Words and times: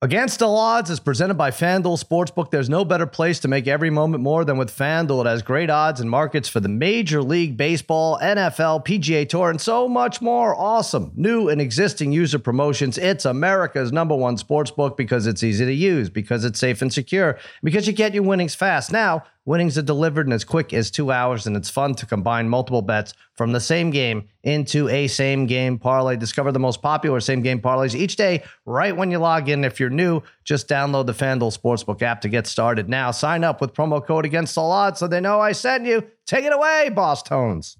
Against 0.00 0.42
All 0.42 0.56
Odds 0.56 0.90
is 0.90 1.00
presented 1.00 1.34
by 1.34 1.50
FanDuel 1.50 2.00
Sportsbook. 2.00 2.52
There's 2.52 2.70
no 2.70 2.84
better 2.84 3.04
place 3.04 3.40
to 3.40 3.48
make 3.48 3.66
every 3.66 3.90
moment 3.90 4.22
more 4.22 4.44
than 4.44 4.56
with 4.56 4.70
FanDuel. 4.70 5.24
It 5.24 5.28
has 5.28 5.42
great 5.42 5.70
odds 5.70 6.00
and 6.00 6.08
markets 6.08 6.48
for 6.48 6.60
the 6.60 6.68
Major 6.68 7.20
League 7.20 7.56
Baseball, 7.56 8.16
NFL, 8.22 8.86
PGA 8.86 9.28
Tour, 9.28 9.50
and 9.50 9.60
so 9.60 9.88
much 9.88 10.22
more. 10.22 10.54
Awesome. 10.54 11.10
New 11.16 11.48
and 11.48 11.60
existing 11.60 12.12
user 12.12 12.38
promotions. 12.38 12.96
It's 12.96 13.24
America's 13.24 13.90
number 13.90 14.14
one 14.14 14.36
sportsbook 14.36 14.96
because 14.96 15.26
it's 15.26 15.42
easy 15.42 15.64
to 15.64 15.74
use, 15.74 16.08
because 16.08 16.44
it's 16.44 16.60
safe 16.60 16.80
and 16.80 16.92
secure, 16.92 17.36
because 17.64 17.88
you 17.88 17.92
get 17.92 18.14
your 18.14 18.22
winnings 18.22 18.54
fast. 18.54 18.92
Now, 18.92 19.24
Winnings 19.48 19.78
are 19.78 19.82
delivered 19.82 20.26
in 20.26 20.34
as 20.34 20.44
quick 20.44 20.74
as 20.74 20.90
two 20.90 21.10
hours, 21.10 21.46
and 21.46 21.56
it's 21.56 21.70
fun 21.70 21.94
to 21.94 22.04
combine 22.04 22.50
multiple 22.50 22.82
bets 22.82 23.14
from 23.32 23.52
the 23.52 23.60
same 23.60 23.88
game 23.88 24.28
into 24.42 24.90
a 24.90 25.08
same 25.08 25.46
game 25.46 25.78
parlay. 25.78 26.16
Discover 26.16 26.52
the 26.52 26.58
most 26.58 26.82
popular 26.82 27.18
same 27.18 27.40
game 27.40 27.58
parlays 27.58 27.94
each 27.94 28.16
day 28.16 28.42
right 28.66 28.94
when 28.94 29.10
you 29.10 29.16
log 29.16 29.48
in. 29.48 29.64
If 29.64 29.80
you're 29.80 29.88
new, 29.88 30.20
just 30.44 30.68
download 30.68 31.06
the 31.06 31.14
FanDuel 31.14 31.58
Sportsbook 31.58 32.02
app 32.02 32.20
to 32.20 32.28
get 32.28 32.46
started 32.46 32.90
now. 32.90 33.10
Sign 33.10 33.42
up 33.42 33.62
with 33.62 33.72
promo 33.72 34.04
code 34.04 34.26
against 34.26 34.58
all 34.58 34.70
odds 34.70 35.00
so 35.00 35.08
they 35.08 35.18
know 35.18 35.40
I 35.40 35.52
sent 35.52 35.86
you. 35.86 36.04
Take 36.26 36.44
it 36.44 36.52
away, 36.52 36.90
Boss 36.90 37.22
Tones. 37.22 37.78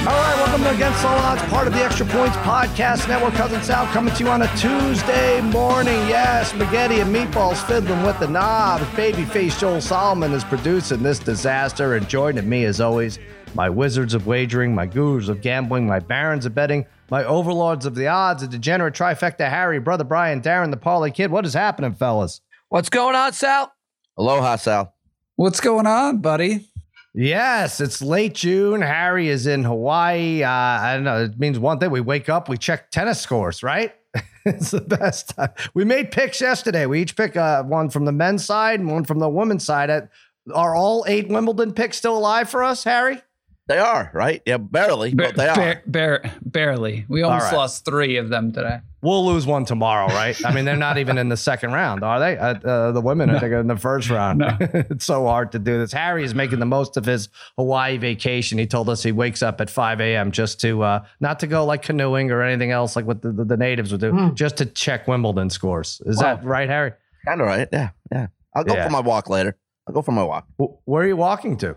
All 0.00 0.06
right, 0.06 0.34
welcome 0.36 0.62
to 0.62 0.70
Against 0.74 1.04
All 1.04 1.18
Odds, 1.18 1.42
part 1.42 1.66
of 1.66 1.74
the 1.74 1.84
Extra 1.84 2.06
Points 2.06 2.34
Podcast 2.38 3.06
Network. 3.06 3.34
Cousin 3.34 3.62
Sal 3.62 3.84
coming 3.88 4.14
to 4.14 4.24
you 4.24 4.30
on 4.30 4.40
a 4.40 4.56
Tuesday 4.56 5.42
morning. 5.42 5.92
Yes, 6.08 6.52
spaghetti 6.52 7.00
and 7.00 7.14
meatballs 7.14 7.62
fiddling 7.66 8.02
with 8.02 8.18
the 8.18 8.26
knobs. 8.26 8.82
Babyface 8.94 9.60
Joel 9.60 9.82
Solomon 9.82 10.32
is 10.32 10.42
producing 10.42 11.02
this 11.02 11.18
disaster, 11.18 11.96
and 11.96 12.08
joining 12.08 12.48
me 12.48 12.64
as 12.64 12.80
always, 12.80 13.18
my 13.54 13.68
wizards 13.68 14.14
of 14.14 14.26
wagering, 14.26 14.74
my 14.74 14.86
gurus 14.86 15.28
of 15.28 15.42
gambling, 15.42 15.86
my 15.86 15.98
barons 15.98 16.46
of 16.46 16.54
betting, 16.54 16.86
my 17.10 17.22
overlords 17.24 17.84
of 17.84 17.94
the 17.94 18.06
odds, 18.06 18.42
a 18.42 18.48
degenerate 18.48 18.94
trifecta 18.94 19.50
Harry, 19.50 19.80
brother 19.80 20.04
Brian, 20.04 20.40
Darren, 20.40 20.70
the 20.70 20.78
Parlay 20.78 21.10
Kid. 21.10 21.30
What 21.30 21.44
is 21.44 21.52
happening, 21.52 21.92
fellas? 21.92 22.40
What's 22.70 22.88
going 22.88 23.16
on, 23.16 23.34
Sal? 23.34 23.70
Aloha, 24.16 24.56
Sal. 24.56 24.94
What's 25.36 25.60
going 25.60 25.86
on, 25.86 26.22
buddy? 26.22 26.69
Yes, 27.12 27.80
it's 27.80 28.00
late 28.00 28.34
June. 28.34 28.82
Harry 28.82 29.28
is 29.28 29.46
in 29.46 29.64
Hawaii. 29.64 30.42
Uh, 30.42 30.48
I 30.48 30.94
don't 30.94 31.04
know. 31.04 31.24
It 31.24 31.38
means 31.38 31.58
one 31.58 31.78
thing. 31.78 31.90
We 31.90 32.00
wake 32.00 32.28
up, 32.28 32.48
we 32.48 32.56
check 32.56 32.90
tennis 32.90 33.20
scores, 33.20 33.62
right? 33.62 33.94
it's 34.44 34.70
the 34.70 34.80
best. 34.80 35.34
Time. 35.36 35.50
We 35.74 35.84
made 35.84 36.12
picks 36.12 36.40
yesterday. 36.40 36.86
We 36.86 37.02
each 37.02 37.16
pick 37.16 37.36
uh, 37.36 37.64
one 37.64 37.90
from 37.90 38.04
the 38.04 38.12
men's 38.12 38.44
side 38.44 38.80
and 38.80 38.90
one 38.90 39.04
from 39.04 39.18
the 39.18 39.28
women's 39.28 39.64
side. 39.64 40.08
Are 40.54 40.74
all 40.74 41.04
eight 41.08 41.28
Wimbledon 41.28 41.74
picks 41.74 41.96
still 41.96 42.16
alive 42.16 42.48
for 42.48 42.62
us, 42.62 42.84
Harry? 42.84 43.20
They 43.66 43.78
are, 43.78 44.10
right? 44.14 44.42
Yeah, 44.46 44.56
barely, 44.56 45.14
but 45.14 45.36
they 45.36 45.46
are. 45.46 45.82
Bar- 45.86 46.22
barely. 46.42 47.06
We 47.08 47.22
almost 47.22 47.52
right. 47.52 47.56
lost 47.56 47.84
three 47.84 48.16
of 48.16 48.28
them 48.28 48.52
today. 48.52 48.80
We'll 49.02 49.24
lose 49.24 49.46
one 49.46 49.64
tomorrow, 49.64 50.08
right? 50.08 50.38
I 50.44 50.52
mean, 50.52 50.66
they're 50.66 50.76
not 50.76 50.98
even 50.98 51.16
in 51.16 51.30
the 51.30 51.36
second 51.36 51.72
round, 51.72 52.04
are 52.04 52.20
they? 52.20 52.36
Uh, 52.36 52.54
uh, 52.54 52.92
the 52.92 53.00
women, 53.00 53.30
no. 53.30 53.36
I 53.36 53.40
think, 53.40 53.52
are 53.52 53.60
in 53.60 53.66
the 53.66 53.76
first 53.76 54.10
round. 54.10 54.40
No. 54.40 54.56
it's 54.60 55.06
so 55.06 55.24
hard 55.24 55.52
to 55.52 55.58
do 55.58 55.78
this. 55.78 55.92
Harry 55.92 56.22
is 56.22 56.34
making 56.34 56.58
the 56.58 56.66
most 56.66 56.98
of 56.98 57.06
his 57.06 57.30
Hawaii 57.56 57.96
vacation. 57.96 58.58
He 58.58 58.66
told 58.66 58.90
us 58.90 59.02
he 59.02 59.12
wakes 59.12 59.42
up 59.42 59.60
at 59.60 59.70
5 59.70 60.00
a.m. 60.02 60.32
just 60.32 60.60
to, 60.60 60.82
uh, 60.82 61.04
not 61.18 61.40
to 61.40 61.46
go 61.46 61.64
like 61.64 61.82
canoeing 61.82 62.30
or 62.30 62.42
anything 62.42 62.72
else 62.72 62.94
like 62.94 63.06
what 63.06 63.22
the, 63.22 63.32
the, 63.32 63.44
the 63.44 63.56
natives 63.56 63.90
would 63.90 64.02
do, 64.02 64.12
mm. 64.12 64.34
just 64.34 64.58
to 64.58 64.66
check 64.66 65.08
Wimbledon 65.08 65.48
scores. 65.48 66.02
Is 66.04 66.18
that 66.18 66.44
right, 66.44 66.68
Harry? 66.68 66.92
Kind 67.24 67.40
of 67.40 67.46
right. 67.46 67.68
Yeah. 67.72 67.90
Yeah. 68.12 68.26
I'll 68.54 68.64
go 68.64 68.74
yeah. 68.74 68.84
for 68.84 68.90
my 68.90 69.00
walk 69.00 69.30
later. 69.30 69.56
I'll 69.86 69.94
go 69.94 70.02
for 70.02 70.12
my 70.12 70.24
walk. 70.24 70.46
Where 70.84 71.04
are 71.04 71.06
you 71.06 71.16
walking 71.16 71.56
to? 71.58 71.76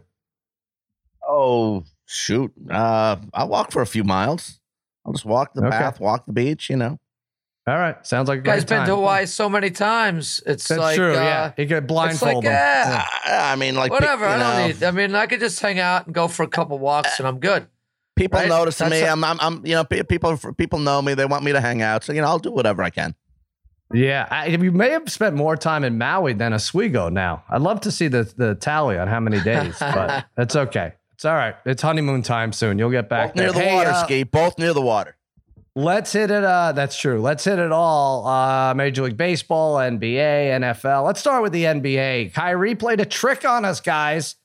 Oh, 1.27 1.85
shoot. 2.05 2.51
Uh, 2.69 3.15
I'll 3.33 3.47
walk 3.47 3.71
for 3.71 3.81
a 3.81 3.87
few 3.87 4.03
miles. 4.03 4.59
I'll 5.05 5.13
just 5.13 5.25
walk 5.25 5.53
the 5.53 5.65
okay. 5.65 5.77
path, 5.77 5.99
walk 5.99 6.25
the 6.25 6.33
beach, 6.33 6.69
you 6.69 6.77
know. 6.77 6.99
All 7.65 7.77
right, 7.77 8.05
sounds 8.05 8.27
like 8.27 8.39
a 8.39 8.41
guy's 8.41 8.65
been 8.65 8.79
time. 8.79 8.87
to 8.87 8.95
Hawaii 8.95 9.25
so 9.25 9.47
many 9.47 9.71
times. 9.71 10.43
It's 10.45 10.67
That's 10.67 10.81
like 10.81 10.97
true. 10.97 11.13
Uh, 11.13 11.23
yeah, 11.23 11.53
he 11.55 11.65
could 11.65 11.87
blindfold 11.87 12.43
like, 12.43 12.43
yeah, 12.43 13.07
yeah. 13.25 13.51
I 13.51 13.55
mean, 13.55 13.75
like 13.75 13.89
whatever. 13.89 14.25
I 14.25 14.37
don't 14.37 14.67
need. 14.67 14.83
I 14.83 14.91
mean, 14.91 15.15
I 15.15 15.27
could 15.27 15.39
just 15.39 15.61
hang 15.61 15.79
out 15.79 16.05
and 16.05 16.13
go 16.13 16.27
for 16.27 16.43
a 16.43 16.47
couple 16.47 16.77
walks, 16.77 17.19
and 17.19 17.27
I'm 17.27 17.39
good. 17.39 17.67
People 18.17 18.41
right? 18.41 18.49
notice 18.49 18.81
me. 18.81 19.03
i 19.03 19.11
am 19.11 19.23
I'm, 19.23 19.39
I'm, 19.39 19.65
you 19.65 19.75
know, 19.75 19.85
people, 19.85 20.37
people 20.57 20.79
know 20.79 21.01
me. 21.01 21.13
They 21.13 21.25
want 21.25 21.45
me 21.45 21.53
to 21.53 21.61
hang 21.61 21.81
out, 21.81 22.03
so 22.03 22.11
you 22.11 22.21
know, 22.21 22.27
I'll 22.27 22.37
do 22.37 22.51
whatever 22.51 22.83
I 22.83 22.89
can. 22.89 23.15
Yeah, 23.93 24.27
I, 24.29 24.47
you 24.47 24.71
may 24.71 24.89
have 24.89 25.09
spent 25.09 25.35
more 25.35 25.55
time 25.55 25.85
in 25.85 25.97
Maui 25.97 26.33
than 26.33 26.53
Oswego. 26.53 27.07
Now, 27.07 27.43
I'd 27.49 27.61
love 27.61 27.79
to 27.81 27.91
see 27.91 28.09
the 28.09 28.23
the 28.35 28.55
tally 28.55 28.97
on 28.97 29.07
how 29.07 29.21
many 29.21 29.39
days, 29.39 29.77
but 29.79 30.25
it's 30.37 30.55
okay. 30.57 30.93
It's 31.13 31.23
all 31.23 31.35
right. 31.35 31.55
It's 31.65 31.81
honeymoon 31.81 32.23
time 32.23 32.51
soon. 32.51 32.77
You'll 32.77 32.91
get 32.91 33.07
back 33.07 33.29
both 33.29 33.35
near 33.37 33.51
the 33.53 33.59
hey, 33.61 33.73
water, 33.73 33.91
uh, 33.91 34.03
ski. 34.03 34.23
Both 34.23 34.59
near 34.59 34.73
the 34.73 34.81
water. 34.81 35.15
Let's 35.75 36.13
hit 36.13 36.29
it. 36.29 36.43
Uh, 36.43 36.71
that's 36.71 36.95
true. 36.95 37.19
Let's 37.19 37.43
hit 37.43 37.57
it 37.57 37.71
all. 37.71 38.27
Uh, 38.27 38.75
Major 38.75 39.03
League 39.03 39.17
Baseball, 39.17 39.77
NBA, 39.77 40.59
NFL. 40.59 41.03
Let's 41.03 41.19
start 41.19 41.41
with 41.41 41.51
the 41.51 41.63
NBA. 41.63 42.31
Kyrie 42.33 42.75
played 42.75 42.99
a 42.99 43.05
trick 43.05 43.43
on 43.43 43.65
us, 43.65 43.81
guys. 43.81 44.35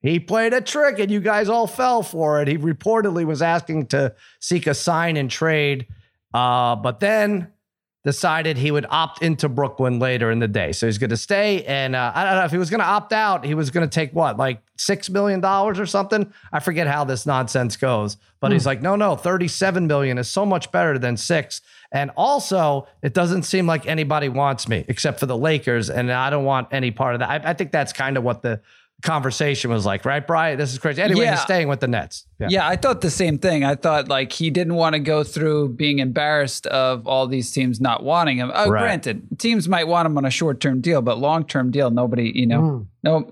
He 0.00 0.18
played 0.18 0.54
a 0.54 0.62
trick, 0.62 0.98
and 0.98 1.10
you 1.10 1.20
guys 1.20 1.50
all 1.50 1.66
fell 1.66 2.02
for 2.02 2.40
it. 2.40 2.48
He 2.48 2.56
reportedly 2.56 3.24
was 3.24 3.42
asking 3.42 3.86
to 3.88 4.14
seek 4.40 4.66
a 4.66 4.74
sign 4.74 5.16
and 5.18 5.30
trade, 5.30 5.86
uh, 6.32 6.74
but 6.76 7.00
then 7.00 7.52
decided 8.04 8.56
he 8.56 8.70
would 8.70 8.86
opt 8.90 9.22
into 9.22 9.48
Brooklyn 9.48 9.98
later 9.98 10.30
in 10.30 10.40
the 10.40 10.48
day. 10.48 10.72
So 10.72 10.86
he's 10.86 10.98
going 10.98 11.10
to 11.10 11.16
stay. 11.16 11.64
And 11.64 11.94
uh, 11.94 12.12
I 12.14 12.24
don't 12.24 12.34
know 12.34 12.44
if 12.44 12.50
he 12.50 12.58
was 12.58 12.68
going 12.68 12.80
to 12.80 12.86
opt 12.86 13.12
out, 13.12 13.44
he 13.44 13.54
was 13.54 13.70
going 13.70 13.88
to 13.88 13.92
take 13.92 14.12
what, 14.12 14.36
like 14.36 14.60
$6 14.76 15.10
million 15.10 15.44
or 15.44 15.86
something? 15.86 16.32
I 16.52 16.58
forget 16.58 16.88
how 16.88 17.04
this 17.04 17.26
nonsense 17.26 17.76
goes. 17.76 18.16
But 18.40 18.48
hmm. 18.48 18.54
he's 18.54 18.66
like, 18.66 18.82
no, 18.82 18.96
no, 18.96 19.14
37 19.14 19.86
million 19.86 20.18
is 20.18 20.28
so 20.28 20.44
much 20.44 20.72
better 20.72 20.98
than 20.98 21.16
six. 21.16 21.60
And 21.92 22.10
also, 22.16 22.88
it 23.02 23.14
doesn't 23.14 23.44
seem 23.44 23.66
like 23.66 23.86
anybody 23.86 24.28
wants 24.28 24.68
me 24.68 24.84
except 24.88 25.20
for 25.20 25.26
the 25.26 25.36
Lakers. 25.36 25.88
And 25.88 26.10
I 26.10 26.30
don't 26.30 26.44
want 26.44 26.68
any 26.72 26.90
part 26.90 27.14
of 27.14 27.20
that. 27.20 27.30
I, 27.30 27.50
I 27.50 27.54
think 27.54 27.70
that's 27.70 27.92
kind 27.92 28.16
of 28.16 28.24
what 28.24 28.42
the 28.42 28.60
conversation 29.02 29.70
was 29.70 29.84
like, 29.84 30.04
right, 30.04 30.26
Brian? 30.26 30.58
This 30.58 30.72
is 30.72 30.78
crazy. 30.78 31.02
Anyway, 31.02 31.24
yeah. 31.24 31.32
he's 31.32 31.42
staying 31.42 31.68
with 31.68 31.80
the 31.80 31.88
Nets. 31.88 32.26
Yeah. 32.38 32.46
yeah, 32.50 32.68
I 32.68 32.76
thought 32.76 33.00
the 33.00 33.10
same 33.10 33.38
thing. 33.38 33.64
I 33.64 33.74
thought 33.74 34.08
like 34.08 34.32
he 34.32 34.50
didn't 34.50 34.74
want 34.74 34.94
to 34.94 35.00
go 35.00 35.22
through 35.24 35.70
being 35.70 35.98
embarrassed 35.98 36.66
of 36.68 37.06
all 37.06 37.26
these 37.26 37.50
teams 37.50 37.80
not 37.80 38.02
wanting 38.02 38.38
him. 38.38 38.50
Oh, 38.54 38.70
right. 38.70 38.80
granted, 38.80 39.38
teams 39.38 39.68
might 39.68 39.86
want 39.88 40.06
him 40.06 40.16
on 40.16 40.24
a 40.24 40.30
short 40.30 40.60
term 40.60 40.80
deal, 40.80 41.02
but 41.02 41.18
long 41.18 41.44
term 41.44 41.70
deal, 41.70 41.90
nobody, 41.90 42.32
you 42.34 42.46
know, 42.46 42.60
mm. 42.60 42.86
no, 43.02 43.30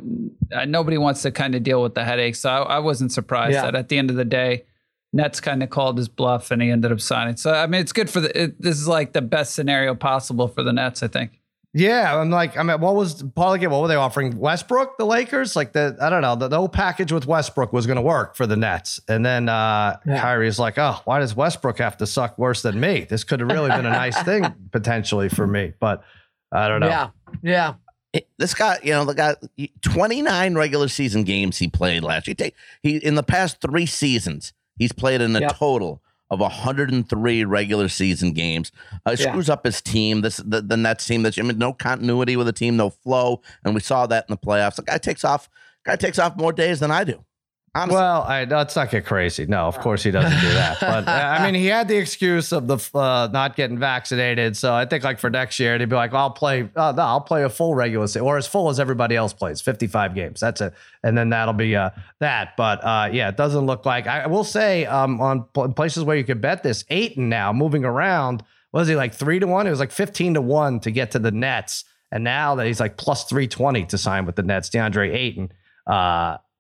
uh, 0.57 0.65
nobody 0.65 0.99
wants 0.99 1.23
to 1.23 1.31
kind 1.31 1.55
of 1.55 1.63
deal 1.63 1.83
with 1.83 1.95
the 1.95 2.05
headache. 2.05 2.35
So 2.35 2.51
I, 2.51 2.77
I 2.77 2.79
wasn't 2.81 3.13
surprised 3.13 3.55
yeah. 3.55 3.63
that 3.63 3.75
at 3.75 3.89
the 3.89 3.99
end 3.99 4.11
of 4.11 4.17
the 4.17 4.25
day, 4.25 4.65
Nets 5.13 5.41
kind 5.41 5.63
of 5.63 5.71
called 5.71 5.99
his 5.99 6.09
bluff 6.09 6.51
and 6.51 6.63
he 6.63 6.71
ended 6.71 6.93
up 6.93 7.01
signing. 7.01 7.37
So 7.37 7.53
I 7.53 7.67
mean, 7.67 7.81
it's 7.81 7.93
good 7.93 8.11
for 8.11 8.21
the. 8.21 8.43
It, 8.45 8.63
this 8.63 8.79
is 8.79 8.87
like 8.87 9.13
the 9.13 9.23
best 9.23 9.55
scenario 9.55 9.95
possible 9.95 10.49
for 10.49 10.63
the 10.63 10.73
Nets, 10.73 11.03
I 11.03 11.09
think. 11.09 11.40
Yeah, 11.73 12.19
I'm 12.19 12.31
like, 12.31 12.57
I 12.57 12.65
mean, 12.65 12.81
what 12.81 12.97
was 12.97 13.23
Paul 13.23 13.53
again? 13.53 13.71
What 13.71 13.83
were 13.83 13.89
they 13.89 13.95
offering? 13.95 14.37
Westbrook, 14.37 14.99
the 14.99 15.07
Lakers, 15.07 15.55
like 15.55 15.73
the 15.73 15.97
I 16.01 16.11
don't 16.11 16.23
know, 16.23 16.35
the, 16.35 16.49
the 16.49 16.57
whole 16.57 16.69
package 16.69 17.13
with 17.13 17.27
Westbrook 17.27 17.73
was 17.73 17.87
going 17.87 17.97
to 17.97 18.03
work 18.03 18.35
for 18.35 18.45
the 18.45 18.57
Nets, 18.57 19.01
and 19.09 19.25
then 19.25 19.49
uh, 19.49 19.97
yeah. 20.05 20.21
Kyrie's 20.21 20.59
like, 20.59 20.79
oh, 20.79 21.01
why 21.05 21.21
does 21.21 21.37
Westbrook 21.37 21.79
have 21.79 21.97
to 21.99 22.09
suck 22.09 22.37
worse 22.39 22.63
than 22.63 22.81
me? 22.81 23.07
This 23.09 23.23
could 23.23 23.39
have 23.39 23.51
really 23.51 23.71
been 23.71 23.87
a 23.87 23.91
nice 23.91 24.21
thing 24.25 24.53
potentially 24.73 25.29
for 25.29 25.47
me, 25.47 25.73
but 25.79 26.03
I 26.51 26.67
don't 26.67 26.81
know. 26.81 26.89
Yeah, 26.89 27.11
yeah. 27.41 28.21
this 28.37 28.53
guy, 28.53 28.81
you 28.83 28.91
know, 28.91 29.05
the 29.05 29.15
guy, 29.15 29.37
29 29.83 30.57
regular 30.57 30.89
season 30.89 31.23
games 31.23 31.59
he 31.59 31.69
played 31.69 32.03
last 32.03 32.27
year. 32.27 32.51
He 32.83 32.97
in 32.97 33.15
the 33.15 33.23
past 33.23 33.61
three 33.61 33.87
seasons, 33.87 34.53
he's 34.77 34.91
played 34.91 35.21
in 35.21 35.37
a 35.37 35.41
yep. 35.41 35.57
total 35.57 36.03
of 36.31 36.41
103 36.41 37.45
regular 37.45 37.89
season 37.89 38.33
games. 38.33 38.73
Uh, 39.07 39.17
yeah. 39.19 39.31
screws 39.31 39.51
up 39.51 39.65
his 39.65 39.81
team. 39.81 40.21
This 40.21 40.37
the, 40.39 40.61
the 40.63 40.77
Nets 40.77 41.07
team. 41.07 41.23
That's 41.23 41.39
I 41.39 41.43
mean, 41.43 41.59
no 41.59 41.73
continuity 41.73 42.37
with 42.37 42.47
the 42.47 42.53
team, 42.53 42.77
no 42.77 42.91
flow, 42.91 43.43
and 43.65 43.75
we 43.75 43.81
saw 43.81 44.07
that 44.07 44.27
in 44.29 44.33
the 44.33 44.39
playoffs. 44.39 44.77
The 44.77 44.83
guy 44.83 44.99
takes 44.99 45.25
off. 45.25 45.49
Guy 45.85 45.97
takes 45.97 46.19
off 46.19 46.37
more 46.37 46.53
days 46.53 46.81
than 46.81 46.91
I 46.91 47.05
do. 47.05 47.25
Honestly. 47.73 47.95
Well, 47.95 48.23
I, 48.23 48.45
let's 48.45 48.75
not 48.75 48.91
get 48.91 49.07
crazy. 49.07 49.47
No, 49.47 49.67
of 49.67 49.79
course 49.79 50.03
he 50.03 50.11
doesn't 50.11 50.41
do 50.41 50.55
that. 50.55 50.81
But 50.81 51.07
uh, 51.07 51.11
I 51.39 51.45
mean, 51.45 51.55
he 51.55 51.67
had 51.67 51.87
the 51.87 51.97
excuse 51.97 52.51
of 52.51 52.67
the 52.67 52.79
uh, 52.99 53.29
not 53.33 53.55
getting 53.55 53.79
vaccinated. 53.79 54.57
So 54.57 54.75
I 54.75 54.87
think 54.87 55.05
like 55.05 55.21
for 55.21 55.31
next 55.31 55.61
year, 55.61 55.79
he'd 55.79 55.89
be 55.89 55.95
like, 55.95 56.13
"I'll 56.13 56.33
play. 56.33 56.69
Uh, 56.75 56.93
no, 56.97 57.03
I'll 57.03 57.21
play 57.21 57.45
a 57.45 57.49
full 57.49 57.77
regular 57.77 58.09
season, 58.09 58.23
or 58.23 58.37
as 58.37 58.49
full 58.49 58.71
as 58.71 58.81
everybody 58.81 59.15
else 59.15 59.33
plays, 59.33 59.61
fifty-five 59.61 60.17
games. 60.17 60.41
That's 60.41 60.61
it, 60.61 60.75
and 61.05 61.17
then 61.17 61.29
that'll 61.29 61.55
be 61.55 61.77
uh, 61.77 61.91
that." 62.19 62.57
But 62.57 62.83
uh, 62.83 63.11
yeah, 63.13 63.29
it 63.29 63.37
doesn't 63.37 63.67
look 63.67 63.87
like. 63.87 64.09
I 64.09 64.27
will 64.27 64.43
say 64.43 64.85
um, 64.87 65.21
on 65.21 65.45
places 65.75 66.03
where 66.03 66.17
you 66.17 66.25
could 66.25 66.41
bet 66.41 66.65
this, 66.65 66.85
Ayton 66.91 67.29
now 67.29 67.53
moving 67.53 67.85
around. 67.85 68.43
Was 68.73 68.89
he 68.89 68.97
like 68.97 69.15
three 69.15 69.39
to 69.39 69.47
one? 69.47 69.69
It 69.69 69.71
was 69.71 69.81
like 69.81 69.93
fifteen 69.93 70.35
to 70.35 70.41
one 70.41 70.81
to 70.81 70.91
get 70.91 71.13
to 71.13 71.21
the 71.21 71.31
Nets, 71.31 71.85
and 72.11 72.25
now 72.25 72.57
that 72.57 72.67
he's 72.67 72.81
like 72.81 72.97
plus 72.97 73.27
three 73.27 73.47
twenty 73.47 73.85
to 73.87 73.97
sign 73.97 74.27
with 74.27 74.35
the 74.35 74.43
Nets, 74.43 74.71
DeAndre 74.71 75.15
Ayton. 75.15 75.53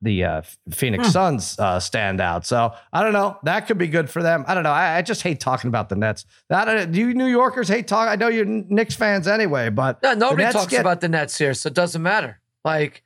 The 0.02 0.24
uh, 0.24 0.42
Phoenix 0.70 1.06
hmm. 1.06 1.10
Suns 1.10 1.58
uh, 1.58 1.78
standout. 1.78 2.46
So 2.46 2.72
I 2.92 3.02
don't 3.02 3.12
know. 3.12 3.36
That 3.42 3.66
could 3.66 3.76
be 3.76 3.86
good 3.86 4.08
for 4.08 4.22
them. 4.22 4.44
I 4.48 4.54
don't 4.54 4.62
know. 4.62 4.70
I, 4.70 4.96
I 4.96 5.02
just 5.02 5.22
hate 5.22 5.40
talking 5.40 5.68
about 5.68 5.90
the 5.90 5.96
Nets. 5.96 6.24
That, 6.48 6.90
do 6.90 6.98
you 6.98 7.12
New 7.12 7.26
Yorkers 7.26 7.68
hate 7.68 7.86
talking? 7.86 8.10
I 8.10 8.16
know 8.16 8.28
you're 8.28 8.46
Knicks 8.46 8.94
fans 8.94 9.28
anyway, 9.28 9.68
but 9.68 10.02
no, 10.02 10.14
nobody 10.14 10.50
talks 10.50 10.68
get- 10.68 10.80
about 10.80 11.02
the 11.02 11.08
Nets 11.08 11.36
here, 11.36 11.52
so 11.52 11.66
it 11.66 11.74
doesn't 11.74 12.02
matter. 12.02 12.40
Like 12.64 13.02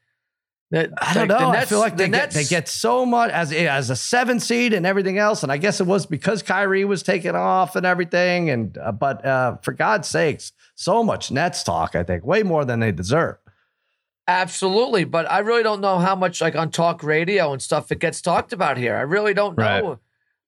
The, 0.70 0.93
I 0.99 1.14
don't 1.14 1.29
like, 1.29 1.29
know. 1.29 1.38
the 1.38 1.44
I 1.44 1.52
Nets- 1.52 1.69
feel 1.69 1.79
like 1.81 1.96
they 1.96 2.05
the 2.05 2.11
get, 2.11 2.31
they 2.31 2.44
get 2.44 2.69
so 2.69 3.05
much 3.05 3.31
as 3.31 3.52
as 3.52 3.91
a 3.91 3.96
seven 3.96 4.38
seed 4.41 4.73
and 4.73 4.87
everything 4.87 5.19
else. 5.19 5.43
And 5.43 5.50
I 5.50 5.56
guess 5.56 5.81
it 5.81 5.87
was 5.87 6.06
because 6.06 6.43
Kyrie 6.43 6.85
was 6.85 7.02
taken 7.02 7.35
off 7.35 7.76
and 7.76 7.85
everything. 7.85 8.50
And 8.50 8.79
uh, 8.79 8.93
but 8.93 9.25
uh, 9.25 9.56
for 9.62 9.73
God's 9.73 10.08
sakes, 10.08 10.52
so 10.76 11.02
much 11.02 11.31
Nets 11.31 11.62
talk. 11.64 11.94
I 11.94 12.02
think 12.05 12.25
way 12.25 12.43
more 12.43 12.64
than 12.64 12.81
they 12.81 12.93
deserve. 12.93 13.37
Absolutely, 14.26 15.05
but 15.05 15.31
I 15.31 15.41
really 15.41 15.62
don't 15.62 15.81
know 15.81 15.99
how 15.99 16.17
much 16.17 16.41
like 16.41 16.56
on 16.56 16.71
talk 16.71 17.03
radio 17.03 17.53
and 17.53 17.61
stuff 17.61 17.93
it 17.93 17.99
gets 17.99 18.23
talked 18.23 18.53
about 18.53 18.79
here. 18.79 18.97
I 18.97 19.03
really 19.03 19.35
don't 19.35 19.59
know. 19.59 19.99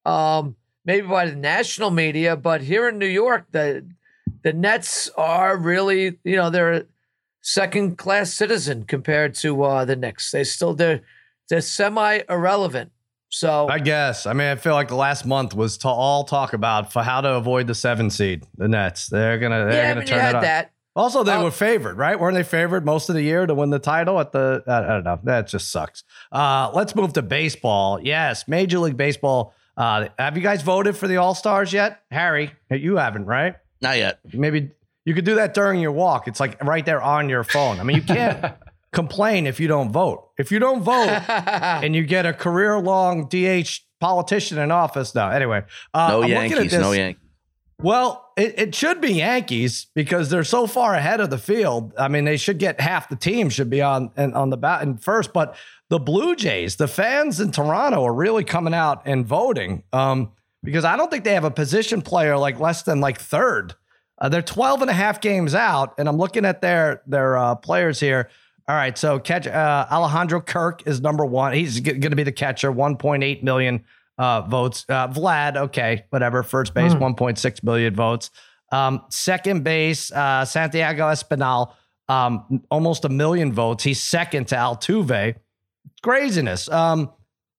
Um, 0.06 0.56
maybe 0.86 1.06
by 1.06 1.26
the 1.26 1.36
national 1.36 1.90
media, 1.90 2.36
but 2.36 2.62
here 2.62 2.88
in 2.88 2.98
New 2.98 3.06
York, 3.06 3.46
the 3.50 3.86
the 4.42 4.52
Nets 4.54 5.10
are 5.18 5.56
really, 5.56 6.18
you 6.24 6.36
know, 6.36 6.48
they're 6.48 6.72
a 6.72 6.84
second 7.42 7.98
class 7.98 8.32
citizen 8.32 8.84
compared 8.84 9.34
to 9.34 9.62
uh, 9.62 9.84
the 9.84 9.96
Knicks. 9.96 10.30
They 10.30 10.44
still 10.44 10.72
they're 10.72 11.02
they're 11.50 11.60
semi 11.60 12.20
irrelevant. 12.30 12.92
So 13.28 13.68
I 13.68 13.80
guess. 13.80 14.24
I 14.24 14.32
mean, 14.32 14.46
I 14.48 14.56
feel 14.56 14.74
like 14.74 14.88
the 14.88 14.96
last 14.96 15.26
month 15.26 15.54
was 15.54 15.76
to 15.78 15.88
all 15.88 16.24
talk 16.24 16.54
about 16.54 16.92
for 16.92 17.02
how 17.02 17.20
to 17.20 17.34
avoid 17.34 17.66
the 17.66 17.74
seven 17.74 18.08
seed. 18.08 18.44
The 18.56 18.68
Nets. 18.68 19.08
They're 19.08 19.38
gonna. 19.38 19.66
They're 19.66 19.72
yeah, 19.72 19.88
gonna 19.90 20.00
mean, 20.00 20.08
turn 20.08 20.18
it 20.18 20.22
had 20.22 20.42
that. 20.42 20.72
Also, 20.96 21.22
they 21.22 21.32
Uh, 21.32 21.44
were 21.44 21.50
favored, 21.50 21.98
right? 21.98 22.18
Weren't 22.18 22.34
they 22.34 22.42
favored 22.42 22.84
most 22.86 23.08
of 23.10 23.14
the 23.14 23.22
year 23.22 23.46
to 23.46 23.54
win 23.54 23.70
the 23.70 23.78
title 23.78 24.18
at 24.18 24.32
the? 24.32 24.64
I 24.66 24.80
don't 24.80 25.04
know. 25.04 25.20
That 25.24 25.46
just 25.46 25.70
sucks. 25.70 26.02
Uh, 26.32 26.70
let's 26.72 26.94
move 26.96 27.12
to 27.12 27.22
baseball. 27.22 28.00
Yes, 28.02 28.48
Major 28.48 28.78
League 28.78 28.96
Baseball. 28.96 29.54
Uh, 29.76 30.08
have 30.18 30.36
you 30.38 30.42
guys 30.42 30.62
voted 30.62 30.96
for 30.96 31.06
the 31.06 31.18
All 31.18 31.34
Stars 31.34 31.72
yet, 31.72 32.00
Harry? 32.10 32.50
You 32.70 32.96
haven't, 32.96 33.26
right? 33.26 33.56
Not 33.82 33.98
yet. 33.98 34.20
Maybe 34.32 34.70
you 35.04 35.12
could 35.14 35.26
do 35.26 35.34
that 35.34 35.52
during 35.52 35.80
your 35.80 35.92
walk. 35.92 36.26
It's 36.28 36.40
like 36.40 36.62
right 36.64 36.84
there 36.86 37.02
on 37.02 37.28
your 37.28 37.44
phone. 37.44 37.78
I 37.78 37.82
mean, 37.82 37.96
you 37.96 38.02
can't 38.02 38.54
complain 38.92 39.46
if 39.46 39.60
you 39.60 39.68
don't 39.68 39.92
vote. 39.92 40.30
If 40.38 40.50
you 40.50 40.58
don't 40.58 40.80
vote 40.82 41.08
and 41.28 41.94
you 41.94 42.04
get 42.04 42.24
a 42.24 42.32
career 42.32 42.78
long 42.80 43.28
DH 43.28 43.80
politician 44.00 44.58
in 44.58 44.70
office, 44.70 45.14
no. 45.14 45.28
Anyway, 45.28 45.62
uh, 45.92 46.08
No 46.08 46.22
I'm 46.22 46.30
Yankees. 46.30 46.70
this- 46.70 46.80
No 46.80 46.92
Yankees. 46.92 47.22
Well, 47.82 48.32
it, 48.36 48.58
it 48.58 48.74
should 48.74 49.00
be 49.00 49.14
Yankees 49.14 49.86
because 49.94 50.30
they're 50.30 50.44
so 50.44 50.66
far 50.66 50.94
ahead 50.94 51.20
of 51.20 51.28
the 51.28 51.38
field. 51.38 51.92
I 51.98 52.08
mean, 52.08 52.24
they 52.24 52.38
should 52.38 52.58
get 52.58 52.80
half 52.80 53.08
the 53.08 53.16
team 53.16 53.50
should 53.50 53.68
be 53.68 53.82
on 53.82 54.10
and 54.16 54.34
on 54.34 54.48
the 54.50 54.56
bat 54.56 54.82
in 54.82 54.96
first. 54.96 55.32
But 55.34 55.56
the 55.90 55.98
Blue 55.98 56.34
Jays, 56.34 56.76
the 56.76 56.88
fans 56.88 57.38
in 57.38 57.52
Toronto 57.52 58.04
are 58.04 58.14
really 58.14 58.44
coming 58.44 58.72
out 58.72 59.02
and 59.04 59.26
voting 59.26 59.82
um, 59.92 60.32
because 60.62 60.84
I 60.84 60.96
don't 60.96 61.10
think 61.10 61.24
they 61.24 61.34
have 61.34 61.44
a 61.44 61.50
position 61.50 62.00
player 62.00 62.38
like 62.38 62.58
less 62.58 62.82
than 62.82 63.00
like 63.00 63.20
third. 63.20 63.74
Uh, 64.18 64.30
they're 64.30 64.40
12 64.40 64.80
and 64.80 64.90
a 64.90 64.94
half 64.94 65.20
games 65.20 65.54
out, 65.54 65.94
and 65.98 66.08
I'm 66.08 66.16
looking 66.16 66.46
at 66.46 66.62
their 66.62 67.02
their 67.06 67.36
uh, 67.36 67.54
players 67.56 68.00
here. 68.00 68.30
All 68.68 68.74
right, 68.74 68.96
so 68.96 69.18
catch 69.18 69.46
uh, 69.46 69.86
Alejandro 69.90 70.40
Kirk 70.40 70.86
is 70.86 71.02
number 71.02 71.26
one. 71.26 71.52
He's 71.52 71.78
going 71.78 72.00
to 72.00 72.16
be 72.16 72.24
the 72.24 72.32
catcher, 72.32 72.72
1.8 72.72 73.42
million 73.42 73.84
uh, 74.18 74.42
votes. 74.42 74.84
Uh, 74.88 75.08
Vlad, 75.08 75.56
okay, 75.56 76.04
whatever. 76.10 76.42
First 76.42 76.74
base, 76.74 76.92
1.6 76.94 77.62
million 77.62 77.94
votes. 77.94 78.30
Um, 78.72 79.02
second 79.10 79.62
base, 79.64 80.10
uh, 80.12 80.44
Santiago 80.44 81.04
Espinal, 81.04 81.72
um, 82.08 82.62
almost 82.70 83.04
a 83.04 83.08
million 83.08 83.52
votes. 83.52 83.84
He's 83.84 84.02
second 84.02 84.48
to 84.48 84.56
Altuve. 84.56 85.36
Craziness. 86.02 86.68
Um, 86.68 87.10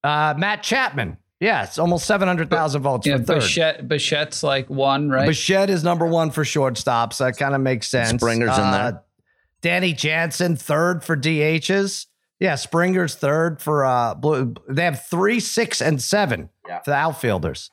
uh, 0.03 0.33
Matt 0.37 0.63
Chapman, 0.63 1.17
yeah, 1.39 1.63
it's 1.63 1.77
almost 1.77 2.05
700,000 2.07 2.81
votes 2.81 3.05
Yeah, 3.07 3.17
for 3.17 3.23
third. 3.23 3.39
Bichette, 3.41 3.87
Bichette's 3.87 4.43
like 4.43 4.69
one, 4.69 5.09
right? 5.09 5.27
Bichette 5.27 5.69
is 5.69 5.83
number 5.83 6.05
one 6.05 6.31
for 6.31 6.43
shortstops. 6.43 7.17
That 7.19 7.37
kind 7.37 7.53
of 7.55 7.61
makes 7.61 7.87
sense. 7.87 8.21
Springer's 8.21 8.57
in 8.57 8.63
Uh, 8.63 8.71
there. 8.91 9.03
Danny 9.61 9.93
Jansen 9.93 10.55
third 10.55 11.03
for 11.03 11.15
DHs. 11.17 12.05
Yeah, 12.39 12.55
Springer's 12.55 13.15
third 13.15 13.61
for 13.61 13.85
uh 13.85 14.13
blue. 14.15 14.53
They 14.69 14.83
have 14.83 15.05
three, 15.05 15.39
six, 15.39 15.81
and 15.81 16.01
seven 16.01 16.49
Yeah. 16.67 16.79
for 16.83 16.91
the 16.91 16.95
outfielders. 16.97 17.71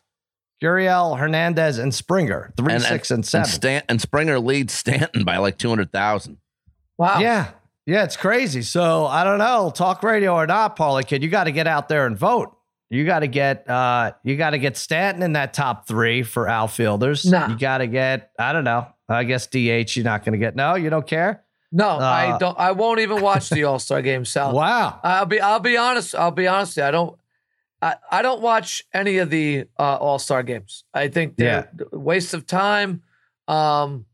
Guriel, 0.62 1.18
Hernandez, 1.18 1.78
and 1.78 1.92
Springer. 1.94 2.52
Three, 2.56 2.78
six, 2.78 3.10
and, 3.10 3.26
seven. 3.26 3.42
And, 3.44 3.50
Stan- 3.52 3.82
and 3.88 4.00
Springer 4.00 4.38
leads 4.38 4.72
Stanton 4.72 5.24
by 5.24 5.36
like 5.36 5.58
200,000. 5.58 6.38
Wow. 6.96 7.18
Yeah. 7.18 7.50
Yeah, 7.86 8.04
it's 8.04 8.16
crazy. 8.16 8.62
So 8.62 9.04
I 9.04 9.24
don't 9.24 9.38
know, 9.38 9.70
talk 9.74 10.02
radio 10.02 10.34
or 10.34 10.46
not, 10.46 10.76
Paulie 10.76 11.06
kid, 11.06 11.22
you 11.22 11.28
got 11.28 11.44
to 11.44 11.52
get 11.52 11.66
out 11.66 11.88
there 11.90 12.06
and 12.06 12.16
vote. 12.16 12.56
You 12.88 13.04
got 13.04 13.18
to 13.20 13.26
get 13.26 13.68
uh 13.68 14.12
you 14.22 14.36
got 14.36 14.50
to 14.50 14.58
get 14.58 14.76
Stanton 14.78 15.22
in 15.22 15.32
that 15.34 15.52
top 15.52 15.86
three 15.86 16.22
for 16.22 16.48
outfielders. 16.48 17.26
Nah. 17.26 17.48
You 17.48 17.58
got 17.58 17.78
to 17.78 17.86
get, 17.86 18.30
I 18.38 18.52
don't 18.54 18.64
know. 18.64 18.86
I 19.08 19.24
guess 19.24 19.46
DH 19.48 19.96
you're 19.96 20.04
not 20.04 20.24
gonna 20.24 20.38
get. 20.38 20.56
No, 20.56 20.76
you 20.76 20.88
don't 20.88 21.06
care? 21.06 21.42
No, 21.76 21.88
Uh, 21.90 21.98
I 21.98 22.38
don't. 22.38 22.56
I 22.58 22.70
won't 22.72 23.00
even 23.00 23.20
watch 23.20 23.50
the 23.50 23.64
All 23.68 23.78
Star 23.80 24.00
game, 24.00 24.24
Sal. 24.24 24.54
Wow. 24.54 25.00
I'll 25.02 25.26
be. 25.26 25.40
I'll 25.40 25.58
be 25.60 25.76
honest. 25.76 26.14
I'll 26.14 26.30
be 26.30 26.46
honest. 26.46 26.78
I 26.78 26.90
don't. 26.92 27.18
I, 27.82 27.96
I 28.10 28.22
don't 28.22 28.40
watch 28.40 28.82
any 28.94 29.18
of 29.18 29.28
the 29.28 29.66
uh, 29.78 29.96
All 29.96 30.18
Star 30.20 30.42
games. 30.42 30.84
I 30.94 31.08
think 31.08 31.36
they're 31.36 31.68
a 31.92 31.98
waste 31.98 32.32
of 32.32 32.46
time. 32.46 33.02
Um, 33.48 34.06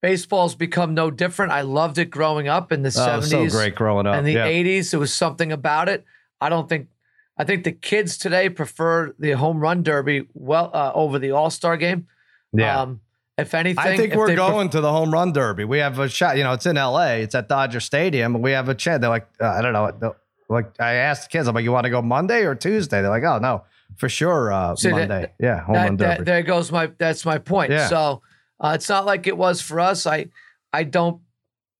baseball's 0.00 0.54
become 0.54 0.94
no 0.94 1.10
different. 1.10 1.52
I 1.52 1.60
loved 1.60 1.98
it 1.98 2.06
growing 2.10 2.48
up 2.48 2.72
in 2.72 2.82
the 2.82 2.88
Oh, 2.88 3.20
seventies 3.20 3.52
so 3.52 3.58
great 3.58 3.74
growing 3.74 4.06
up. 4.06 4.16
In 4.16 4.24
the 4.24 4.32
yeah. 4.32 4.46
eighties. 4.46 4.90
There 4.90 4.98
was 5.00 5.12
something 5.14 5.52
about 5.52 5.88
it. 5.88 6.04
I 6.40 6.48
don't 6.48 6.68
think. 6.68 6.88
I 7.36 7.44
think 7.44 7.64
the 7.64 7.72
kids 7.72 8.18
today 8.18 8.48
prefer 8.48 9.14
the 9.18 9.32
home 9.32 9.60
run 9.60 9.82
derby 9.82 10.26
well 10.34 10.70
uh, 10.72 10.92
over 10.94 11.18
the 11.18 11.30
All 11.32 11.50
Star 11.50 11.76
game. 11.76 12.06
yeah. 12.52 12.80
Um, 12.80 13.00
if 13.42 13.54
anything, 13.54 13.84
I 13.84 13.96
think 13.96 14.12
if 14.12 14.18
we're 14.18 14.34
going 14.34 14.70
to 14.70 14.80
the 14.80 14.90
home 14.90 15.12
run 15.12 15.32
derby. 15.32 15.64
We 15.64 15.78
have 15.78 15.98
a 15.98 16.08
shot. 16.08 16.36
You 16.38 16.44
know, 16.44 16.52
it's 16.54 16.64
in 16.66 16.76
LA. 16.76 17.16
It's 17.24 17.34
at 17.34 17.48
Dodger 17.48 17.80
Stadium. 17.80 18.40
We 18.40 18.52
have 18.52 18.68
a 18.70 18.74
chance. 18.74 19.00
They're 19.02 19.10
like, 19.10 19.28
uh, 19.40 19.46
I 19.48 19.60
don't 19.62 19.72
know. 19.74 20.14
Like 20.48 20.80
I 20.80 20.94
asked 20.94 21.24
the 21.24 21.28
kids, 21.36 21.48
I'm 21.48 21.54
like, 21.54 21.64
you 21.64 21.72
want 21.72 21.84
to 21.84 21.90
go 21.90 22.00
Monday 22.02 22.42
or 22.44 22.54
Tuesday? 22.54 23.00
They're 23.02 23.10
like, 23.10 23.22
oh 23.24 23.38
no, 23.38 23.64
for 23.96 24.08
sure, 24.08 24.52
uh, 24.52 24.74
See, 24.76 24.88
that- 24.90 25.08
Monday. 25.08 25.32
yeah, 25.40 25.60
home 25.60 25.74
run 25.76 25.96
derby. 25.96 26.16
that, 26.18 26.24
there 26.24 26.42
goes 26.42 26.72
my 26.72 26.90
that's 26.98 27.24
my 27.24 27.38
point. 27.38 27.70
Yeah. 27.72 27.88
So 27.88 28.22
uh, 28.60 28.72
it's 28.74 28.88
not 28.88 29.04
like 29.06 29.26
it 29.26 29.36
was 29.36 29.60
for 29.60 29.80
us. 29.80 30.06
I 30.06 30.26
I 30.72 30.84
don't 30.84 31.20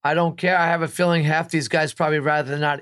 I 0.05 0.15
don't 0.15 0.37
care. 0.37 0.57
I 0.59 0.67
have 0.67 0.83
a 0.83 0.89
feeling 0.89 1.25
half 1.25 1.51
these 1.51 1.69
guys 1.69 1.93
probably 1.95 2.19
rather 2.19 2.59
not 2.59 2.81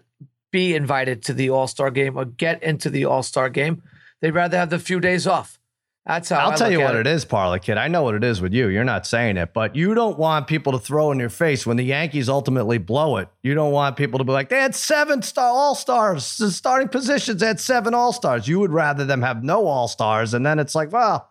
be 0.53 0.75
invited 0.75 1.23
to 1.25 1.33
the 1.33 1.51
All 1.51 1.67
Star 1.69 1.91
game 1.91 2.17
or 2.17 2.25
get 2.25 2.63
into 2.63 2.91
the 2.91 3.05
All 3.05 3.23
Star 3.23 3.49
game. 3.49 3.83
They'd 4.21 4.33
rather 4.33 4.57
have 4.59 4.71
the 4.71 4.79
few 4.79 5.01
days 5.01 5.27
off. 5.27 5.60
That's 6.07 6.31
how 6.31 6.39
I'll 6.39 6.53
I 6.53 6.57
tell 6.57 6.73
you 6.73 6.81
at 6.81 6.85
what 6.87 6.97
it 6.97 7.07
is, 7.07 7.25
Parlay 7.27 7.59
Kid. 7.59 7.77
I 7.77 7.87
know 7.89 8.03
what 8.03 8.15
it 8.15 8.25
is 8.25 8.41
with 8.41 8.55
you. 8.55 8.69
You're 8.69 8.85
not 8.85 9.07
saying 9.07 9.37
it, 9.37 9.53
but 9.53 9.77
you 9.77 9.95
don't 9.95 10.19
want 10.19 10.47
people 10.47 10.73
to 10.73 10.79
throw 10.79 11.13
in 11.13 11.19
your 11.19 11.29
face 11.29 11.67
when 11.67 11.77
the 11.77 11.85
Yankees 11.85 12.29
ultimately 12.29 12.79
blow 12.79 13.19
it. 13.19 13.29
You 13.43 13.55
don't 13.55 13.71
want 13.73 13.97
people 13.97 14.19
to 14.19 14.25
be 14.25 14.33
like, 14.33 14.49
they 14.49 14.61
had 14.61 14.75
seven 14.75 15.21
star 15.23 15.51
all 15.51 15.75
stars, 15.75 16.25
starting 16.25 16.89
positions, 16.89 17.41
they 17.41 17.47
had 17.47 17.61
seven 17.61 17.93
all 17.95 18.13
stars. 18.15 18.49
You 18.49 18.59
would 18.61 18.73
rather 18.73 19.05
them 19.05 19.21
have 19.23 19.45
no 19.45 19.67
all 19.67 19.89
stars. 19.89 20.33
And 20.33 20.45
then 20.45 20.59
it's 20.59 20.75
like, 20.75 20.91
well, 20.91 21.29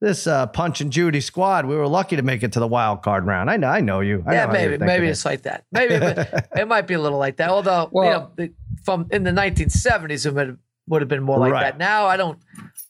this 0.00 0.26
uh, 0.28 0.46
Punch 0.46 0.80
and 0.80 0.92
Judy 0.92 1.20
squad, 1.20 1.66
we 1.66 1.74
were 1.76 1.88
lucky 1.88 2.14
to 2.16 2.22
make 2.22 2.42
it 2.44 2.52
to 2.52 2.60
the 2.60 2.66
wild 2.66 3.02
card 3.02 3.26
round. 3.26 3.50
I 3.50 3.56
know, 3.56 3.68
I 3.68 3.80
know 3.80 4.00
you. 4.00 4.22
I 4.26 4.34
Yeah, 4.34 4.46
know 4.46 4.52
maybe 4.52 4.70
maybe 4.78 4.86
thinking 4.86 5.08
it's 5.10 5.24
like 5.24 5.42
that. 5.42 5.64
Maybe 5.72 5.94
it, 5.94 6.46
it 6.56 6.68
might 6.68 6.86
be 6.86 6.94
a 6.94 7.00
little 7.00 7.18
like 7.18 7.36
that. 7.38 7.50
Although 7.50 7.82
you 7.82 7.88
Well- 7.92 8.32
know, 8.38 8.48
from 8.84 9.08
in 9.10 9.24
the 9.24 9.30
1970s, 9.32 10.26
it 10.26 10.34
would 10.34 10.58
would 10.88 11.00
have 11.02 11.08
been 11.08 11.22
more 11.22 11.38
like 11.38 11.52
Right. 11.52 11.62
that. 11.62 11.78
Now 11.78 12.06
I 12.06 12.16
don't. 12.16 12.38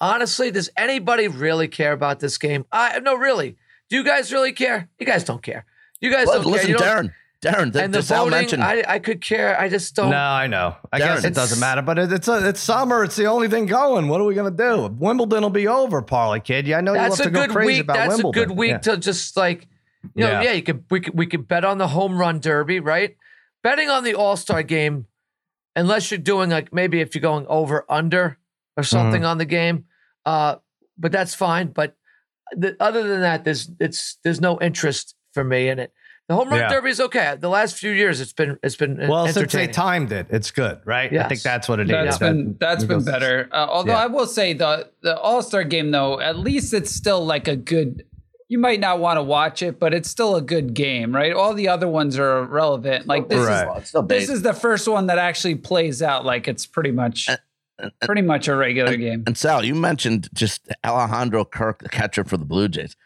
Honestly, 0.02 0.50
does 0.50 0.68
anybody 0.76 1.28
really 1.28 1.68
care 1.68 1.92
about 1.92 2.18
this 2.20 2.36
game? 2.36 2.66
I 2.72 2.98
no, 3.00 3.14
really. 3.14 3.56
Do 3.88 3.96
you 3.96 4.04
guys 4.04 4.32
really 4.32 4.52
care? 4.52 4.88
You 4.98 5.06
guys 5.06 5.22
don't 5.24 5.42
care. 5.42 5.64
You 6.00 6.10
guys 6.10 6.26
Well, 6.26 6.42
don't 6.42 6.44
care. 6.44 6.52
listen, 6.52 6.70
You 6.70 6.76
don't- 6.78 7.06
Darren. 7.06 7.14
Darren, 7.42 7.72
th- 7.72 7.84
and 7.84 7.92
the 7.94 7.98
this 7.98 8.10
Al 8.12 8.24
voting, 8.26 8.38
mentioned. 8.38 8.62
I, 8.62 8.84
I 8.86 8.98
could 9.00 9.20
care. 9.20 9.58
I 9.58 9.68
just 9.68 9.96
don't. 9.96 10.10
No, 10.10 10.16
I 10.16 10.46
know. 10.46 10.76
I 10.92 11.00
Darren, 11.00 11.14
guess 11.16 11.24
it 11.24 11.34
doesn't 11.34 11.58
matter, 11.58 11.82
but 11.82 11.98
it, 11.98 12.12
it's 12.12 12.28
a, 12.28 12.48
it's 12.48 12.60
summer. 12.60 13.02
It's 13.02 13.16
the 13.16 13.26
only 13.26 13.48
thing 13.48 13.66
going. 13.66 14.06
What 14.06 14.20
are 14.20 14.24
we 14.24 14.34
gonna 14.34 14.52
do? 14.52 14.86
Wimbledon 14.96 15.42
will 15.42 15.50
be 15.50 15.66
over, 15.66 16.02
Parlay 16.02 16.38
kid. 16.38 16.68
Yeah, 16.68 16.78
I 16.78 16.80
know 16.82 16.92
that's 16.92 17.18
you 17.18 17.24
a 17.24 17.26
love 17.26 17.32
to 17.34 17.40
good 17.40 17.48
go 17.48 17.52
crazy 17.54 17.66
week. 17.72 17.80
about 17.82 17.96
That's 17.96 18.14
Wimbledon. 18.22 18.42
a 18.42 18.46
good 18.46 18.56
week 18.56 18.70
Yeah. 18.70 18.78
to 18.78 18.96
just 18.96 19.36
like, 19.36 19.66
you 20.14 20.22
know, 20.24 20.30
Yeah. 20.30 20.42
yeah. 20.42 20.52
you 20.52 20.62
could 20.62 20.84
we 20.90 21.00
could 21.00 21.18
we 21.18 21.26
could 21.26 21.48
bet 21.48 21.64
on 21.64 21.78
the 21.78 21.88
home 21.88 22.16
run 22.16 22.38
derby, 22.38 22.78
right? 22.78 23.16
Betting 23.64 23.88
on 23.90 24.04
the 24.04 24.14
All 24.14 24.36
Star 24.36 24.62
game, 24.62 25.06
unless 25.74 26.12
you're 26.12 26.18
doing 26.18 26.48
like 26.50 26.72
maybe 26.72 27.00
if 27.00 27.12
you're 27.16 27.22
going 27.22 27.46
over 27.48 27.84
under 27.88 28.38
or 28.76 28.84
something 28.84 29.22
Mm-hmm. 29.22 29.30
on 29.30 29.38
the 29.38 29.44
game, 29.46 29.84
uh, 30.26 30.56
but 30.98 31.12
that's 31.12 31.34
fine. 31.34 31.68
But 31.68 31.96
the, 32.56 32.76
other 32.80 33.02
than 33.06 33.20
that, 33.22 33.44
there's 33.44 33.70
it's 33.80 34.18
there's 34.24 34.40
no 34.40 34.60
interest 34.60 35.14
for 35.34 35.44
me 35.44 35.68
in 35.68 35.78
it. 35.78 35.92
The 36.28 36.36
home 36.36 36.50
run 36.50 36.60
Yeah. 36.60 36.68
derby 36.68 36.90
is 36.90 37.00
okay. 37.00 37.36
The 37.38 37.48
last 37.48 37.76
few 37.76 37.90
years, 37.90 38.20
it's 38.20 38.32
been 38.32 38.58
it's 38.62 38.76
been 38.76 39.08
Well, 39.08 39.26
since 39.28 39.52
they 39.52 39.66
timed 39.66 40.12
it, 40.12 40.28
it's 40.30 40.50
good, 40.50 40.80
right? 40.84 41.12
I 41.12 41.28
think 41.28 41.42
that's 41.42 41.68
what 41.68 41.80
it 41.80 41.84
is. 41.88 41.90
That's 41.90 42.18
That- 42.18 42.32
been 42.32 42.56
that's 42.60 42.84
been 42.84 43.04
better. 43.04 43.48
Uh, 43.50 43.66
although 43.68 43.92
Yeah. 43.92 43.98
I 44.04 44.06
will 44.06 44.26
say 44.26 44.52
the 44.52 44.88
the 45.02 45.18
All 45.18 45.42
Star 45.42 45.64
game 45.64 45.90
though, 45.90 46.20
at 46.20 46.38
least 46.38 46.72
it's 46.72 46.90
still 46.90 47.24
like 47.24 47.48
a 47.48 47.56
good. 47.56 48.04
You 48.48 48.58
might 48.58 48.80
not 48.80 48.98
want 49.00 49.16
to 49.16 49.22
watch 49.22 49.62
it, 49.62 49.80
but 49.80 49.94
it's 49.94 50.10
still 50.10 50.36
a 50.36 50.42
good 50.42 50.74
game, 50.74 51.14
right? 51.14 51.32
All 51.32 51.54
the 51.54 51.68
other 51.68 51.88
ones 51.88 52.18
are 52.18 52.40
irrelevant. 52.40 53.06
Like 53.06 53.28
this 53.30 53.46
Right. 53.46 53.82
Is 53.82 53.92
this 54.08 54.28
is 54.28 54.42
the 54.42 54.52
first 54.52 54.86
one 54.86 55.06
that 55.06 55.16
actually 55.18 55.54
plays 55.54 56.02
out 56.02 56.26
like 56.26 56.46
it's 56.48 56.66
pretty 56.66 56.90
much 56.92 57.30
pretty 58.02 58.22
much 58.22 58.48
a 58.48 58.54
regular 58.56 58.96
game. 58.96 59.24
And 59.26 59.36
Sal, 59.36 59.64
you 59.64 59.74
mentioned 59.74 60.28
just 60.34 60.68
Alejandro 60.84 61.44
Kirk, 61.44 61.82
the 61.82 61.88
catcher 61.88 62.24
for 62.24 62.36
the 62.36 62.44
Blue 62.44 62.68
Jays. 62.68 62.96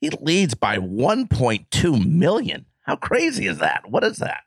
He 0.00 0.10
leads 0.20 0.54
by 0.54 0.78
1.2 0.78 2.06
million. 2.06 2.66
How 2.82 2.96
crazy 2.96 3.46
is 3.46 3.58
that? 3.58 3.82
What 3.88 4.04
is 4.04 4.18
that? 4.18 4.40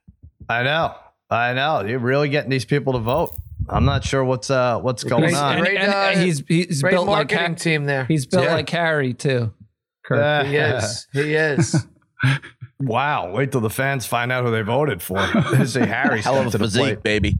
I 0.49 0.63
know. 0.63 0.95
I 1.29 1.53
know 1.53 1.81
you're 1.81 1.99
really 1.99 2.29
getting 2.29 2.49
these 2.49 2.65
people 2.65 2.93
to 2.93 2.99
vote. 2.99 3.35
I'm 3.69 3.85
not 3.85 4.03
sure 4.03 4.23
what's 4.23 4.49
uh 4.49 4.79
what's 4.79 5.03
going 5.03 5.21
Great- 5.23 5.35
on. 5.35 5.59
great- 5.59 5.77
And, 5.77 5.93
and 5.93 6.17
uh, 6.17 6.19
he's 6.21 6.43
he's 6.47 6.81
Great 6.81 6.91
built 6.91 7.07
like 7.07 7.31
marketing 7.31 7.55
team 7.55 7.85
there. 7.85 8.05
he's 8.05 8.25
built 8.25 8.45
Yeah. 8.45 8.53
like 8.55 8.69
Harry 8.69 9.13
too. 9.13 9.53
Kirk. 10.03 10.47
He 10.47 10.55
is. 10.57 11.07
He 11.13 11.33
is. 11.35 11.87
Wow! 12.79 13.31
Wait 13.31 13.51
till 13.51 13.61
the 13.61 13.69
fans 13.69 14.07
find 14.07 14.31
out 14.31 14.43
who 14.43 14.49
they 14.49 14.63
voted 14.63 15.03
for. 15.03 15.23
They 15.51 15.65
say 15.65 15.85
Harry 15.85 16.19
Hell 16.23 16.37
of 16.39 16.47
a 16.47 16.49
stepped 16.49 16.51
to 16.51 16.57
the 16.57 16.79
plate. 16.79 16.83
physique, 16.89 17.03
baby. 17.03 17.37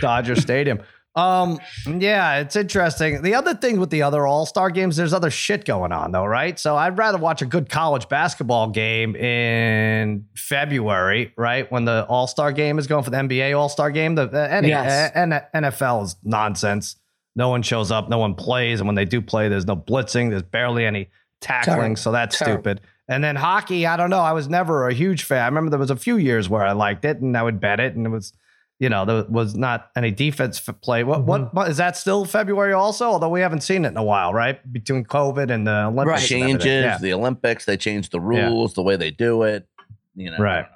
Dodger 0.00 0.34
Stadium. 0.36 0.80
Um, 1.16 1.58
yeah, 1.86 2.38
it's 2.38 2.54
interesting. 2.54 3.22
The 3.22 3.34
other 3.34 3.54
thing 3.54 3.80
with 3.80 3.90
the 3.90 4.02
other 4.02 4.26
All 4.26 4.46
Star 4.46 4.70
games, 4.70 4.96
there's 4.96 5.12
other 5.12 5.30
shit 5.30 5.64
going 5.64 5.90
on 5.92 6.12
though, 6.12 6.24
right? 6.24 6.58
So 6.58 6.76
I'd 6.76 6.96
rather 6.96 7.18
watch 7.18 7.42
a 7.42 7.46
good 7.46 7.68
college 7.68 8.08
basketball 8.08 8.68
game 8.70 9.16
in 9.16 10.26
February, 10.36 11.32
right, 11.36 11.70
when 11.72 11.84
the 11.84 12.04
All 12.06 12.26
Star 12.26 12.52
game 12.52 12.78
is 12.78 12.86
going 12.86 13.02
for 13.04 13.10
the 13.10 13.16
NBA 13.16 13.58
All 13.58 13.68
Star 13.68 13.90
game. 13.90 14.14
The, 14.14 14.26
the 14.28 14.52
any, 14.52 14.68
Yes. 14.68 15.12
uh, 15.16 15.40
NFL 15.54 16.04
is 16.04 16.16
nonsense. 16.22 16.96
No 17.36 17.48
one 17.48 17.62
shows 17.62 17.90
up, 17.90 18.08
no 18.08 18.18
one 18.18 18.34
plays, 18.34 18.80
and 18.80 18.86
when 18.88 18.96
they 18.96 19.04
do 19.04 19.20
play, 19.20 19.48
there's 19.48 19.66
no 19.66 19.76
blitzing, 19.76 20.30
there's 20.30 20.42
barely 20.42 20.84
any 20.84 21.08
tackling, 21.40 21.76
Terrible. 21.76 21.96
so 21.96 22.12
that's 22.12 22.38
Terrible. 22.38 22.62
stupid. 22.62 22.80
And 23.08 23.24
then 23.24 23.34
hockey, 23.34 23.86
I 23.86 23.96
don't 23.96 24.10
know. 24.10 24.20
I 24.20 24.32
was 24.32 24.48
never 24.48 24.86
a 24.88 24.94
huge 24.94 25.24
fan. 25.24 25.42
I 25.42 25.46
remember 25.46 25.70
there 25.70 25.78
was 25.80 25.90
a 25.90 25.96
few 25.96 26.16
years 26.16 26.48
where 26.48 26.64
I 26.64 26.72
liked 26.72 27.04
it 27.04 27.20
and 27.20 27.36
I 27.36 27.42
would 27.42 27.60
bet 27.60 27.80
it, 27.80 27.94
and 27.96 28.06
it 28.06 28.10
was 28.10 28.32
you 28.80 28.88
know, 28.88 29.04
there 29.04 29.24
was 29.28 29.54
not 29.54 29.90
any 29.94 30.10
defense 30.10 30.60
f- 30.66 30.80
play. 30.80 31.04
What, 31.04 31.22
what 31.24 31.54
what 31.54 31.68
is 31.70 31.76
that 31.76 31.96
still 31.96 32.24
February 32.24 32.72
also? 32.72 33.04
Although 33.06 33.28
we 33.28 33.40
haven't 33.42 33.60
seen 33.60 33.84
it 33.84 33.88
in 33.88 33.96
a 33.96 34.02
while, 34.02 34.34
right? 34.34 34.58
Between 34.72 35.04
COVID 35.04 35.50
and 35.50 35.66
the 35.66 35.84
Olympics, 35.84 36.20
Right. 36.22 36.28
Changes 36.28 36.64
Yeah. 36.66 36.98
the 36.98 37.12
Olympics. 37.12 37.66
They 37.66 37.76
changed 37.76 38.10
the 38.10 38.20
rules, 38.20 38.74
the 38.74 38.82
way 38.82 38.96
they 38.96 39.10
do 39.12 39.42
it. 39.44 39.68
You 40.16 40.32
know, 40.32 40.38
Right. 40.38 40.62
know. 40.62 40.68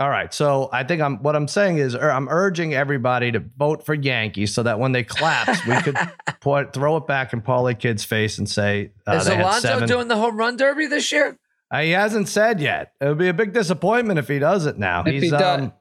All 0.00 0.10
right. 0.10 0.34
So 0.34 0.68
I 0.72 0.82
think 0.84 1.00
I'm 1.00 1.22
what 1.22 1.36
I'm 1.36 1.46
saying 1.48 1.78
is 1.78 1.94
er, 1.94 2.10
I'm 2.10 2.28
urging 2.28 2.74
everybody 2.74 3.30
to 3.32 3.40
vote 3.56 3.86
for 3.86 3.94
Yankees 3.94 4.52
so 4.52 4.62
that 4.64 4.78
when 4.80 4.92
they 4.92 5.04
collapse, 5.04 5.64
we 5.64 5.80
could 5.82 5.96
put 6.40 6.72
throw 6.72 6.96
it 6.96 7.06
back 7.06 7.32
in 7.32 7.40
Paulie 7.40 7.78
Kid's 7.78 8.04
face 8.04 8.38
and 8.38 8.48
say 8.48 8.90
uh, 9.06 9.12
is 9.14 9.26
they 9.26 9.38
Alonso 9.40 9.60
seven. 9.68 9.88
doing 9.88 10.08
the 10.08 10.16
home 10.16 10.36
run 10.36 10.56
derby 10.56 10.86
this 10.86 11.12
year? 11.12 11.38
Uh, 11.70 11.80
he 11.82 11.90
hasn't 11.92 12.28
said 12.28 12.60
yet. 12.60 12.92
It 13.00 13.06
would 13.06 13.18
be 13.18 13.28
a 13.28 13.34
big 13.34 13.52
disappointment 13.54 14.18
if 14.18 14.28
he 14.28 14.38
does 14.38 14.66
it 14.66 14.76
now. 14.78 15.00
If 15.06 15.12
He's 15.14 15.22
he 15.24 15.30
does- 15.30 15.60
um, 15.60 15.72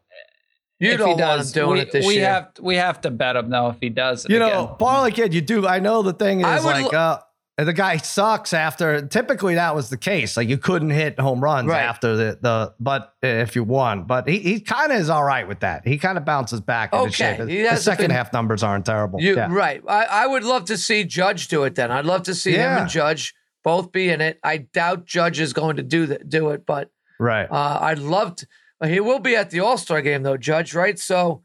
You 0.81 0.91
If 0.93 0.97
don't 0.97 1.09
he 1.09 1.15
does, 1.15 1.55
him 1.55 1.63
doing 1.63 1.73
we, 1.75 1.79
it 1.81 1.91
this 1.91 2.05
we 2.07 2.15
year. 2.15 2.27
have 2.27 2.49
we 2.59 2.75
have 2.75 2.99
to 3.01 3.11
bet 3.11 3.35
him 3.35 3.49
though 3.51 3.69
if 3.69 3.77
he 3.79 3.89
does. 3.89 4.25
You 4.27 4.37
again. 4.37 4.49
know, 4.49 4.67
Parlay 4.79 5.11
Kid, 5.11 5.33
you 5.33 5.39
do. 5.41 5.67
I 5.67 5.79
know 5.79 6.01
the 6.01 6.11
thing 6.13 6.41
is 6.41 6.63
would 6.65 6.83
like, 6.83 6.93
uh, 6.93 7.19
the 7.57 7.71
guy 7.73 7.97
sucks 7.97 8.51
after. 8.53 9.05
Typically, 9.05 9.53
that 9.55 9.75
was 9.75 9.89
the 9.91 9.97
case. 9.97 10.35
Like 10.35 10.49
you 10.49 10.57
couldn't 10.57 10.89
hit 10.89 11.19
home 11.19 11.39
runs 11.39 11.67
Right. 11.67 11.83
after 11.83 12.15
the 12.15 12.39
the. 12.41 12.73
But 12.79 13.13
if 13.21 13.55
you 13.55 13.63
won, 13.63 14.05
but 14.05 14.27
he 14.27 14.39
he 14.39 14.59
kind 14.59 14.91
of 14.91 14.97
is 14.99 15.11
all 15.11 15.23
right 15.23 15.47
with 15.47 15.59
that. 15.59 15.85
He 15.87 15.99
kind 15.99 16.17
of 16.17 16.25
bounces 16.25 16.61
back 16.61 16.91
into 16.93 17.05
Okay, 17.09 17.37
shape. 17.37 17.69
The 17.69 17.75
second 17.77 18.05
been- 18.07 18.11
half 18.15 18.33
numbers 18.33 18.63
aren't 18.63 18.85
terrible. 18.87 19.21
You 19.21 19.35
yeah. 19.35 19.49
right. 19.51 19.83
I, 19.87 20.05
I 20.05 20.25
would 20.27 20.43
love 20.43 20.65
to 20.65 20.77
see 20.77 21.03
Judge 21.03 21.47
do 21.47 21.63
it. 21.65 21.75
Then 21.75 21.91
I'd 21.91 22.05
love 22.05 22.23
to 22.23 22.33
see 22.33 22.53
him 22.53 22.71
and 22.71 22.89
Judge 22.89 23.35
both 23.63 23.91
be 23.91 24.09
in 24.09 24.21
it. 24.21 24.39
I 24.43 24.57
doubt 24.57 25.05
Judge 25.05 25.39
is 25.39 25.53
going 25.53 25.75
to 25.75 25.83
do 25.83 26.07
that, 26.07 26.27
do 26.27 26.49
it, 26.49 26.65
but 26.65 26.89
right. 27.19 27.45
uh, 27.51 27.77
I'd 27.81 27.99
love 27.99 28.37
to. 28.37 28.47
He 28.85 28.99
will 28.99 29.19
be 29.19 29.35
at 29.35 29.49
the 29.49 29.59
All 29.59 29.77
Star 29.77 30.01
game 30.01 30.23
though, 30.23 30.37
Judge. 30.37 30.73
Right? 30.73 30.97
So 30.97 31.43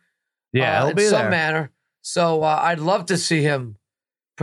Yeah, 0.52 0.78
uh, 0.78 0.80
he'll 0.82 0.90
in 0.90 0.96
be 0.96 1.04
some 1.06 1.22
there. 1.22 1.30
manner. 1.30 1.70
So 2.02 2.42
uh, 2.42 2.60
I'd 2.62 2.78
love 2.80 3.06
to 3.06 3.16
see 3.18 3.42
him 3.42 3.76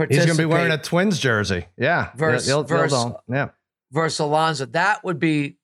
He's 0.08 0.26
gonna 0.26 0.36
be 0.36 0.44
wearing 0.44 0.72
a 0.72 0.78
Twins 0.78 1.18
jersey. 1.20 1.66
Yeah. 1.78 2.10
Verse- 2.16 2.46
He'll- 2.46 2.64
he'll- 2.64 2.78
verse- 2.78 2.90
he'll- 2.90 3.22
yeah. 3.28 3.48
versus 3.92 4.18
Alonso. 4.18 4.66
That 4.66 5.04
would 5.04 5.18
be 5.20 5.56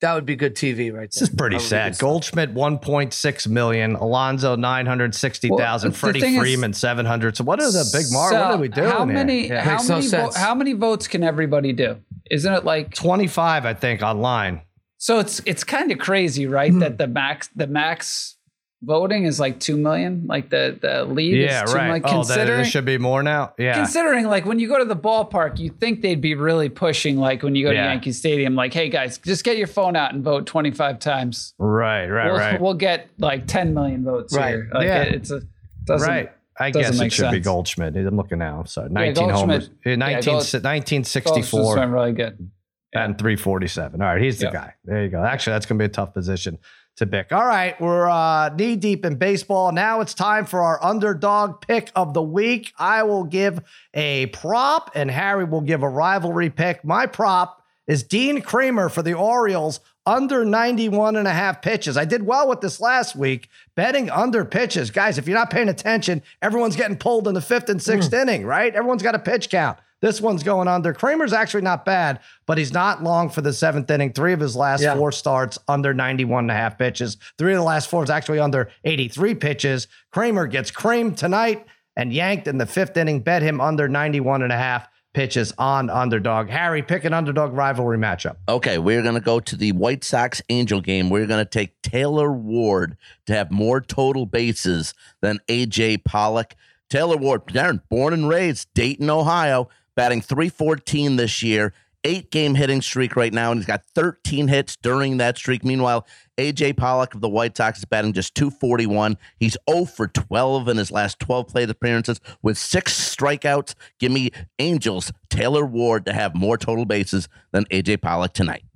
that 0.00 0.14
would 0.14 0.24
be 0.26 0.36
good 0.36 0.54
TV 0.54 0.90
right 0.94 1.10
This 1.10 1.18
there. 1.18 1.24
is 1.28 1.34
pretty 1.34 1.56
That 1.56 1.62
would 1.62 1.90
be 1.90 1.94
sad. 1.94 1.98
Goldschmidt 1.98 2.54
1.6 2.54 3.48
million, 3.48 3.96
Alonso 3.96 4.54
960,000, 4.54 5.90
Well, 5.90 5.96
Freddie 5.96 6.38
Freeman 6.38 6.72
700. 6.72 7.36
So 7.36 7.42
what 7.44 7.60
is 7.60 7.74
a 7.74 7.84
big 7.98 8.06
mark? 8.12 8.32
So, 8.32 8.38
what 8.40 8.50
are 8.52 8.56
we 8.58 8.68
doing 8.68 8.88
How 8.88 9.04
here? 9.04 9.14
many? 9.14 9.48
Yeah. 9.48 9.62
How 9.62 9.72
Makes 9.82 10.12
no 10.12 10.26
vo- 10.28 10.32
how 10.38 10.54
many 10.54 10.72
votes 10.74 11.08
can 11.08 11.24
everybody 11.24 11.72
do? 11.72 11.96
Isn't 12.30 12.52
it 12.54 12.64
like 12.64 12.94
25, 12.94 13.66
I 13.66 13.74
think, 13.74 14.00
online. 14.02 14.60
So? 14.98 15.18
It's 15.20 15.40
it's 15.46 15.64
kind 15.64 15.90
of 15.90 15.98
crazy, 15.98 16.46
right? 16.46 16.70
Hmm. 16.72 16.80
That 16.80 16.98
the 16.98 17.06
max 17.06 17.48
the 17.56 17.66
max 17.66 18.34
voting 18.82 19.24
is 19.24 19.40
like 19.40 19.58
two 19.58 19.76
million. 19.76 20.24
Like 20.28 20.50
the 20.50 20.78
the 20.80 21.04
lead 21.04 21.34
Yeah, 21.36 21.64
is 21.64 21.70
two 21.72 21.76
right. 21.76 21.86
million. 21.86 22.02
oh, 22.04 22.08
that, 22.08 22.14
Considering 22.14 22.46
there 22.58 22.64
should 22.64 22.84
be 22.84 22.96
more 22.98 23.22
now. 23.24 23.52
Yeah. 23.58 23.74
considering 23.74 24.26
like 24.26 24.44
when 24.46 24.58
you 24.60 24.68
go 24.68 24.78
to 24.78 24.84
the 24.84 24.94
ballpark, 24.96 25.58
you 25.58 25.70
think 25.70 26.00
they'd 26.02 26.20
be 26.20 26.34
really 26.36 26.68
pushing 26.68 27.16
like 27.16 27.42
when 27.42 27.54
you 27.56 27.64
go 27.66 27.72
Yeah. 27.72 27.82
to 27.84 27.88
Yankee 27.88 28.12
Stadium, 28.12 28.54
like, 28.54 28.72
hey 28.72 28.88
guys, 28.88 29.18
just 29.18 29.42
get 29.44 29.56
your 29.56 29.66
phone 29.66 29.96
out 29.96 30.14
and 30.14 30.22
vote 30.22 30.46
twenty 30.46 30.70
five 30.70 31.00
times. 31.00 31.54
right, 31.58 32.06
right, 32.06 32.26
we'll, 32.30 32.38
right. 32.38 32.60
we'll 32.60 32.74
get 32.74 33.08
like 33.18 33.46
ten 33.48 33.74
million 33.74 34.04
votes 34.04 34.36
Right. 34.36 34.50
here. 34.50 34.70
Like, 34.72 34.84
Yeah. 34.86 35.02
it- 35.02 35.14
it's 35.14 35.30
a 35.32 35.40
doesn't 35.84 36.08
right. 36.08 36.30
I 36.60 36.70
guess 36.72 37.00
it 37.00 37.12
should 37.12 37.30
be. 37.30 37.38
Goldschmidt. 37.40 37.94
I'm 37.96 38.16
looking 38.16 38.38
now. 38.38 38.58
I'm 38.60 38.66
sorry. 38.66 38.88
Yeah, 38.90 38.94
19 38.94 39.30
homers. 39.30 39.68
Goldschmidt- 39.68 39.92
Uh, 39.92 39.96
19, 39.96 40.16
yeah, 40.34 40.40
Gold- 40.40 40.64
1964 40.64 41.76
doing 41.76 41.90
really 41.90 42.12
good. 42.12 42.50
And 42.94 43.18
347. 43.18 44.00
All 44.00 44.08
right. 44.08 44.20
He's 44.22 44.38
the 44.38 44.46
Yeah. 44.46 44.52
guy. 44.52 44.74
There 44.84 45.02
you 45.04 45.10
go. 45.10 45.22
Actually, 45.22 45.54
that's 45.54 45.66
going 45.66 45.78
to 45.78 45.82
be 45.82 45.86
a 45.86 45.92
tough 45.92 46.14
position 46.14 46.58
to 46.96 47.06
pick. 47.06 47.32
All 47.32 47.46
right. 47.46 47.78
We're 47.80 48.08
uh, 48.08 48.48
knee 48.50 48.76
deep 48.76 49.04
in 49.04 49.16
baseball. 49.16 49.72
Now 49.72 50.00
it's 50.00 50.14
time 50.14 50.46
for 50.46 50.62
our 50.62 50.82
underdog 50.82 51.60
pick 51.60 51.90
of 51.94 52.14
the 52.14 52.22
week. 52.22 52.72
I 52.78 53.02
will 53.02 53.24
give 53.24 53.60
a 53.94 54.26
prop 54.26 54.90
and 54.94 55.10
Harry 55.10 55.44
will 55.44 55.60
give 55.60 55.82
a 55.82 55.88
rivalry 55.88 56.50
pick. 56.50 56.82
My 56.84 57.06
prop 57.06 57.62
is 57.86 58.02
Dean 58.02 58.40
Kremer 58.40 58.88
for 58.88 59.02
the 59.02 59.12
Orioles 59.14 59.80
under 60.06 60.44
91 60.44 61.16
and 61.16 61.28
a 61.28 61.32
half 61.32 61.60
pitches. 61.60 61.98
I 61.98 62.06
did 62.06 62.24
well 62.24 62.48
with 62.48 62.62
this 62.62 62.80
last 62.80 63.14
week, 63.14 63.48
betting 63.74 64.08
under 64.10 64.44
pitches. 64.44 64.90
Guys, 64.90 65.18
if 65.18 65.28
you're 65.28 65.36
not 65.38 65.50
paying 65.50 65.68
attention, 65.68 66.22
everyone's 66.40 66.76
getting 66.76 66.96
pulled 66.96 67.28
in 67.28 67.34
the 67.34 67.42
fifth 67.42 67.68
and 67.68 67.80
sixth 67.82 68.12
inning, 68.14 68.46
right? 68.46 68.74
Everyone's 68.74 69.02
got 69.02 69.14
a 69.14 69.18
pitch 69.18 69.50
count. 69.50 69.78
This 70.00 70.20
one's 70.20 70.42
going 70.42 70.68
under. 70.68 70.94
Kremer's 70.94 71.32
actually 71.32 71.62
not 71.62 71.84
bad, 71.84 72.20
but 72.46 72.56
he's 72.58 72.72
not 72.72 73.02
long 73.02 73.30
for 73.30 73.40
the 73.40 73.52
seventh 73.52 73.90
inning. 73.90 74.12
Three 74.12 74.32
of 74.32 74.40
his 74.40 74.54
last 74.54 74.82
Yeah. 74.82 74.94
four 74.94 75.10
starts 75.10 75.58
under 75.66 75.92
91 75.92 76.44
and 76.44 76.50
a 76.50 76.54
half 76.54 76.78
pitches. 76.78 77.16
Three 77.36 77.52
of 77.52 77.58
the 77.58 77.64
last 77.64 77.88
four 77.90 78.04
is 78.04 78.10
actually 78.10 78.38
under 78.38 78.68
83 78.84 79.34
pitches. 79.34 79.88
Kramer 80.12 80.46
gets 80.46 80.70
creamed 80.70 81.16
tonight 81.18 81.66
and 81.96 82.12
yanked 82.12 82.46
in 82.46 82.58
the 82.58 82.66
fifth 82.66 82.96
inning. 82.96 83.20
Bet 83.20 83.42
him 83.42 83.60
under 83.60 83.88
91 83.88 84.42
and 84.42 84.52
a 84.52 84.56
half 84.56 84.86
pitches 85.14 85.52
on 85.58 85.90
underdog. 85.90 86.48
Harry, 86.48 86.80
pick 86.80 87.02
an 87.04 87.12
underdog 87.12 87.52
rivalry 87.52 87.98
matchup. 87.98 88.36
Okay, 88.48 88.78
we're 88.78 89.02
going 89.02 89.16
to 89.16 89.20
go 89.20 89.40
to 89.40 89.56
the 89.56 89.72
White 89.72 90.04
Sox 90.04 90.40
Angel 90.48 90.80
game. 90.80 91.10
We're 91.10 91.26
going 91.26 91.44
to 91.44 91.50
take 91.50 91.80
Taylor 91.82 92.30
Ward 92.30 92.96
to 93.26 93.34
have 93.34 93.50
more 93.50 93.80
total 93.80 94.26
bases 94.26 94.94
than 95.22 95.40
AJ 95.48 96.04
Pollock. 96.04 96.54
Taylor 96.88 97.16
Ward, 97.16 97.46
Darren, 97.46 97.80
born 97.88 98.14
and 98.14 98.28
raised 98.28 98.68
Dayton, 98.74 99.10
Ohio, 99.10 99.68
batting 99.98 100.20
314 100.20 101.16
this 101.16 101.42
year, 101.42 101.74
eight 102.04 102.30
game 102.30 102.54
hitting 102.54 102.80
streak 102.80 103.16
right 103.16 103.32
now, 103.32 103.50
and 103.50 103.58
he's 103.58 103.66
got 103.66 103.82
13 103.96 104.46
hits 104.46 104.76
during 104.76 105.16
that 105.16 105.36
streak. 105.36 105.64
Meanwhile, 105.64 106.06
AJ 106.38 106.76
Pollock 106.76 107.16
of 107.16 107.20
the 107.20 107.28
White 107.28 107.56
Sox 107.56 107.80
is 107.80 107.84
batting 107.84 108.12
just 108.12 108.36
241. 108.36 109.18
He's 109.40 109.56
0 109.68 109.86
for 109.86 110.06
12 110.06 110.68
in 110.68 110.76
his 110.76 110.92
last 110.92 111.18
12 111.18 111.48
plate 111.48 111.68
appearances 111.68 112.20
with 112.42 112.56
six 112.56 112.94
strikeouts. 112.94 113.74
Give 113.98 114.12
me 114.12 114.30
Angels, 114.60 115.12
Taylor 115.30 115.66
Ward 115.66 116.06
to 116.06 116.12
have 116.12 116.32
more 116.32 116.56
total 116.56 116.84
bases 116.84 117.28
than 117.50 117.64
AJ 117.64 118.00
Pollock 118.00 118.34
tonight. 118.34 118.67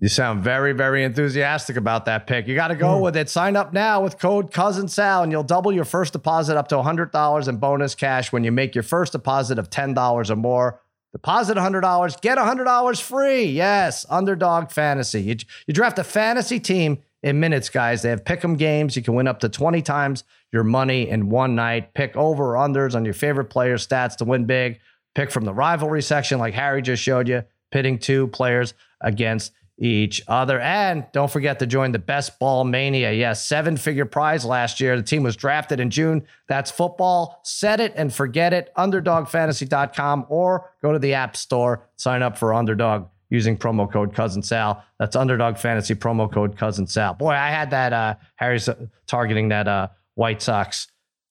You 0.00 0.08
sound 0.08 0.42
very, 0.42 0.72
very 0.72 1.04
enthusiastic 1.04 1.76
about 1.76 2.06
that 2.06 2.26
pick. 2.26 2.48
You 2.48 2.54
got 2.54 2.68
to 2.68 2.74
go 2.74 2.96
hmm. 2.96 3.02
with 3.02 3.16
it. 3.16 3.28
Sign 3.28 3.54
up 3.54 3.74
now 3.74 4.02
with 4.02 4.18
code 4.18 4.50
Cousin 4.50 4.88
Sal, 4.88 5.22
and 5.22 5.30
you'll 5.30 5.42
double 5.42 5.72
your 5.72 5.84
first 5.84 6.14
deposit 6.14 6.56
up 6.56 6.68
to 6.68 6.76
$100 6.76 7.48
in 7.48 7.56
bonus 7.58 7.94
cash 7.94 8.32
when 8.32 8.42
you 8.42 8.50
make 8.50 8.74
your 8.74 8.82
first 8.82 9.12
deposit 9.12 9.58
of 9.58 9.68
$10 9.68 10.30
or 10.30 10.36
more. 10.36 10.80
Deposit 11.12 11.58
$100, 11.58 12.20
get 12.22 12.38
$100 12.38 13.02
free. 13.02 13.44
Yes, 13.44 14.06
Underdog 14.08 14.70
Fantasy. 14.70 15.20
You, 15.22 15.36
you 15.66 15.74
draft 15.74 15.98
a 15.98 16.04
fantasy 16.04 16.60
team 16.60 16.98
in 17.22 17.40
minutes, 17.40 17.68
guys. 17.68 18.00
They 18.00 18.10
have 18.10 18.24
pick 18.24 18.42
'em 18.44 18.56
games. 18.56 18.96
You 18.96 19.02
can 19.02 19.14
win 19.14 19.28
up 19.28 19.40
to 19.40 19.48
20 19.48 19.82
times 19.82 20.24
your 20.52 20.64
money 20.64 21.10
in 21.10 21.28
one 21.28 21.54
night. 21.54 21.92
Pick 21.94 22.16
over 22.16 22.56
or 22.56 22.66
unders 22.66 22.94
on 22.94 23.04
your 23.04 23.12
favorite 23.12 23.46
player 23.46 23.76
stats 23.76 24.16
to 24.18 24.24
win 24.24 24.46
big. 24.46 24.78
Pick 25.14 25.30
from 25.30 25.44
the 25.44 25.52
rivalry 25.52 26.00
section, 26.00 26.38
like 26.38 26.54
Harry 26.54 26.80
just 26.80 27.02
showed 27.02 27.28
you, 27.28 27.42
pitting 27.70 27.98
two 27.98 28.28
players 28.28 28.72
against 29.00 29.52
each 29.80 30.22
other. 30.28 30.60
And 30.60 31.06
don't 31.12 31.30
forget 31.30 31.58
to 31.58 31.66
join 31.66 31.92
the 31.92 31.98
Best 31.98 32.38
Ball 32.38 32.64
Mania. 32.64 33.12
Yes, 33.12 33.44
seven 33.46 33.76
figure 33.76 34.04
prize 34.04 34.44
last 34.44 34.78
year. 34.78 34.96
The 34.96 35.02
team 35.02 35.22
was 35.22 35.36
drafted 35.36 35.80
in 35.80 35.90
June. 35.90 36.22
That's 36.48 36.70
football. 36.70 37.40
Set 37.44 37.80
it 37.80 37.94
and 37.96 38.12
forget 38.12 38.52
it. 38.52 38.70
UnderdogFantasy.com 38.76 40.26
or 40.28 40.70
go 40.82 40.92
to 40.92 40.98
the 40.98 41.14
App 41.14 41.36
Store. 41.36 41.88
Sign 41.96 42.22
up 42.22 42.36
for 42.36 42.52
Underdog 42.52 43.08
using 43.30 43.56
promo 43.56 43.90
code 43.90 44.14
Cousin 44.14 44.42
Sal. 44.42 44.84
That's 44.98 45.16
Underdog 45.16 45.56
Fantasy 45.56 45.94
promo 45.94 46.30
code 46.30 46.58
Cousin 46.58 46.86
Sal. 46.86 47.14
Boy, 47.14 47.30
I 47.30 47.48
had 47.48 47.70
that. 47.70 47.92
Uh, 47.92 48.14
Harry's 48.36 48.68
uh, 48.68 48.74
targeting 49.06 49.48
that 49.48 49.66
uh, 49.66 49.88
White 50.14 50.42
Sox 50.42 50.88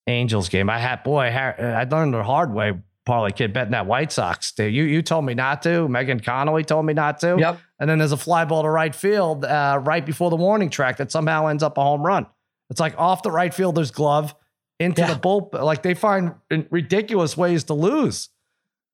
Angels 0.07 0.49
game. 0.49 0.69
I 0.69 0.79
had 0.79 1.03
boy, 1.03 1.29
Harry, 1.29 1.61
I 1.61 1.83
learned 1.83 2.15
the 2.15 2.23
hard 2.23 2.51
way. 2.51 2.73
Parlay 3.09 3.31
kid 3.31 3.53
betting 3.53 3.71
that 3.71 3.87
White 3.87 4.11
Sox. 4.11 4.51
Dude, 4.51 4.71
you 4.73 4.83
you 4.83 5.01
told 5.01 5.25
me 5.25 5.33
not 5.33 5.63
to. 5.63 5.87
Megan 5.87 6.19
Connolly 6.19 6.63
told 6.63 6.85
me 6.85 6.93
not 6.93 7.19
to. 7.21 7.37
Yep. 7.39 7.59
And 7.79 7.89
then 7.89 7.97
there's 7.97 8.11
a 8.11 8.17
fly 8.17 8.45
ball 8.45 8.61
to 8.61 8.69
right 8.69 8.93
field 8.93 9.45
uh, 9.45 9.79
right 9.83 10.05
before 10.05 10.29
the 10.29 10.35
warning 10.35 10.69
track 10.69 10.97
that 10.97 11.11
somehow 11.11 11.47
ends 11.47 11.63
up 11.63 11.77
a 11.79 11.81
home 11.81 12.03
run. 12.05 12.27
It's 12.69 12.79
like 12.79 12.93
off 12.99 13.23
the 13.23 13.31
right 13.31 13.51
fielder's 13.51 13.89
glove 13.89 14.35
into 14.79 15.01
Yeah. 15.01 15.13
the 15.15 15.19
bullpen. 15.19 15.63
Like 15.63 15.81
they 15.81 15.95
find 15.95 16.35
ridiculous 16.69 17.35
ways 17.35 17.63
to 17.65 17.73
lose. 17.73 18.29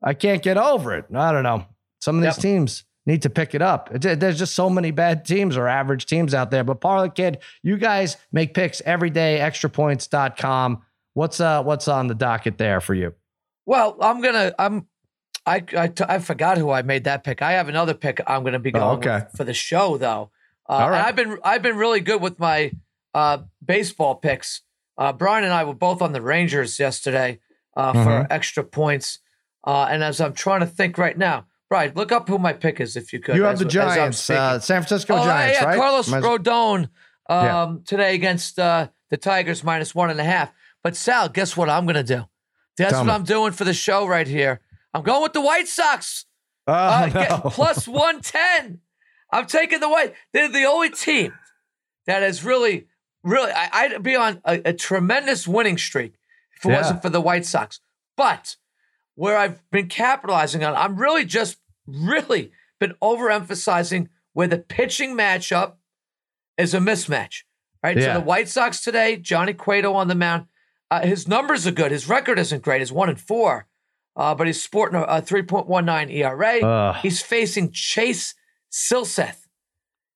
I 0.02 0.14
can't 0.14 0.42
get 0.42 0.58
over 0.58 0.94
it. 0.96 1.06
I 1.14 1.32
don't 1.34 1.44
know. 1.44 1.66
Some 2.00 2.16
of 2.18 2.22
these 2.24 2.38
Yep. 2.38 2.42
teams 2.42 2.84
need 3.06 3.22
to 3.24 3.30
pick 3.30 3.54
it 3.54 3.62
up. 3.62 3.94
It's- 3.94 4.18
There's 4.18 4.40
just 4.40 4.56
so 4.56 4.70
many 4.70 4.92
bad 4.92 5.26
teams 5.26 5.58
or 5.58 5.68
average 5.68 6.06
teams 6.06 6.34
out 6.34 6.52
there. 6.52 6.64
But 6.64 6.80
Parlay 6.80 7.10
Kid, 7.10 7.40
you 7.64 7.78
guys 7.78 8.16
make 8.32 8.54
picks 8.54 8.82
every 8.86 9.10
day, 9.10 9.40
extrapoints.com. 9.42 10.82
What's 11.16 11.40
uh 11.40 11.64
what's 11.64 11.88
on 11.88 12.08
the 12.08 12.16
docket 12.16 12.58
there 12.58 12.80
for 12.82 12.94
you? 12.94 13.14
Well, 13.66 13.98
I'm 14.02 14.22
gonna. 14.22 14.54
I'm. 14.60 14.88
I, 15.48 15.64
I 15.78 15.88
t- 15.90 16.04
I 16.08 16.18
forgot 16.20 16.58
who 16.58 16.72
I 16.72 16.82
made 16.82 17.04
that 17.04 17.24
pick. 17.24 17.42
I 17.44 17.52
have 17.54 17.70
another 17.70 17.94
pick. 17.94 18.20
I'm 18.26 18.44
gonna 18.44 18.60
be 18.60 18.72
Oh, 18.74 18.80
going 18.80 18.98
okay. 19.00 19.26
with 19.26 19.38
for 19.38 19.44
the 19.44 19.54
show 19.54 19.98
though. 19.98 20.32
Uh, 20.68 20.74
All 20.74 20.90
right. 20.90 21.06
I've 21.06 21.16
been 21.16 21.38
I've 21.44 21.62
been 21.62 21.78
really 21.78 22.00
good 22.00 22.22
with 22.22 22.40
my 22.40 22.72
uh, 23.14 23.40
baseball 23.64 24.16
picks. 24.16 24.62
Uh, 24.98 25.14
Brian 25.14 25.44
and 25.44 25.54
I 25.54 25.64
were 25.66 25.74
both 25.76 26.02
on 26.02 26.14
the 26.14 26.22
Rangers 26.22 26.80
yesterday 26.80 27.40
uh, 27.78 27.94
Mm-hmm. 27.94 28.04
for 28.04 28.28
extra 28.34 28.64
points. 28.64 29.20
Uh, 29.64 29.88
and 29.90 30.04
as 30.04 30.20
I'm 30.22 30.34
trying 30.34 30.62
to 30.62 30.66
think 30.68 30.98
right 30.98 31.18
now, 31.18 31.46
Brian, 31.70 31.92
look 31.96 32.12
up 32.12 32.28
who 32.30 32.38
my 32.38 32.54
pick 32.54 32.80
is 32.80 32.96
if 32.96 33.12
you 33.14 33.20
could. 33.20 33.36
You 33.36 33.44
have 33.44 33.54
as- 33.54 33.60
the 33.60 33.66
Giants, 33.66 34.30
uh, 34.30 34.60
San 34.60 34.82
Francisco 34.84 35.16
Oh, 35.16 35.26
Giants, 35.26 35.60
yeah, 35.60 35.66
right? 35.68 35.78
Carlos 35.78 36.08
Rodon 36.10 36.78
um, 36.80 36.90
Yeah. 37.30 37.76
today 37.86 38.16
against 38.16 38.58
uh, 38.60 38.88
the 39.10 39.18
Tigers 39.18 39.64
minus 39.64 39.94
one 39.94 40.10
and 40.10 40.20
a 40.20 40.24
half. 40.24 40.52
But 40.84 40.96
Sal, 40.96 41.30
guess 41.30 41.58
what 41.58 41.70
I'm 41.70 41.86
going 41.86 41.96
to 41.96 42.04
do? 42.04 42.26
That's 42.78 42.92
Tell 42.92 43.02
what 43.02 43.08
me. 43.08 43.14
I'm 43.14 43.24
doing 43.24 43.52
for 43.54 43.64
the 43.64 43.74
show 43.74 44.06
right 44.08 44.28
here. 44.28 44.62
I'm 44.94 45.04
going 45.04 45.24
with 45.24 45.34
the 45.34 45.42
White 45.42 45.68
Sox. 45.68 46.26
Oh, 46.68 46.74
Uh, 46.74 47.10
no. 47.44 47.50
plus 47.50 47.88
110. 47.88 48.80
I'm 49.32 49.46
taking 49.46 49.80
the 49.80 49.90
White. 49.90 50.14
They're 50.34 50.50
the 50.52 50.66
only 50.66 50.90
team 50.90 51.34
that 52.08 52.22
has 52.22 52.44
really, 52.44 52.88
really, 53.24 53.52
I, 53.52 53.70
I'd 53.72 54.04
be 54.04 54.16
on 54.16 54.42
a, 54.46 54.62
a 54.70 54.74
tremendous 54.74 55.48
winning 55.48 55.78
streak 55.78 56.16
if 56.58 56.66
it 56.66 56.70
Yeah. 56.70 56.78
wasn't 56.78 57.02
for 57.02 57.10
the 57.10 57.22
White 57.22 57.46
Sox. 57.46 57.80
But 58.18 58.56
where 59.16 59.38
I've 59.38 59.62
been 59.72 59.88
capitalizing 59.88 60.64
on, 60.64 60.76
I'm 60.76 60.96
really 60.98 61.26
just 61.26 61.58
really 61.88 62.52
been 62.80 62.94
overemphasizing 63.02 64.08
where 64.34 64.48
the 64.48 64.58
pitching 64.58 65.16
matchup 65.16 65.74
is 66.58 66.74
a 66.74 66.80
mismatch. 66.80 67.44
Right. 67.84 67.98
Yeah. 67.98 68.14
So 68.16 68.20
the 68.20 68.26
White 68.26 68.50
Sox 68.50 68.82
today, 68.82 69.18
Johnny 69.18 69.54
Cueto 69.54 69.94
on 69.94 70.08
the 70.08 70.16
mound. 70.16 70.46
Uh, 70.92 71.02
his 71.02 71.28
numbers 71.28 71.66
are 71.66 71.72
good. 71.72 71.92
His 71.92 72.08
record 72.08 72.38
isn't 72.40 72.62
great. 72.64 72.80
He's 72.82 72.92
one 72.92 73.10
and 73.10 73.20
four, 73.20 73.68
uh, 74.16 74.36
but 74.36 74.48
he's 74.48 74.62
sporting 74.62 75.00
a, 75.00 75.04
a 75.04 75.22
3.19 75.22 76.12
ERA. 76.14 76.60
Ugh. 76.64 76.96
He's 77.02 77.22
facing 77.22 77.72
Chase 77.72 78.36
Silseth. 78.72 79.48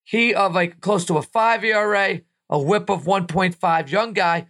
He 0.04 0.34
of 0.34 0.54
like 0.54 0.82
close 0.82 1.06
to 1.06 1.18
a 1.18 1.22
five 1.22 1.64
ERA, 1.64 2.22
a 2.50 2.60
whip 2.60 2.90
of 2.90 3.04
1.5, 3.06 3.90
young 3.92 4.14
guy. 4.14 4.48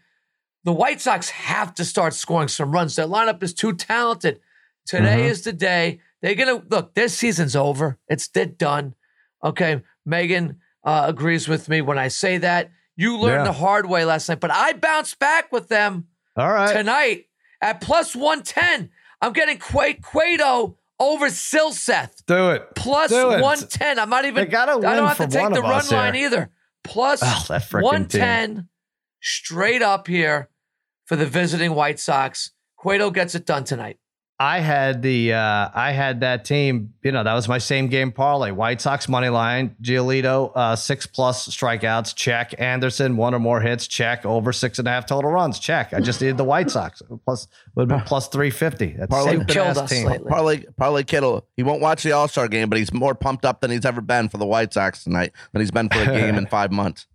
The 0.65 0.73
White 0.73 1.01
Sox 1.01 1.29
have 1.29 1.73
to 1.75 1.85
start 1.85 2.13
scoring 2.13 2.47
some 2.49 2.71
runs. 2.71 2.95
Their 2.95 3.07
lineup 3.07 3.41
is 3.43 3.53
too 3.53 3.73
talented. 3.73 4.39
Today 4.85 5.21
Mhm. 5.21 5.29
is 5.29 5.41
the 5.43 5.53
day. 5.53 5.99
They're 6.21 6.35
gonna 6.35 6.61
look, 6.69 6.95
their 6.95 7.07
season's 7.07 7.55
over. 7.55 7.97
It's 8.09 8.27
they're 8.27 8.45
done. 8.45 8.95
Okay. 9.43 9.81
Megan 10.05 10.59
uh, 10.83 11.05
agrees 11.07 11.47
with 11.47 11.69
me 11.69 11.81
when 11.81 11.97
I 11.97 12.07
say 12.09 12.37
that. 12.39 12.71
You 12.97 13.17
learned 13.17 13.45
Yeah. 13.45 13.51
the 13.51 13.59
hard 13.59 13.85
way 13.87 14.03
last 14.03 14.27
night, 14.27 14.41
but 14.41 14.51
I 14.51 14.73
bounced 14.73 15.19
back 15.19 15.51
with 15.51 15.69
them 15.69 16.07
All 16.39 16.51
right. 16.51 16.73
tonight 16.73 17.25
at 17.61 17.81
plus 17.81 18.15
110. 18.15 18.89
I'm 19.21 19.33
getting 19.33 19.57
Qu- 19.59 19.95
Cueto 20.01 20.77
over 20.99 21.27
Silseth 21.27 22.23
Do 22.25 22.51
it. 22.51 22.67
plus 22.75 23.09
Do 23.09 23.31
it. 23.31 23.41
110. 23.41 23.99
I'm 23.99 24.09
not 24.09 24.25
even. 24.25 24.35
They 24.43 24.49
gotta 24.49 24.71
I 24.73 24.75
win 24.75 24.81
don't 24.83 25.07
have 25.07 25.17
for 25.17 25.25
to 25.27 25.31
take 25.31 25.49
the 25.49 25.59
of 25.59 25.63
run 25.63 25.87
line 25.87 26.13
here. 26.13 26.25
either. 26.25 26.49
Plus 26.83 27.19
Oh, 27.23 27.45
that 27.49 27.61
frickin' 27.63 27.83
110 27.83 28.69
straight 29.21 29.81
up 29.81 30.07
here 30.07 30.49
for 31.05 31.15
the 31.15 31.25
visiting 31.25 31.73
White 31.75 31.99
Sox. 31.99 32.51
Cueto 32.77 33.11
gets 33.11 33.35
it 33.35 33.45
done 33.45 33.65
tonight. 33.65 33.97
I 34.41 34.59
had 34.59 35.01
the 35.01 35.33
uh, 35.33 35.69
I 35.73 35.91
had 35.91 36.21
that 36.21 36.45
team. 36.45 36.93
You 37.03 37.11
know, 37.11 37.25
that 37.25 37.33
was 37.33 37.49
my 37.49 37.57
same 37.57 37.87
game 37.87 38.13
parlay. 38.13 38.51
White 38.51 38.79
Sox 38.79 39.09
money 39.09 39.27
line. 39.27 39.75
Giolito 39.81 40.53
uh, 40.55 40.77
six 40.77 41.05
plus 41.05 41.49
strikeouts. 41.49 42.15
Check. 42.15 42.55
Anderson 42.57 43.17
one 43.17 43.33
or 43.35 43.39
more 43.39 43.59
hits. 43.59 43.85
Check. 43.85 44.25
Over 44.25 44.53
six 44.53 44.79
and 44.79 44.87
a 44.87 44.91
half 44.91 45.05
total 45.05 45.29
runs. 45.29 45.59
Check. 45.59 45.93
I 45.93 45.99
just 45.99 46.21
needed 46.21 46.37
the 46.37 46.45
White 46.45 46.71
Sox 46.71 47.01
plus 47.25 47.49
would 47.75 47.91
have 47.91 47.99
been 47.99 48.07
plus 48.07 48.29
three 48.29 48.49
fifty. 48.49 48.93
That's 48.97 49.09
Parlay- 49.09 49.31
stupid 49.31 49.47
Killed 49.49 49.77
us 49.77 49.89
team. 49.89 50.07
lately. 50.07 50.29
Parlay, 50.29 50.63
Parlay 50.77 51.03
Kittle, 51.03 51.45
he 51.57 51.63
won't 51.63 51.81
watch 51.81 52.03
the 52.03 52.13
All 52.13 52.29
Star 52.29 52.47
game, 52.47 52.69
but 52.69 52.77
he's 52.79 52.93
more 52.93 53.15
pumped 53.15 53.43
up 53.43 53.59
than 53.59 53.71
he's 53.71 53.83
ever 53.85 53.99
been 53.99 54.29
for 54.29 54.37
the 54.37 54.45
White 54.47 54.71
Sox 54.73 55.03
tonight 55.03 55.33
than 55.51 55.59
he's 55.59 55.71
been 55.71 55.89
for 55.89 55.99
a 55.99 56.05
game 56.05 56.35
in 56.37 56.45
five 56.47 56.71
months. 56.71 57.07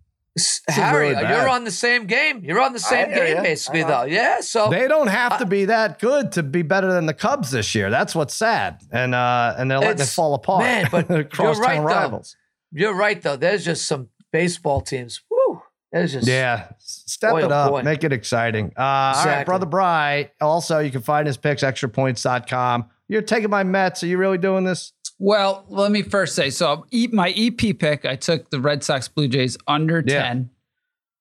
Harry, 0.67 1.09
you're 1.09 1.47
on 1.47 1.63
the 1.63 1.71
same 1.71 2.07
game. 2.07 2.43
You're 2.43 2.61
on 2.61 2.73
the 2.73 2.79
same 2.79 3.09
game, 3.09 3.37
ya. 3.37 3.41
basically, 3.41 3.83
though. 3.83 4.03
Yeah. 4.03 4.41
So 4.41 4.69
They 4.69 4.87
don't 4.87 5.07
have 5.07 5.37
to 5.39 5.45
be 5.45 5.65
that 5.65 5.99
good 5.99 6.33
to 6.33 6.43
be 6.43 6.61
better 6.61 6.91
than 6.91 7.05
the 7.05 7.13
Cubs 7.13 7.51
this 7.51 7.73
year. 7.73 7.89
That's 7.89 8.13
what's 8.13 8.35
sad, 8.35 8.81
and 8.91 9.15
uh, 9.15 9.55
and 9.57 9.71
they're 9.71 9.79
letting 9.79 10.01
it 10.01 10.07
fall 10.09 10.33
apart. 10.33 10.63
man, 10.63 10.87
but 10.91 11.09
you're 11.37 11.53
right, 11.53 11.77
though. 11.77 11.83
rivals. 11.83 12.35
you're 12.71 12.93
right, 12.95 13.21
though. 13.21 13.37
There's 13.37 13.63
just 13.63 13.85
some 13.85 14.09
baseball 14.33 14.81
teams. 14.81 15.21
Woo. 15.29 15.61
There's 15.91 16.11
just. 16.11 16.27
Yeah, 16.27 16.67
step 16.79 17.31
Boy, 17.31 17.45
it 17.45 17.51
oh 17.51 17.55
up, 17.55 17.71
boy. 17.71 17.83
make 17.83 18.03
it 18.03 18.11
exciting. 18.11 18.73
Uh, 18.77 19.13
All 19.15 19.25
right, 19.25 19.45
brother 19.45 19.65
Bry. 19.65 20.31
Also, 20.41 20.79
you 20.79 20.91
can 20.91 21.01
find 21.01 21.25
his 21.27 21.37
picks 21.37 21.63
extrapoints.com. 21.63 22.89
You're 23.07 23.21
taking 23.21 23.49
my 23.49 23.63
Mets. 23.63 24.03
Are 24.03 24.07
you 24.07 24.17
really 24.17 24.37
doing 24.37 24.65
this? 24.65 24.91
Well, 25.17 25.65
let 25.69 25.91
me 25.91 26.01
first 26.01 26.35
say 26.35 26.49
so. 26.49 26.85
My 27.11 27.33
EP 27.37 27.77
pick, 27.77 28.05
I 28.05 28.15
took 28.15 28.49
the 28.49 28.59
Red 28.59 28.83
Sox 28.83 29.07
Blue 29.07 29.27
Jays 29.27 29.57
under 29.67 30.03
Yeah. 30.05 30.23
ten. 30.23 30.49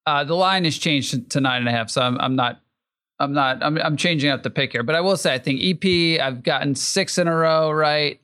Uh, 0.07 0.25
the 0.25 0.35
line 0.35 0.65
has 0.65 0.77
changed 0.77 1.11
to- 1.13 1.21
to 1.21 1.41
nine 1.41 1.61
and 1.61 1.69
a 1.69 1.71
half, 1.71 1.89
so 1.91 2.03
I'm, 2.03 2.19
I'm 2.21 2.37
not, 2.37 2.61
I'm 3.21 3.33
not, 3.33 3.63
I'm, 3.63 3.79
I'm 3.79 3.97
changing 3.97 4.31
up 4.31 4.43
the 4.43 4.51
pick 4.51 4.73
here. 4.73 4.83
But 4.83 4.97
I 4.97 5.01
will 5.01 5.17
say, 5.17 5.33
I 5.33 5.39
think 5.39 5.61
EP, 5.63 6.21
I've 6.21 6.43
gotten 6.43 6.75
six 6.75 7.17
in 7.19 7.29
a 7.29 7.35
row 7.35 7.71
right. 7.71 8.21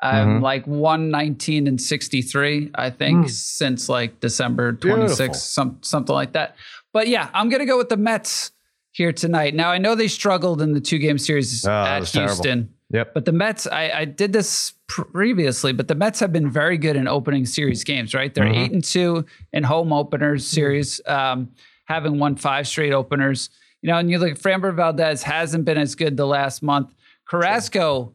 I'm 0.00 0.38
Mhm. 0.38 0.42
like 0.42 0.64
119 0.66 1.66
and 1.66 1.80
63, 1.82 2.70
I 2.76 2.88
think, 2.90 3.24
Hmm. 3.26 3.28
since 3.28 3.88
like 3.88 4.20
December 4.20 4.70
Beautiful. 4.72 5.08
26th, 5.08 5.40
some 5.42 5.78
something 5.82 6.14
like 6.14 6.32
that. 6.34 6.54
But 6.92 7.08
yeah, 7.08 7.28
I'm 7.34 7.48
gonna 7.48 7.66
go 7.66 7.76
with 7.76 7.88
the 7.88 7.96
Mets 7.96 8.52
here 8.92 9.12
tonight. 9.12 9.54
Now 9.56 9.70
I 9.70 9.78
know 9.78 9.96
they 9.96 10.06
struggled 10.08 10.62
in 10.62 10.72
the 10.72 10.80
two 10.80 10.98
game 10.98 11.18
series 11.18 11.66
Oh, 11.66 11.70
at 11.72 11.98
Houston. 12.08 12.26
terrible. 12.44 12.68
Yep. 12.90 13.12
But 13.14 13.24
the 13.26 13.32
Mets, 13.32 13.66
I, 13.66 13.90
I 13.90 14.04
did 14.06 14.32
this 14.32 14.72
previously, 14.88 15.72
but 15.72 15.88
the 15.88 15.94
Mets 15.94 16.20
have 16.20 16.32
been 16.32 16.50
very 16.50 16.78
good 16.78 16.96
in 16.96 17.06
opening 17.06 17.44
series 17.44 17.84
games, 17.84 18.14
right? 18.14 18.32
They're 18.32 18.44
Mhm. 18.46 18.56
eight 18.56 18.72
and 18.72 18.82
two 18.84 19.26
in 19.52 19.62
home 19.64 19.92
openers 19.92 20.46
series, 20.46 21.00
um, 21.06 21.50
having 21.84 22.18
won 22.18 22.36
five 22.36 22.66
straight 22.66 22.92
openers. 22.94 23.50
You 23.82 23.90
know, 23.90 23.98
and 23.98 24.10
you 24.10 24.18
look 24.18 24.30
at 24.32 24.38
Framber 24.38 24.74
Valdez 24.74 25.22
hasn't 25.22 25.64
been 25.66 25.76
as 25.78 25.94
good 25.94 26.16
the 26.16 26.26
last 26.26 26.62
month. 26.62 26.94
Carrasco, 27.28 28.14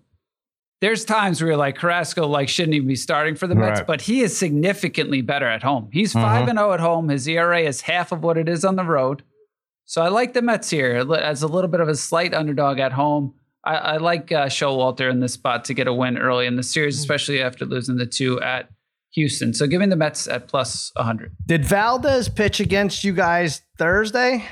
there's 0.82 1.06
times 1.06 1.40
where 1.40 1.50
you're 1.52 1.58
like 1.58 1.78
Carrasco 1.78 2.28
like 2.28 2.50
shouldn't 2.50 2.74
even 2.74 2.88
be 2.88 2.96
starting 2.96 3.36
for 3.36 3.46
the 3.48 3.56
Mets, 3.56 3.80
Right. 3.82 3.88
but 3.88 4.02
he 4.02 4.22
is 4.22 4.36
significantly 4.36 5.22
better 5.22 5.48
at 5.48 5.62
home. 5.64 5.88
He's 5.94 6.14
Mhm. 6.14 6.22
5 6.22 6.48
and 6.48 6.58
0 6.58 6.74
at 6.74 6.80
home. 6.80 7.10
His 7.10 7.28
ERA 7.28 7.62
is 7.62 7.82
half 7.82 8.12
of 8.12 8.24
what 8.24 8.38
it 8.40 8.50
is 8.50 8.66
on 8.66 8.76
the 8.76 8.84
road. 8.84 9.22
So 9.86 10.02
I 10.02 10.08
like 10.10 10.34
the 10.34 10.42
Mets 10.42 10.70
here 10.72 11.06
as 11.16 11.44
a 11.44 11.48
little 11.48 11.70
bit 11.70 11.80
of 11.80 11.88
a 11.88 11.96
slight 11.96 12.34
underdog 12.34 12.80
at 12.80 12.94
home. 12.94 13.36
I, 13.66 13.76
I 13.76 13.98
like 13.98 14.32
uh, 14.32 14.48
Showalter 14.48 15.10
in 15.10 15.20
this 15.20 15.34
spot 15.34 15.66
to 15.66 15.74
get 15.74 15.88
a 15.88 15.94
win 15.94 16.18
early 16.18 16.46
in 16.46 16.56
the 16.58 16.64
series, 16.64 16.98
especially 17.00 17.42
after 17.42 17.66
losing 17.66 17.96
the 17.98 18.06
two 18.06 18.42
at 18.42 18.70
Houston. 19.14 19.54
So 19.54 19.68
giving 19.68 19.90
the 19.90 19.96
Mets 19.96 20.28
at 20.28 20.48
plus 20.48 20.92
100. 20.96 21.36
Did 21.46 21.64
Valdez 21.66 22.28
pitch 22.30 22.60
against 22.60 23.04
you 23.04 23.14
guys 23.14 23.62
Thursday 23.78 24.44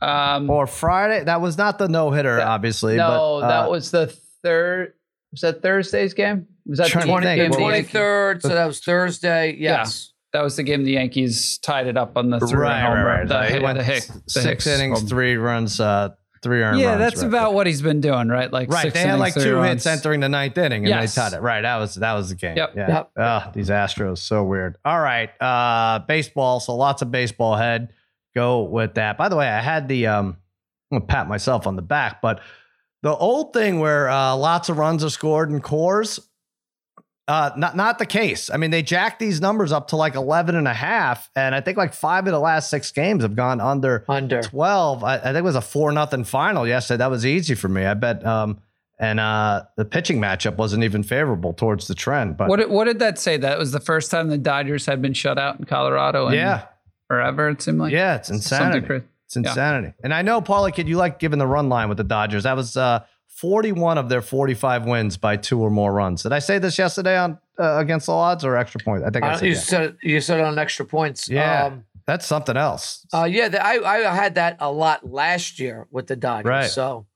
Um, 0.00 0.50
or 0.50 0.66
Friday? 0.66 1.24
That 1.24 1.40
was 1.40 1.56
not 1.58 1.78
the 1.78 1.88
no 1.88 2.10
hitter, 2.12 2.40
obviously. 2.40 2.96
no, 2.96 3.38
but, 3.40 3.46
uh, 3.46 3.48
that 3.48 3.70
was 3.70 3.90
the 3.90 4.14
third. 4.42 4.92
Was 5.32 5.40
that 5.40 5.62
Thursday's 5.62 6.14
game? 6.14 6.46
Was 6.66 6.78
that 6.78 6.84
the 6.84 6.90
Trying 6.90 7.06
to 7.06 7.20
game 7.22 7.38
think. 7.38 7.54
the 7.54 7.60
Well, 7.60 7.72
Yankees- 7.72 7.90
23rd, 7.92 8.42
so 8.42 8.48
that 8.48 8.66
was 8.66 8.80
Thursday. 8.80 9.56
Yes. 9.58 10.12
That 10.32 10.42
was 10.42 10.56
the 10.56 10.62
game 10.62 10.84
the 10.84 10.92
Yankees 10.92 11.58
tied 11.58 11.86
it 11.86 11.96
up 11.96 12.16
on 12.16 12.30
the 12.30 12.38
three 12.40 12.58
right, 12.58 12.80
home 12.82 12.94
right, 12.94 13.02
run. 13.02 13.18
right. 13.20 13.28
The, 13.28 13.42
he 13.46 13.52
Hick- 13.54 13.62
went 13.62 13.78
the 13.78 13.84
Hick, 13.84 14.04
the 14.06 14.22
six 14.28 14.44
Hicks 14.44 14.66
innings, 14.66 15.02
three 15.02 15.36
runs, 15.36 15.80
uh, 15.80 16.10
three 16.44 16.62
earned 16.62 16.78
Yeah, 16.78 16.90
runs. 16.90 17.00
that's 17.00 17.22
about 17.22 17.54
what 17.54 17.66
he's 17.66 17.82
been 17.82 18.00
doing, 18.00 18.28
right? 18.28 18.52
Like 18.52 18.70
Right, 18.70 18.82
six 18.82 18.94
they 18.94 19.00
had 19.00 19.06
innings, 19.08 19.20
like 19.20 19.32
three 19.34 19.42
two 19.44 19.56
runs. 19.56 19.68
hits 19.82 19.86
entering 19.86 20.20
the 20.20 20.28
ninth 20.28 20.56
inning, 20.56 20.82
and 20.84 20.88
Yes. 20.88 21.14
they 21.16 21.20
tied 21.20 21.32
it. 21.32 21.40
Right, 21.42 21.62
that 21.62 21.78
was 21.78 21.96
that 21.96 22.12
was 22.12 22.28
the 22.28 22.36
game. 22.36 22.56
Yep. 22.56 22.74
Yeah. 22.76 22.88
Yep. 22.88 23.10
Oh, 23.18 23.50
these 23.52 23.70
Astros, 23.70 24.18
so 24.18 24.44
weird. 24.44 24.76
All 24.84 25.00
right, 25.00 25.30
uh, 25.42 25.98
baseball. 26.06 26.60
So 26.60 26.76
lots 26.76 27.02
of 27.02 27.10
baseball 27.10 27.56
head. 27.56 27.88
Go 28.36 28.62
with 28.62 28.94
that. 28.94 29.18
By 29.18 29.28
the 29.28 29.36
way, 29.36 29.48
I 29.48 29.60
had 29.60 29.88
the 29.88 30.06
um, 30.06 30.36
I'm 30.92 30.98
gonna 31.00 31.06
pat 31.06 31.26
myself 31.28 31.66
on 31.66 31.74
the 31.74 31.82
back, 31.82 32.20
but 32.22 32.40
the 33.02 33.14
old 33.14 33.52
thing 33.52 33.80
where 33.80 34.08
uh, 34.08 34.36
lots 34.36 34.68
of 34.68 34.78
runs 34.78 35.02
are 35.04 35.10
scored 35.10 35.50
in 35.50 35.60
Coors. 35.60 36.20
Uh, 37.26 37.50
not 37.56 37.74
not 37.74 37.98
the 37.98 38.04
case. 38.04 38.50
I 38.50 38.58
mean, 38.58 38.70
they 38.70 38.82
jacked 38.82 39.18
these 39.18 39.40
numbers 39.40 39.72
up 39.72 39.88
to 39.88 39.96
like 39.96 40.14
11 40.14 40.56
and 40.56 40.68
a 40.68 40.74
half, 40.74 41.30
and 41.34 41.54
I 41.54 41.60
think 41.62 41.78
like 41.78 41.94
five 41.94 42.26
of 42.26 42.32
the 42.32 42.38
last 42.38 42.68
six 42.68 42.90
games 42.92 43.22
have 43.22 43.34
gone 43.34 43.60
under 43.62 44.04
Under. 44.08 44.42
12. 44.42 45.02
I, 45.02 45.14
I 45.14 45.18
think 45.18 45.36
it 45.36 45.42
was 45.44 45.56
a 45.56 45.62
four 45.62 45.90
nothing 45.92 46.24
final 46.24 46.66
yesterday. 46.66 46.98
That 46.98 47.10
was 47.10 47.24
easy 47.24 47.54
for 47.54 47.68
me. 47.68 47.86
I 47.86 47.94
bet. 47.94 48.24
Um, 48.26 48.58
and 48.98 49.18
uh, 49.18 49.64
the 49.76 49.84
pitching 49.84 50.20
matchup 50.20 50.56
wasn't 50.56 50.84
even 50.84 51.02
favorable 51.02 51.52
towards 51.52 51.88
the 51.88 51.94
trend. 51.94 52.36
But 52.36 52.48
What 52.48 52.58
did, 52.58 52.70
what 52.70 52.84
did 52.84 53.00
that 53.00 53.18
say? 53.18 53.36
That 53.38 53.58
was 53.58 53.72
the 53.72 53.80
first 53.80 54.10
time 54.10 54.28
the 54.28 54.38
Dodgers 54.38 54.86
had 54.86 55.02
been 55.02 55.14
shut 55.14 55.36
out 55.38 55.58
in 55.58 55.64
Colorado. 55.64 56.26
And 56.26 56.36
yeah, 56.36 56.66
forever. 57.08 57.48
It 57.48 57.62
seemed 57.62 57.78
like 57.80 57.92
yeah, 57.92 58.16
it's 58.16 58.30
insanity. 58.30 59.02
It's 59.26 59.36
insanity. 59.36 59.88
Yeah. 59.88 60.04
And 60.04 60.14
I 60.14 60.22
know, 60.22 60.40
Paulie, 60.40 60.72
kid, 60.74 60.88
you 60.88 60.96
like 60.96 61.18
giving 61.18 61.38
the 61.38 61.46
run 61.46 61.68
line 61.68 61.88
with 61.88 61.98
the 61.98 62.04
Dodgers. 62.04 62.44
That 62.44 62.54
was 62.56 62.76
uh, 62.76 63.00
41 63.34 63.98
of 63.98 64.08
their 64.08 64.22
45 64.22 64.86
wins 64.86 65.16
by 65.16 65.36
two 65.36 65.60
or 65.60 65.70
more 65.70 65.92
runs. 65.92 66.22
Did 66.22 66.32
I 66.32 66.38
say 66.38 66.58
this 66.58 66.78
yesterday 66.78 67.18
on 67.18 67.38
uh, 67.58 67.78
against 67.78 68.06
the 68.06 68.12
odds 68.12 68.44
or 68.44 68.56
extra 68.56 68.80
points? 68.80 69.04
I 69.06 69.10
think 69.10 69.24
I, 69.24 69.32
I 69.32 69.36
said, 69.36 69.46
you 69.46 69.52
yeah. 69.52 69.58
said 69.58 69.96
you 70.02 70.20
said 70.20 70.40
on 70.40 70.58
extra 70.58 70.86
points. 70.86 71.28
Yeah. 71.28 71.64
Um, 71.64 71.84
that's 72.06 72.26
something 72.26 72.56
else. 72.56 73.06
Uh, 73.12 73.24
yeah, 73.24 73.48
the, 73.48 73.64
I 73.64 74.10
I 74.10 74.14
had 74.14 74.36
that 74.36 74.58
a 74.60 74.70
lot 74.70 75.10
last 75.10 75.58
year 75.58 75.88
with 75.90 76.06
the 76.06 76.16
Dodgers. 76.16 76.48
Right. 76.48 76.70
So, 76.70 77.06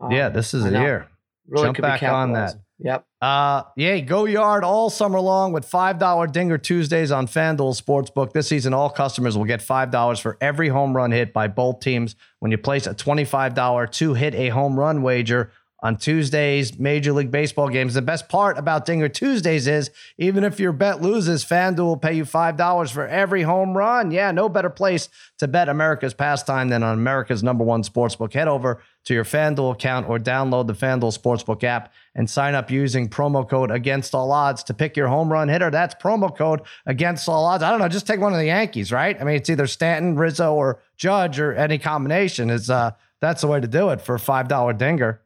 um, 0.00 0.10
yeah, 0.10 0.28
this 0.28 0.54
is 0.54 0.64
a 0.64 0.70
year. 0.70 1.08
Really 1.46 1.66
Jump 1.66 1.80
back 1.80 2.02
on 2.02 2.32
that. 2.32 2.54
Yep. 2.82 3.06
Uh, 3.20 3.64
yeah, 3.76 3.98
go 3.98 4.24
yard 4.24 4.64
all 4.64 4.88
summer 4.88 5.20
long 5.20 5.52
with 5.52 5.70
$5 5.70 6.32
Dinger 6.32 6.56
Tuesdays 6.56 7.12
on 7.12 7.26
FanDuel 7.26 7.78
Sportsbook. 7.78 8.32
This 8.32 8.48
season, 8.48 8.72
all 8.72 8.88
customers 8.88 9.36
will 9.36 9.44
get 9.44 9.60
$5 9.60 10.20
for 10.22 10.38
every 10.40 10.68
home 10.68 10.96
run 10.96 11.10
hit 11.12 11.34
by 11.34 11.46
both 11.46 11.80
teams 11.80 12.16
when 12.38 12.50
you 12.50 12.56
place 12.56 12.86
a 12.86 12.94
$25 12.94 13.90
to 13.92 14.14
hit 14.14 14.34
a 14.34 14.48
home 14.48 14.78
run 14.78 15.02
wager 15.02 15.52
on 15.82 15.96
Tuesdays, 15.96 16.78
Major 16.78 17.12
League 17.12 17.30
Baseball 17.30 17.68
games. 17.68 17.94
The 17.94 18.02
best 18.02 18.28
part 18.28 18.58
about 18.58 18.84
Dinger 18.84 19.08
Tuesdays 19.08 19.66
is 19.66 19.90
even 20.18 20.44
if 20.44 20.60
your 20.60 20.72
bet 20.72 21.00
loses, 21.00 21.44
FanDuel 21.44 21.78
will 21.78 21.96
pay 21.96 22.12
you 22.14 22.24
$5 22.24 22.90
for 22.90 23.06
every 23.06 23.42
home 23.42 23.76
run. 23.76 24.10
Yeah, 24.10 24.30
no 24.30 24.48
better 24.48 24.70
place 24.70 25.08
to 25.38 25.48
bet 25.48 25.68
America's 25.68 26.14
pastime 26.14 26.68
than 26.68 26.82
on 26.82 26.98
America's 26.98 27.42
number 27.42 27.64
one 27.64 27.82
sportsbook. 27.82 28.32
Head 28.34 28.48
over 28.48 28.82
to 29.04 29.14
your 29.14 29.24
FanDuel 29.24 29.72
account 29.72 30.08
or 30.08 30.18
download 30.18 30.66
the 30.66 30.74
FanDuel 30.74 31.16
Sportsbook 31.16 31.64
app 31.64 31.92
and 32.14 32.28
sign 32.28 32.54
up 32.54 32.70
using 32.70 33.08
promo 33.08 33.48
code 33.48 33.70
against 33.70 34.14
all 34.14 34.30
odds 34.30 34.62
to 34.64 34.74
pick 34.74 34.96
your 34.96 35.08
home 35.08 35.32
run 35.32 35.48
hitter. 35.48 35.70
That's 35.70 35.94
promo 35.94 36.36
code 36.36 36.60
against 36.86 37.28
all 37.28 37.46
odds. 37.46 37.62
I 37.62 37.70
don't 37.70 37.78
know, 37.78 37.88
just 37.88 38.06
take 38.06 38.20
one 38.20 38.32
of 38.32 38.38
the 38.38 38.46
Yankees, 38.46 38.92
right? 38.92 39.18
I 39.18 39.24
mean, 39.24 39.36
it's 39.36 39.48
either 39.48 39.66
Stanton, 39.66 40.16
Rizzo, 40.16 40.54
or 40.54 40.80
Judge 40.96 41.40
or 41.40 41.54
any 41.54 41.78
combination. 41.78 42.50
Is 42.50 42.68
uh 42.68 42.92
that's 43.20 43.42
the 43.42 43.46
way 43.46 43.60
to 43.60 43.68
do 43.68 43.90
it 43.90 44.00
for 44.00 44.14
a 44.14 44.18
$5 44.18 44.78
dinger. 44.78 45.20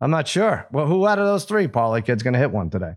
I'm 0.00 0.10
not 0.10 0.28
sure. 0.28 0.66
Well, 0.72 0.86
who 0.86 1.06
out 1.06 1.18
of 1.18 1.26
those 1.26 1.44
three, 1.44 1.68
Paulie 1.68 2.04
Kid's 2.04 2.22
going 2.22 2.34
to 2.34 2.40
hit 2.40 2.50
one 2.50 2.70
today? 2.70 2.94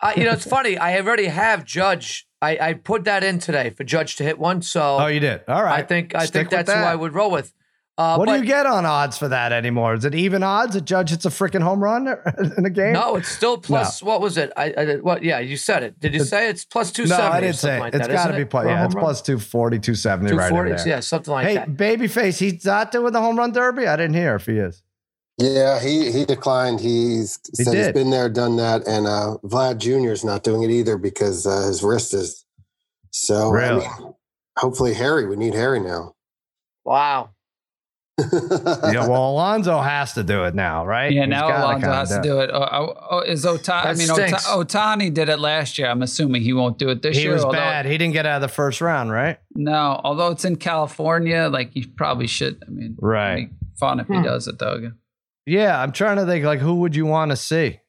Uh, 0.00 0.12
you 0.16 0.24
know, 0.24 0.32
it's 0.32 0.46
funny. 0.46 0.76
I 0.76 0.98
already 0.98 1.26
have 1.26 1.64
Judge. 1.64 2.26
I, 2.42 2.58
I 2.60 2.72
put 2.74 3.04
that 3.04 3.24
in 3.24 3.38
today 3.38 3.70
for 3.70 3.84
Judge 3.84 4.16
to 4.16 4.24
hit 4.24 4.38
one. 4.38 4.62
So 4.62 4.98
oh, 5.00 5.06
you 5.06 5.20
did. 5.20 5.42
All 5.48 5.62
right. 5.62 5.80
I 5.80 5.82
think 5.82 6.14
I 6.14 6.26
think 6.26 6.50
that's 6.50 6.68
that. 6.68 6.78
who 6.78 6.84
I 6.84 6.94
would 6.94 7.14
roll 7.14 7.30
with. 7.30 7.52
Uh, 7.98 8.16
what 8.16 8.26
but, 8.26 8.34
do 8.34 8.40
you 8.40 8.46
get 8.46 8.66
on 8.66 8.84
odds 8.84 9.16
for 9.16 9.28
that 9.28 9.52
anymore? 9.52 9.94
Is 9.94 10.04
it 10.04 10.14
even 10.14 10.42
odds? 10.42 10.76
A 10.76 10.82
judge 10.82 11.10
hits 11.10 11.24
a 11.24 11.30
freaking 11.30 11.62
home 11.62 11.82
run 11.82 12.06
in 12.58 12.66
a 12.66 12.70
game? 12.70 12.92
No, 12.92 13.16
it's 13.16 13.30
still 13.30 13.56
plus. 13.56 14.02
No. 14.02 14.08
What 14.08 14.20
was 14.20 14.36
it? 14.36 14.52
I, 14.54 14.74
I 14.76 14.96
what? 14.96 15.22
Yeah, 15.22 15.38
you 15.38 15.56
said 15.56 15.82
it. 15.82 15.98
Did 15.98 16.12
you 16.12 16.20
it's, 16.20 16.28
say 16.28 16.50
it's 16.50 16.66
plus 16.66 16.92
two 16.92 17.06
seventy? 17.06 17.26
No, 17.26 17.32
I 17.32 17.40
didn't 17.40 17.56
say 17.56 17.78
it. 17.78 17.80
Like 17.80 17.94
it's 17.94 18.06
got 18.06 18.26
to 18.26 18.36
be 18.36 18.44
plus. 18.44 18.66
Yeah, 18.66 18.84
it's 18.84 18.94
plus 18.94 19.22
240, 19.22 19.78
270 19.78 20.34
right 20.34 20.52
there. 20.52 20.86
Yeah, 20.88 21.00
something 21.00 21.32
like 21.32 21.46
hey, 21.46 21.54
that. 21.54 21.68
Hey, 21.68 21.96
babyface, 21.96 22.38
he's 22.38 22.66
not 22.66 22.92
doing 22.92 23.14
the 23.14 23.20
home 23.20 23.38
run 23.38 23.52
derby. 23.52 23.86
I 23.86 23.96
didn't 23.96 24.14
hear 24.14 24.34
if 24.34 24.44
he 24.44 24.58
is. 24.58 24.82
Yeah, 25.38 25.80
he 25.80 26.10
he 26.10 26.24
declined. 26.24 26.80
He's 26.80 27.38
he 27.56 27.64
said 27.64 27.72
did. 27.72 27.84
he's 27.84 27.92
been 27.92 28.10
there, 28.10 28.28
done 28.28 28.56
that, 28.56 28.86
and 28.86 29.06
uh, 29.06 29.36
Vlad 29.44 29.78
Jr. 29.78 30.10
is 30.10 30.24
not 30.24 30.42
doing 30.42 30.62
it 30.62 30.70
either 30.70 30.96
because 30.96 31.46
uh, 31.46 31.66
his 31.66 31.82
wrist 31.82 32.14
is. 32.14 32.44
So 33.10 33.50
really? 33.50 33.84
I 33.84 33.98
mean, 33.98 34.14
hopefully 34.56 34.94
Harry. 34.94 35.26
We 35.26 35.36
need 35.36 35.54
Harry 35.54 35.80
now. 35.80 36.14
Wow. 36.84 37.30
yeah, 38.32 39.06
well, 39.06 39.30
Alonso 39.30 39.78
has 39.78 40.14
to 40.14 40.22
do 40.22 40.44
it 40.44 40.54
now, 40.54 40.86
right? 40.86 41.12
Yeah, 41.12 41.22
He's 41.22 41.30
now 41.30 41.48
Alonso 41.48 41.92
has 41.92 42.08
to 42.08 42.22
do 42.22 42.40
it. 42.40 42.48
Oh, 42.50 42.66
oh, 42.72 42.94
oh 43.10 43.20
is 43.20 43.44
Ohtani? 43.44 43.84
I 43.84 43.92
mean, 43.92 44.08
Ohtani 44.08 45.12
did 45.12 45.28
it 45.28 45.38
last 45.38 45.76
year. 45.76 45.88
I'm 45.88 46.00
assuming 46.00 46.40
he 46.40 46.54
won't 46.54 46.78
do 46.78 46.88
it 46.88 47.02
this 47.02 47.14
he 47.14 47.24
year. 47.24 47.36
He 47.36 47.44
was 47.44 47.54
bad. 47.54 47.84
He 47.84 47.98
didn't 47.98 48.14
get 48.14 48.24
out 48.24 48.36
of 48.36 48.42
the 48.42 48.54
first 48.54 48.80
round, 48.80 49.12
right? 49.12 49.38
No, 49.54 50.00
although 50.02 50.30
it's 50.30 50.46
in 50.46 50.56
California, 50.56 51.50
like 51.52 51.72
he 51.72 51.84
probably 51.84 52.26
should. 52.26 52.62
I 52.66 52.70
mean, 52.70 52.96
right? 52.98 53.50
Fun 53.78 54.00
if 54.00 54.06
hmm. 54.06 54.14
he 54.14 54.22
does 54.22 54.48
it 54.48 54.58
though. 54.58 54.92
Yeah, 55.46 55.80
I'm 55.80 55.92
trying 55.92 56.16
to 56.16 56.26
think 56.26 56.44
like 56.44 56.58
who 56.58 56.76
would 56.76 56.96
you 56.96 57.06
want 57.06 57.30
to 57.30 57.36
see? 57.36 57.80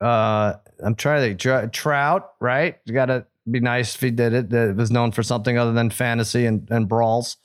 Uh, 0.00 0.54
I'm 0.82 0.94
trying 0.94 1.36
to 1.36 1.36
think. 1.36 1.72
Trout, 1.72 2.30
right? 2.40 2.76
You 2.84 2.94
got 2.94 3.06
to 3.06 3.26
be 3.50 3.60
nice 3.60 3.94
if 3.94 4.00
he 4.00 4.10
did 4.10 4.32
it. 4.32 4.50
That 4.50 4.74
was 4.74 4.90
known 4.90 5.12
for 5.12 5.22
something 5.22 5.56
other 5.58 5.72
than 5.72 5.90
fantasy 5.90 6.46
and, 6.46 6.68
and 6.70 6.88
brawls. 6.88 7.36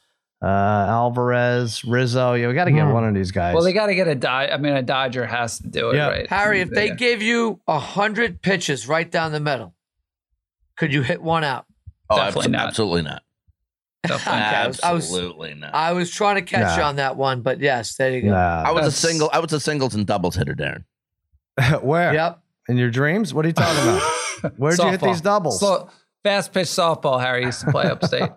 Uh, 0.41 0.47
Alvarez, 0.47 1.83
Rizzo. 1.83 2.33
Yeah, 2.33 2.47
we 2.47 2.53
got 2.53 2.65
to 2.65 2.71
get 2.71 2.85
mm. 2.85 2.93
one 2.93 3.03
of 3.03 3.13
these 3.15 3.31
guys. 3.31 3.55
Well, 3.55 3.63
they 3.63 3.73
got 3.73 3.87
to 3.87 3.95
get 3.95 4.07
a 4.07 4.15
Dodge. 4.15 4.49
I 4.51 4.57
mean, 4.57 4.73
a 4.73 4.83
Dodger 4.83 5.25
has 5.25 5.59
to 5.59 5.67
do 5.67 5.89
it, 5.89 5.95
yeah. 5.95 6.07
right? 6.07 6.27
Harry, 6.29 6.61
if 6.61 6.69
they 6.69 6.91
gave 6.91 7.21
you 7.21 7.59
a 7.67 7.79
hundred 7.79 8.41
pitches 8.41 8.87
right 8.87 9.09
down 9.09 9.31
the 9.31 9.39
middle, 9.39 9.73
could 10.77 10.93
you 10.93 11.01
hit 11.01 11.21
one 11.21 11.43
out? 11.43 11.65
Oh, 12.09 12.17
Definitely 12.17 12.51
not. 12.51 12.67
Absolutely 12.67 13.01
not. 13.01 13.23
Absolutely 14.26 15.50
I 15.50 15.54
was, 15.54 15.60
not. 15.60 15.76
I 15.76 15.93
was 15.93 16.12
trying 16.12 16.36
to 16.36 16.41
catch 16.41 16.62
nah. 16.62 16.78
you 16.78 16.82
on 16.84 16.96
that 16.98 17.17
one, 17.17 17.41
but 17.41 17.60
yes, 17.60 17.96
there 17.96 18.12
you 18.12 18.22
go. 18.22 18.30
Nah, 18.30 18.63
I 18.65 18.72
was 18.72 18.88
a 18.88 18.91
single. 18.91 19.30
I 19.34 19.39
was 19.39 19.54
a 19.54 19.60
singles 19.60 19.96
and 19.96 20.06
doubles 20.06 20.36
hitter, 20.36 20.56
Darren. 20.56 20.84
Where? 21.84 22.13
Yep. 22.13 22.41
In 22.70 22.78
your 22.78 22.89
dreams? 22.89 23.34
What 23.34 23.46
are 23.46 23.48
you 23.48 23.54
talking 23.54 23.84
about? 23.84 24.54
Where'd 24.58 24.78
you 24.78 24.89
hit 24.89 25.02
these 25.02 25.22
doubles? 25.22 25.60
So, 25.60 25.89
fast 26.24 26.54
pitch 26.54 26.67
softball. 26.67 27.20
Harry 27.22 27.46
used 27.46 27.62
to 27.62 27.72
play 27.72 27.86
upstate. 27.86 28.30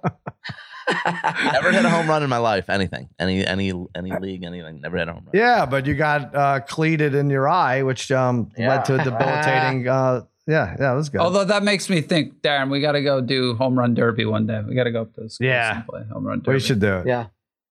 never 1.52 1.72
hit 1.72 1.84
a 1.84 1.90
home 1.90 2.08
run 2.08 2.22
in 2.22 2.30
my 2.30 2.38
life. 2.38 2.70
Anything, 2.70 3.08
any, 3.18 3.44
any, 3.44 3.72
any 3.94 4.12
league, 4.18 4.44
anything. 4.44 4.80
Never 4.80 4.98
hit 4.98 5.08
a 5.08 5.12
home 5.12 5.24
run. 5.26 5.32
Yeah, 5.34 5.66
but 5.66 5.86
you 5.86 5.94
got 5.94 6.34
uh, 6.34 6.60
cleated 6.60 7.14
in 7.14 7.28
your 7.30 7.48
eye, 7.48 7.82
which 7.82 8.10
um, 8.10 8.50
yeah. 8.56 8.68
led 8.68 8.84
to 8.86 9.00
a 9.00 9.04
debilitating 9.04 9.88
uh, 9.88 10.22
yeah, 10.50 10.76
yeah, 10.78 10.94
that's 10.94 11.08
good. 11.08 11.20
Although 11.20 11.44
that 11.44 11.62
makes 11.62 11.88
me 11.88 12.00
think, 12.00 12.42
Darren, 12.42 12.70
we 12.70 12.80
got 12.80 12.92
to 12.92 13.02
go 13.02 13.20
do 13.20 13.54
home 13.54 13.78
run 13.78 13.94
derby 13.94 14.24
one 14.24 14.46
day. 14.46 14.60
We 14.66 14.74
got 14.74 14.84
to 14.84 14.90
go 14.90 15.02
up 15.02 15.14
to 15.14 15.22
the 15.22 15.36
yeah. 15.40 15.76
and 15.76 15.86
play 15.86 16.02
home 16.12 16.24
run 16.24 16.40
derby. 16.40 16.54
We 16.54 16.60
should 16.60 16.80
do 16.80 16.96
it. 16.96 17.06
Yeah. 17.06 17.26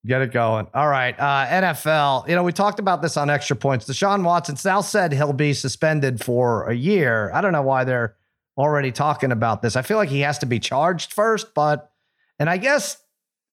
Get 0.06 0.22
it 0.22 0.32
going. 0.32 0.68
All 0.74 0.88
right. 0.88 1.14
Uh, 1.20 1.46
NFL. 1.48 2.30
You 2.30 2.36
know, 2.36 2.44
we 2.44 2.54
talked 2.54 2.80
about 2.80 3.02
this 3.02 3.18
on 3.18 3.30
extra 3.30 3.58
points. 3.58 3.86
Deshaun 3.86 4.24
Watson 4.24 4.56
now 4.64 4.80
said 4.80 5.12
he'll 5.12 5.34
be 5.34 5.54
suspended 5.54 6.24
for 6.24 6.70
a 6.70 6.74
year. 6.74 7.30
I 7.34 7.42
don't 7.42 7.52
know 7.52 7.62
why 7.62 7.84
they're 7.84 8.16
already 8.58 8.94
talking 8.94 9.34
about 9.34 9.62
this. 9.62 9.76
I 9.76 9.82
feel 9.82 9.98
like 9.98 10.10
he 10.10 10.22
has 10.22 10.40
to 10.40 10.46
be 10.46 10.60
charged 10.60 11.12
first, 11.12 11.54
but, 11.54 11.92
and 12.40 12.50
I 12.50 12.56
guess, 12.56 12.98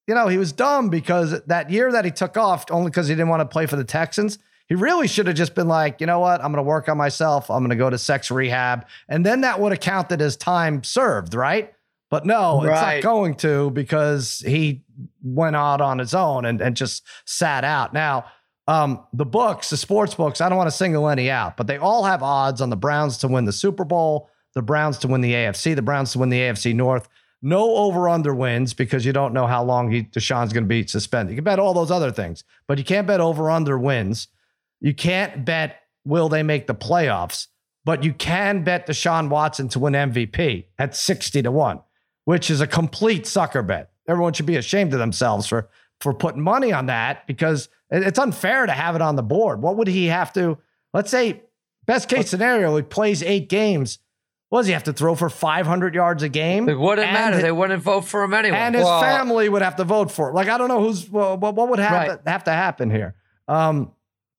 you 0.06 0.14
know, 0.14 0.28
he 0.28 0.38
was 0.38 0.52
dumb 0.52 0.88
because 0.88 1.42
that 1.46 1.70
year 1.70 1.90
that 1.90 2.04
he 2.04 2.12
took 2.12 2.36
off 2.36 2.64
only 2.70 2.90
because 2.90 3.08
he 3.08 3.14
didn't 3.14 3.28
want 3.28 3.40
to 3.40 3.46
play 3.46 3.66
for 3.66 3.74
the 3.74 3.84
Texans 3.84 4.38
he 4.68 4.74
really 4.74 5.06
should 5.06 5.26
have 5.26 5.36
just 5.36 5.54
been 5.54 5.68
like, 5.68 6.00
you 6.00 6.06
know 6.06 6.18
what? 6.18 6.40
I'm 6.40 6.52
going 6.52 6.64
to 6.64 6.68
work 6.68 6.88
on 6.88 6.96
myself. 6.96 7.50
I'm 7.50 7.60
going 7.60 7.70
to 7.70 7.76
go 7.76 7.88
to 7.88 7.98
sex 7.98 8.30
rehab. 8.30 8.86
And 9.08 9.24
then 9.24 9.42
that 9.42 9.60
would 9.60 9.72
have 9.72 9.80
counted 9.80 10.20
as 10.20 10.36
time 10.36 10.82
served, 10.82 11.34
right? 11.34 11.72
But 12.10 12.24
no, 12.24 12.62
right. 12.62 12.96
it's 12.96 13.04
not 13.04 13.10
going 13.10 13.34
to 13.36 13.70
because 13.70 14.42
he 14.46 14.84
went 15.22 15.56
out 15.56 15.80
on 15.80 15.98
his 15.98 16.14
own 16.14 16.44
and, 16.44 16.60
and 16.60 16.76
just 16.76 17.04
sat 17.24 17.64
out. 17.64 17.92
Now, 17.92 18.26
um, 18.68 19.04
the 19.12 19.24
books, 19.24 19.70
the 19.70 19.76
sports 19.76 20.14
books, 20.14 20.40
I 20.40 20.48
don't 20.48 20.58
want 20.58 20.70
to 20.70 20.76
single 20.76 21.08
any 21.08 21.30
out, 21.30 21.56
but 21.56 21.66
they 21.66 21.76
all 21.76 22.04
have 22.04 22.22
odds 22.22 22.60
on 22.60 22.70
the 22.70 22.76
Browns 22.76 23.18
to 23.18 23.28
win 23.28 23.44
the 23.44 23.52
Super 23.52 23.84
Bowl, 23.84 24.30
the 24.54 24.62
Browns 24.62 24.98
to 24.98 25.08
win 25.08 25.20
the 25.20 25.32
AFC, 25.32 25.74
the 25.76 25.82
Browns 25.82 26.12
to 26.12 26.18
win 26.18 26.28
the 26.28 26.40
AFC 26.40 26.74
North. 26.74 27.08
No 27.42 27.76
over 27.76 28.08
under 28.08 28.34
wins 28.34 28.74
because 28.74 29.04
you 29.04 29.12
don't 29.12 29.32
know 29.32 29.46
how 29.46 29.62
long 29.62 29.90
he, 29.90 30.04
Deshaun's 30.04 30.52
going 30.52 30.64
to 30.64 30.68
be 30.68 30.86
suspended. 30.86 31.32
You 31.32 31.36
can 31.36 31.44
bet 31.44 31.58
all 31.58 31.74
those 31.74 31.90
other 31.90 32.10
things, 32.10 32.42
but 32.66 32.78
you 32.78 32.84
can't 32.84 33.06
bet 33.06 33.20
over 33.20 33.50
under 33.50 33.78
wins. 33.78 34.28
You 34.80 34.94
can't 34.94 35.44
bet 35.44 35.80
will 36.04 36.28
they 36.28 36.42
make 36.42 36.66
the 36.66 36.74
playoffs, 36.74 37.48
but 37.84 38.04
you 38.04 38.12
can 38.12 38.62
bet 38.62 38.86
Deshaun 38.86 39.28
Watson 39.28 39.68
to 39.70 39.78
win 39.78 39.94
MVP 39.94 40.66
at 40.78 40.94
60 40.94 41.42
to 41.42 41.50
1, 41.50 41.80
which 42.24 42.50
is 42.50 42.60
a 42.60 42.66
complete 42.66 43.26
sucker 43.26 43.62
bet. 43.62 43.90
Everyone 44.08 44.32
should 44.32 44.46
be 44.46 44.56
ashamed 44.56 44.92
of 44.92 44.98
themselves 44.98 45.46
for 45.46 45.68
for 46.00 46.12
putting 46.12 46.42
money 46.42 46.72
on 46.72 46.86
that 46.86 47.26
because 47.26 47.70
it's 47.90 48.18
unfair 48.18 48.66
to 48.66 48.72
have 48.72 48.94
it 48.94 49.02
on 49.02 49.16
the 49.16 49.22
board. 49.22 49.62
What 49.62 49.76
would 49.78 49.88
he 49.88 50.06
have 50.06 50.32
to 50.34 50.58
let's 50.92 51.10
say 51.10 51.42
best 51.86 52.08
case 52.08 52.28
scenario 52.28 52.76
he 52.76 52.82
plays 52.82 53.22
8 53.22 53.48
games 53.48 53.98
what 54.48 54.60
does 54.60 54.66
he 54.68 54.72
have 54.74 54.84
to 54.84 54.92
throw 54.92 55.14
for 55.14 55.28
500 55.28 55.94
yards 55.94 56.22
a 56.22 56.28
game? 56.28 56.68
It 56.68 56.78
wouldn't 56.78 57.12
matter. 57.12 57.42
They 57.42 57.50
wouldn't 57.50 57.82
vote 57.82 58.02
for 58.02 58.22
him 58.22 58.32
anyway. 58.32 58.56
And 58.56 58.76
his 58.76 58.84
well, 58.84 59.00
family 59.00 59.48
would 59.48 59.62
have 59.62 59.76
to 59.76 59.84
vote 59.84 60.10
for 60.10 60.30
it. 60.30 60.34
Like, 60.34 60.48
I 60.48 60.56
don't 60.56 60.68
know 60.68 60.80
who's, 60.80 61.10
well, 61.10 61.36
what 61.36 61.68
would 61.68 61.80
have, 61.80 62.08
right. 62.08 62.20
have 62.26 62.44
to 62.44 62.52
happen 62.52 62.88
here? 62.88 63.16
Um, 63.48 63.92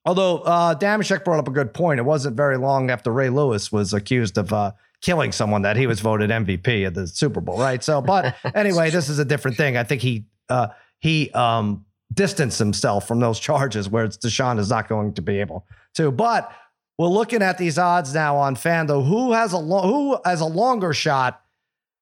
Although 0.08 0.38
uh, 0.40 0.74
Damashek 0.74 1.26
brought 1.26 1.40
up 1.40 1.50
a 1.50 1.52
good 1.52 1.74
point. 1.74 2.00
It 2.00 2.04
wasn't 2.04 2.38
very 2.38 2.58
long 2.58 2.90
after 2.90 3.12
Ray 3.12 3.28
Lewis 3.28 3.74
was 3.74 3.94
accused 3.94 4.38
of 4.38 4.54
uh, 4.54 4.72
killing 5.02 5.34
someone 5.34 5.64
that 5.64 5.76
he 5.76 5.86
was 5.86 6.00
voted 6.00 6.30
MVP 6.30 6.88
at 6.88 6.94
the 6.94 7.08
Super 7.08 7.42
Bowl, 7.42 7.60
right? 7.60 7.84
So, 7.84 8.02
but 8.02 8.34
anyway, 8.56 8.90
this 8.90 9.10
is 9.10 9.20
a 9.20 9.26
different 9.26 9.58
thing. 9.58 9.76
I 9.76 9.84
think 9.84 10.02
he 10.02 10.26
uh, 10.48 10.70
he 11.00 11.30
um, 11.32 11.86
distanced 12.14 12.58
himself 12.58 13.06
from 13.06 13.20
those 13.20 13.38
charges, 13.38 13.90
where 13.90 14.08
Deshaun 14.08 14.60
is 14.60 14.70
not 14.70 14.88
going 14.88 15.14
to 15.16 15.22
be 15.22 15.42
able 15.42 15.68
to. 15.96 16.10
But 16.10 16.54
we're 16.98 17.10
looking 17.10 17.42
at 17.42 17.58
these 17.58 17.78
odds 17.78 18.14
now 18.14 18.38
on 18.38 18.56
Fando. 18.56 19.06
Who 19.06 19.34
has 19.34 19.52
a 19.52 19.58
lo- 19.58 19.82
who 19.82 20.20
has 20.24 20.40
a 20.40 20.46
longer 20.46 20.94
shot? 20.94 21.42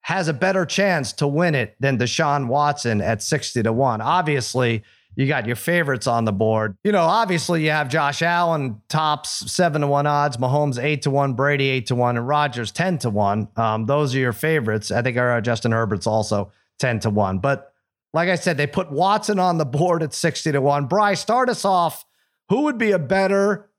Has 0.01 0.27
a 0.27 0.33
better 0.33 0.67
chance 0.67 1.11
to 1.13 1.25
win 1.25 1.55
it 1.55 1.75
than 1.79 1.97
Deshaun 1.97 2.45
Watson 2.45 3.01
at 3.01 3.23
60 3.23 3.63
to 3.63 3.73
1. 3.73 4.01
Obviously, 4.01 4.83
you 5.15 5.27
got 5.27 5.45
your 5.47 5.55
favorites 5.55 6.07
on 6.07 6.25
the 6.25 6.33
board. 6.33 6.77
You 6.83 6.91
know, 6.91 7.03
obviously 7.03 7.63
you 7.63 7.71
have 7.71 7.89
Josh 7.89 8.21
Allen 8.21 8.81
tops 8.89 9.51
seven 9.51 9.81
to 9.81 9.87
one 9.87 10.07
odds, 10.07 10.37
Mahomes 10.37 10.81
eight 10.81 11.03
to 11.03 11.11
one, 11.11 11.33
Brady 11.33 11.69
eight 11.69 11.87
to 11.87 11.95
one, 11.95 12.17
and 12.17 12.27
Rodgers 12.27 12.71
ten 12.71 12.97
to 12.99 13.09
one. 13.09 13.47
Um, 13.55 13.85
those 13.85 14.13
are 14.15 14.19
your 14.19 14.33
favorites. 14.33 14.91
I 14.91 15.01
think 15.01 15.17
our 15.17 15.41
Justin 15.41 15.71
Herbert's 15.71 16.07
also 16.07 16.51
ten 16.79 16.99
to 17.01 17.09
one. 17.09 17.39
But 17.39 17.71
like 18.15 18.29
I 18.29 18.35
said, 18.35 18.55
they 18.55 18.65
put 18.65 18.93
Watson 18.93 19.39
on 19.39 19.57
the 19.57 19.65
board 19.65 20.01
at 20.01 20.13
60 20.13 20.53
to 20.53 20.61
1. 20.61 20.85
Bry, 20.85 21.15
start 21.15 21.49
us 21.49 21.65
off. 21.65 22.05
Who 22.47 22.61
would 22.61 22.77
be 22.77 22.91
a 22.91 22.99
better 22.99 23.69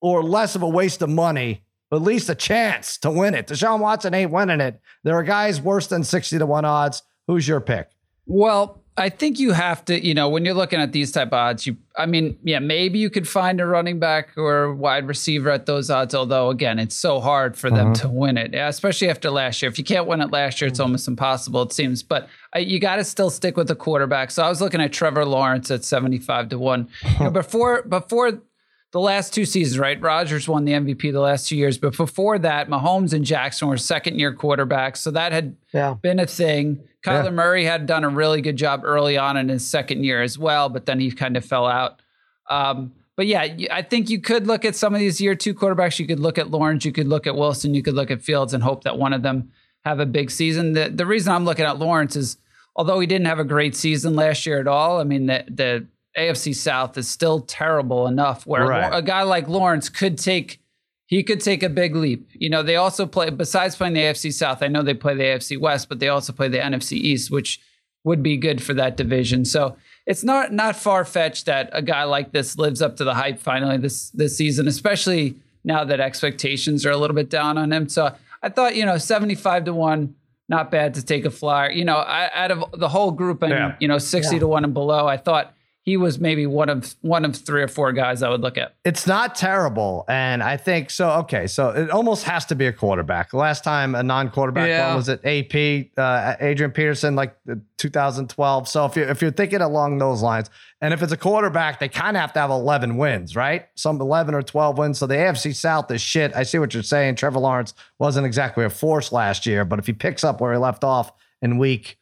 or 0.00 0.24
less 0.24 0.56
of 0.56 0.62
a 0.62 0.68
waste 0.68 1.00
of 1.00 1.08
money, 1.08 1.62
at 1.92 2.02
least 2.02 2.28
a 2.28 2.34
chance 2.34 2.98
to 2.98 3.10
win 3.10 3.36
it? 3.36 3.46
Deshaun 3.46 3.78
Watson 3.78 4.14
ain't 4.14 4.32
winning 4.32 4.60
it. 4.60 4.80
There 5.04 5.14
are 5.14 5.22
guys 5.22 5.60
worse 5.60 5.86
than 5.86 6.02
60 6.02 6.38
to 6.38 6.44
1 6.46 6.64
odds. 6.64 7.04
Who's 7.28 7.46
your 7.46 7.60
pick? 7.60 7.90
Well, 8.26 8.82
I 8.98 9.08
think 9.08 9.38
you 9.38 9.52
have 9.52 9.84
to, 9.86 10.04
you 10.04 10.12
know, 10.12 10.28
when 10.28 10.44
you're 10.44 10.54
looking 10.54 10.80
at 10.80 10.92
these 10.92 11.12
type 11.12 11.28
of 11.28 11.34
odds, 11.34 11.66
you, 11.66 11.76
I 11.96 12.06
mean, 12.06 12.36
yeah, 12.42 12.58
maybe 12.58 12.98
you 12.98 13.10
could 13.10 13.28
find 13.28 13.60
a 13.60 13.66
running 13.66 14.00
back 14.00 14.36
or 14.36 14.74
wide 14.74 15.06
receiver 15.06 15.50
at 15.50 15.66
those 15.66 15.88
odds. 15.88 16.14
Although, 16.14 16.50
again, 16.50 16.78
it's 16.78 16.96
so 16.96 17.20
hard 17.20 17.56
for 17.56 17.70
them 17.70 17.92
mm-hmm. 17.92 18.02
to 18.02 18.08
win 18.08 18.36
it, 18.36 18.54
especially 18.54 19.08
after 19.08 19.30
last 19.30 19.62
year. 19.62 19.70
If 19.70 19.78
you 19.78 19.84
can't 19.84 20.06
win 20.06 20.20
it 20.20 20.32
last 20.32 20.60
year, 20.60 20.68
it's 20.68 20.80
almost 20.80 21.06
impossible, 21.06 21.62
it 21.62 21.72
seems. 21.72 22.02
But 22.02 22.28
uh, 22.54 22.58
you 22.58 22.80
got 22.80 22.96
to 22.96 23.04
still 23.04 23.30
stick 23.30 23.56
with 23.56 23.68
the 23.68 23.76
quarterback. 23.76 24.32
So 24.32 24.42
I 24.42 24.48
was 24.48 24.60
looking 24.60 24.80
at 24.80 24.92
Trevor 24.92 25.24
Lawrence 25.24 25.70
at 25.70 25.84
75 25.84 26.48
to 26.50 26.58
one. 26.58 26.88
You 27.18 27.24
know, 27.26 27.30
before 27.38 27.82
before 27.82 28.40
the 28.90 29.00
last 29.00 29.34
two 29.34 29.44
seasons, 29.44 29.78
right? 29.78 30.00
Rodgers 30.00 30.48
won 30.48 30.64
the 30.64 30.72
MVP 30.72 31.12
the 31.12 31.20
last 31.20 31.48
two 31.48 31.56
years, 31.56 31.76
but 31.76 31.96
before 31.96 32.38
that, 32.38 32.68
Mahomes 32.68 33.12
and 33.12 33.24
Jackson 33.24 33.68
were 33.68 33.76
second 33.76 34.18
year 34.18 34.34
quarterbacks. 34.34 34.98
So 34.98 35.10
that 35.10 35.32
had 35.32 35.56
yeah. 35.74 35.94
been 35.94 36.18
a 36.18 36.26
thing. 36.26 36.80
Kyler 37.04 37.24
yeah. 37.24 37.30
Murray 37.30 37.64
had 37.64 37.86
done 37.86 38.04
a 38.04 38.08
really 38.08 38.40
good 38.40 38.56
job 38.56 38.82
early 38.84 39.18
on 39.18 39.36
in 39.36 39.50
his 39.50 39.66
second 39.66 40.04
year 40.04 40.22
as 40.22 40.38
well, 40.38 40.68
but 40.68 40.86
then 40.86 41.00
he 41.00 41.10
kind 41.10 41.36
of 41.36 41.44
fell 41.44 41.66
out. 41.66 42.00
Um, 42.48 42.92
but 43.14 43.26
yeah, 43.26 43.46
I 43.70 43.82
think 43.82 44.08
you 44.08 44.20
could 44.20 44.46
look 44.46 44.64
at 44.64 44.76
some 44.76 44.94
of 44.94 45.00
these 45.00 45.20
year 45.20 45.34
two 45.34 45.52
quarterbacks. 45.52 45.98
You 45.98 46.06
could 46.06 46.20
look 46.20 46.38
at 46.38 46.50
Lawrence, 46.50 46.84
you 46.84 46.92
could 46.92 47.08
look 47.08 47.26
at 47.26 47.34
Wilson, 47.34 47.74
you 47.74 47.82
could 47.82 47.94
look 47.94 48.10
at 48.10 48.22
Fields 48.22 48.54
and 48.54 48.62
hope 48.62 48.84
that 48.84 48.96
one 48.96 49.12
of 49.12 49.22
them 49.22 49.50
have 49.84 50.00
a 50.00 50.06
big 50.06 50.30
season. 50.30 50.72
The, 50.72 50.88
the 50.88 51.04
reason 51.04 51.32
I'm 51.32 51.44
looking 51.44 51.66
at 51.66 51.78
Lawrence 51.78 52.16
is 52.16 52.38
although 52.76 53.00
he 53.00 53.06
didn't 53.06 53.26
have 53.26 53.40
a 53.40 53.44
great 53.44 53.74
season 53.74 54.14
last 54.14 54.46
year 54.46 54.60
at 54.60 54.68
all, 54.68 55.00
I 55.00 55.04
mean, 55.04 55.26
the, 55.26 55.44
the 55.48 55.86
AFC 56.18 56.54
South 56.54 56.98
is 56.98 57.08
still 57.08 57.40
terrible 57.40 58.06
enough 58.06 58.46
where 58.46 58.66
right. 58.66 58.90
a 58.92 59.02
guy 59.02 59.22
like 59.22 59.48
Lawrence 59.48 59.88
could 59.88 60.18
take 60.18 60.60
he 61.06 61.22
could 61.22 61.40
take 61.40 61.62
a 61.62 61.70
big 61.70 61.96
leap. 61.96 62.28
You 62.34 62.50
know, 62.50 62.62
they 62.62 62.76
also 62.76 63.06
play 63.06 63.30
besides 63.30 63.74
playing 63.76 63.94
the 63.94 64.02
AFC 64.02 64.30
South. 64.30 64.62
I 64.62 64.68
know 64.68 64.82
they 64.82 64.92
play 64.92 65.14
the 65.14 65.22
AFC 65.22 65.58
West, 65.58 65.88
but 65.88 66.00
they 66.00 66.08
also 66.08 66.34
play 66.34 66.48
the 66.48 66.58
NFC 66.58 66.92
East, 66.92 67.30
which 67.30 67.60
would 68.04 68.22
be 68.22 68.36
good 68.36 68.62
for 68.62 68.74
that 68.74 68.96
division. 68.96 69.46
So 69.46 69.76
it's 70.06 70.22
not 70.22 70.52
not 70.52 70.76
far 70.76 71.04
fetched 71.04 71.46
that 71.46 71.70
a 71.72 71.82
guy 71.82 72.04
like 72.04 72.32
this 72.32 72.58
lives 72.58 72.82
up 72.82 72.96
to 72.96 73.04
the 73.04 73.14
hype 73.14 73.38
finally 73.38 73.78
this 73.78 74.10
this 74.10 74.36
season, 74.36 74.68
especially 74.68 75.36
now 75.64 75.82
that 75.84 75.98
expectations 75.98 76.84
are 76.84 76.90
a 76.90 76.96
little 76.96 77.16
bit 77.16 77.30
down 77.30 77.56
on 77.56 77.72
him. 77.72 77.88
So 77.88 78.14
I 78.42 78.50
thought, 78.50 78.76
you 78.76 78.84
know, 78.84 78.98
seventy 78.98 79.34
five 79.34 79.64
to 79.64 79.72
one, 79.72 80.14
not 80.48 80.70
bad 80.70 80.94
to 80.94 81.04
take 81.04 81.24
a 81.24 81.30
flyer. 81.30 81.70
You 81.70 81.86
know, 81.86 81.96
I, 81.96 82.30
out 82.34 82.50
of 82.50 82.64
the 82.78 82.88
whole 82.88 83.12
group 83.12 83.42
and 83.42 83.52
yeah. 83.52 83.76
you 83.80 83.88
know 83.88 83.98
sixty 83.98 84.36
yeah. 84.36 84.40
to 84.40 84.48
one 84.48 84.64
and 84.64 84.74
below, 84.74 85.06
I 85.06 85.16
thought 85.16 85.54
he 85.88 85.96
was 85.96 86.18
maybe 86.18 86.44
one 86.44 86.68
of 86.68 86.94
one 87.00 87.24
of 87.24 87.34
three 87.34 87.62
or 87.62 87.68
four 87.68 87.92
guys 87.92 88.22
I 88.22 88.28
would 88.28 88.42
look 88.42 88.58
at. 88.58 88.74
It's 88.84 89.06
not 89.06 89.34
terrible, 89.34 90.04
and 90.06 90.42
I 90.42 90.58
think 90.58 90.90
so. 90.90 91.08
Okay, 91.20 91.46
so 91.46 91.70
it 91.70 91.88
almost 91.88 92.24
has 92.24 92.44
to 92.46 92.54
be 92.54 92.66
a 92.66 92.74
quarterback. 92.74 93.32
Last 93.32 93.64
time 93.64 93.94
a 93.94 94.02
non-quarterback 94.02 94.68
yeah. 94.68 94.94
was 94.94 95.08
it 95.08 95.24
AP 95.24 95.92
uh, 95.96 96.36
Adrian 96.40 96.72
Peterson, 96.72 97.16
like 97.16 97.34
2012. 97.78 98.68
So 98.68 98.84
if 98.84 98.96
you 98.96 99.04
if 99.04 99.22
you're 99.22 99.30
thinking 99.30 99.62
along 99.62 99.96
those 99.96 100.20
lines, 100.20 100.50
and 100.82 100.92
if 100.92 101.02
it's 101.02 101.12
a 101.12 101.16
quarterback, 101.16 101.80
they 101.80 101.88
kind 101.88 102.18
of 102.18 102.20
have 102.20 102.34
to 102.34 102.40
have 102.40 102.50
11 102.50 102.98
wins, 102.98 103.34
right? 103.34 103.68
Some 103.74 103.98
11 103.98 104.34
or 104.34 104.42
12 104.42 104.76
wins. 104.76 104.98
So 104.98 105.06
the 105.06 105.14
AFC 105.14 105.54
South 105.54 105.90
is 105.90 106.02
shit. 106.02 106.36
I 106.36 106.42
see 106.42 106.58
what 106.58 106.74
you're 106.74 106.82
saying. 106.82 107.14
Trevor 107.14 107.38
Lawrence 107.38 107.72
wasn't 107.98 108.26
exactly 108.26 108.66
a 108.66 108.70
force 108.70 109.10
last 109.10 109.46
year, 109.46 109.64
but 109.64 109.78
if 109.78 109.86
he 109.86 109.94
picks 109.94 110.22
up 110.22 110.42
where 110.42 110.52
he 110.52 110.58
left 110.58 110.84
off 110.84 111.12
in 111.40 111.56
week, 111.56 111.96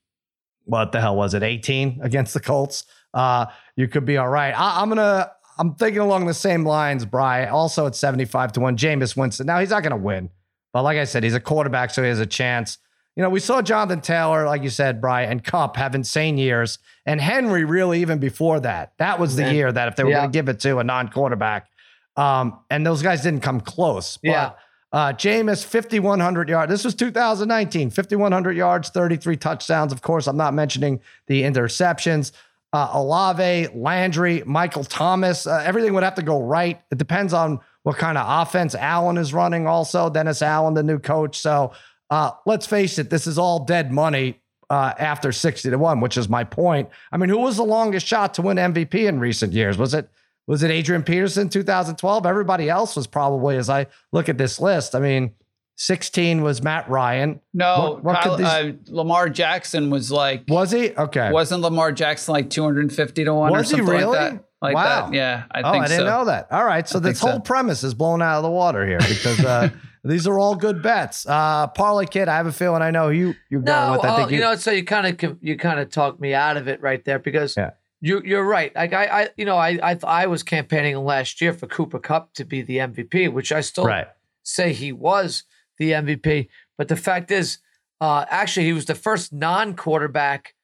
what 0.64 0.90
the 0.90 1.00
hell 1.00 1.14
was 1.14 1.34
it, 1.34 1.44
18 1.44 2.00
against 2.02 2.34
the 2.34 2.40
Colts? 2.40 2.84
Uh, 3.14 3.46
you 3.76 3.88
could 3.88 4.04
be 4.04 4.16
all 4.16 4.28
right. 4.28 4.52
I, 4.52 4.82
am 4.82 4.88
gonna. 4.88 5.30
I'm 5.58 5.74
thinking 5.74 6.00
along 6.00 6.26
the 6.26 6.34
same 6.34 6.64
lines, 6.64 7.04
Bry. 7.04 7.46
Also 7.46 7.86
at 7.86 7.96
75 7.96 8.52
to 8.52 8.60
one, 8.60 8.76
Jameis 8.76 9.16
Winston. 9.16 9.46
Now 9.46 9.58
he's 9.60 9.70
not 9.70 9.82
gonna 9.82 9.96
win, 9.96 10.30
but 10.72 10.82
like 10.82 10.98
I 10.98 11.04
said, 11.04 11.24
he's 11.24 11.34
a 11.34 11.40
quarterback, 11.40 11.90
so 11.90 12.02
he 12.02 12.08
has 12.08 12.20
a 12.20 12.26
chance. 12.26 12.78
You 13.16 13.22
know, 13.22 13.30
we 13.30 13.40
saw 13.40 13.62
Jonathan 13.62 14.02
Taylor, 14.02 14.44
like 14.44 14.62
you 14.62 14.68
said, 14.68 15.00
Bry, 15.00 15.22
and 15.22 15.42
Kupp 15.42 15.76
have 15.76 15.94
insane 15.94 16.36
years, 16.36 16.78
and 17.06 17.18
Henry 17.18 17.64
really 17.64 18.02
even 18.02 18.18
before 18.18 18.60
that. 18.60 18.92
That 18.98 19.18
was 19.18 19.36
the 19.36 19.42
Man. 19.42 19.54
year 19.54 19.72
that 19.72 19.88
if 19.88 19.96
they 19.96 20.04
were 20.04 20.10
yeah. 20.10 20.18
going 20.18 20.32
to 20.32 20.36
give 20.36 20.50
it 20.50 20.60
to 20.60 20.80
a 20.80 20.84
non-quarterback, 20.84 21.70
um, 22.16 22.58
and 22.68 22.84
those 22.86 23.02
guys 23.02 23.22
didn't 23.22 23.40
come 23.40 23.62
close. 23.62 24.18
But, 24.18 24.28
yeah. 24.28 24.50
Uh, 24.92 25.12
Jameis, 25.12 25.64
5,100 25.64 26.48
yards. 26.48 26.70
This 26.70 26.84
was 26.84 26.94
2019, 26.94 27.90
5,100 27.90 28.56
yards, 28.56 28.88
33 28.90 29.36
touchdowns. 29.36 29.92
Of 29.92 30.00
course, 30.00 30.26
I'm 30.26 30.36
not 30.36 30.54
mentioning 30.54 31.00
the 31.26 31.42
interceptions 31.42 32.32
uh, 32.72 32.90
Olave, 32.92 33.68
Landry, 33.74 34.42
Michael 34.44 34.84
Thomas. 34.84 35.46
Uh, 35.46 35.62
everything 35.64 35.94
would 35.94 36.02
have 36.02 36.16
to 36.16 36.22
go 36.22 36.42
right. 36.42 36.80
It 36.90 36.98
depends 36.98 37.32
on 37.32 37.60
what 37.84 37.96
kind 37.96 38.18
of 38.18 38.26
offense 38.46 38.74
Allen 38.74 39.16
is 39.16 39.32
running, 39.32 39.66
also. 39.66 40.10
Dennis 40.10 40.42
Allen, 40.42 40.74
the 40.74 40.82
new 40.82 40.98
coach. 40.98 41.38
So 41.38 41.72
uh, 42.10 42.32
let's 42.44 42.66
face 42.66 42.98
it, 42.98 43.10
this 43.10 43.26
is 43.26 43.38
all 43.38 43.64
dead 43.64 43.92
money 43.92 44.40
uh, 44.70 44.92
after 44.98 45.32
60 45.32 45.70
to 45.70 45.78
1, 45.78 46.00
which 46.00 46.16
is 46.16 46.28
my 46.28 46.44
point. 46.44 46.88
I 47.12 47.16
mean, 47.16 47.28
who 47.28 47.38
was 47.38 47.56
the 47.56 47.64
longest 47.64 48.06
shot 48.06 48.34
to 48.34 48.42
win 48.42 48.56
MVP 48.56 48.94
in 48.94 49.20
recent 49.20 49.52
years? 49.52 49.78
Was 49.78 49.94
it 49.94 50.08
was 50.48 50.62
it 50.62 50.70
Adrian 50.70 51.02
Peterson 51.02 51.48
2012? 51.48 52.24
Everybody 52.24 52.70
else 52.70 52.94
was 52.94 53.08
probably, 53.08 53.56
as 53.56 53.68
I 53.68 53.86
look 54.12 54.28
at 54.28 54.38
this 54.38 54.60
list. 54.60 54.94
I 54.94 55.00
mean, 55.00 55.32
16 55.76 56.42
was 56.42 56.62
Matt 56.62 56.88
Ryan. 56.88 57.40
No, 57.52 57.98
what, 58.00 58.04
what 58.04 58.22
Kyle, 58.22 58.36
these... 58.36 58.46
uh, 58.46 58.72
Lamar 58.88 59.28
Jackson 59.28 59.90
was 59.90 60.10
like. 60.10 60.44
Was 60.48 60.70
he? 60.70 60.92
Okay. 60.92 61.30
Wasn't 61.30 61.60
Lamar 61.60 61.92
Jackson 61.92 62.32
like 62.32 62.50
250 62.50 63.24
to 63.24 63.34
1 63.34 63.52
was 63.52 63.60
or 63.60 63.64
something 63.64 63.86
he 63.86 63.92
really? 63.92 64.18
like 64.18 64.32
that? 64.32 64.44
Like 64.62 64.74
wow. 64.74 65.06
That. 65.06 65.14
Yeah, 65.14 65.44
I 65.50 65.60
oh, 65.60 65.72
think 65.72 65.84
I 65.84 65.88
didn't 65.88 66.00
so. 66.00 66.06
know 66.06 66.24
that. 66.24 66.48
All 66.50 66.64
right. 66.64 66.88
So 66.88 66.98
I 66.98 67.02
this 67.02 67.20
whole 67.20 67.32
so. 67.32 67.40
premise 67.40 67.84
is 67.84 67.92
blown 67.92 68.22
out 68.22 68.38
of 68.38 68.42
the 68.42 68.50
water 68.50 68.86
here 68.86 68.98
because 68.98 69.44
uh, 69.44 69.68
these 70.04 70.26
are 70.26 70.38
all 70.38 70.54
good 70.54 70.82
bets. 70.82 71.26
Uh, 71.26 71.66
Parlay 71.68 72.06
Kid, 72.06 72.28
I 72.28 72.36
have 72.36 72.46
a 72.46 72.52
feeling 72.52 72.80
I 72.80 72.90
know 72.90 73.10
you 73.10 73.34
you're 73.50 73.60
no, 73.60 73.72
going 73.72 73.92
with. 73.92 74.04
I 74.06 74.16
think 74.16 74.28
oh, 74.28 74.30
you, 74.30 74.36
you 74.36 74.42
know, 74.42 74.56
so 74.56 74.70
you 74.70 74.82
kind 74.82 75.22
of 75.22 75.38
you 75.42 75.58
kind 75.58 75.78
of 75.78 75.90
talked 75.90 76.20
me 76.20 76.32
out 76.32 76.56
of 76.56 76.68
it 76.68 76.80
right 76.80 77.04
there 77.04 77.18
because 77.18 77.54
yeah. 77.54 77.72
you 78.00 78.22
you're 78.24 78.44
right. 78.44 78.74
Like 78.74 78.94
I, 78.94 79.04
I 79.04 79.28
you 79.36 79.44
know 79.44 79.58
I 79.58 79.78
I 79.82 79.98
I 80.02 80.26
was 80.26 80.42
campaigning 80.42 80.96
last 80.96 81.42
year 81.42 81.52
for 81.52 81.66
Cooper 81.66 81.98
Kupp 81.98 82.32
to 82.34 82.44
be 82.46 82.62
the 82.62 82.78
MVP, 82.78 83.30
which 83.30 83.52
I 83.52 83.60
still 83.60 83.84
right. 83.84 84.08
say 84.42 84.72
he 84.72 84.90
was 84.90 85.44
the 85.78 85.92
MVP. 85.92 86.48
But 86.78 86.88
the 86.88 86.96
fact 86.96 87.30
is, 87.30 87.58
uh, 88.00 88.26
actually, 88.28 88.66
he 88.66 88.72
was 88.72 88.84
the 88.84 88.94
first 88.94 89.32
non-quarterback 89.32 90.54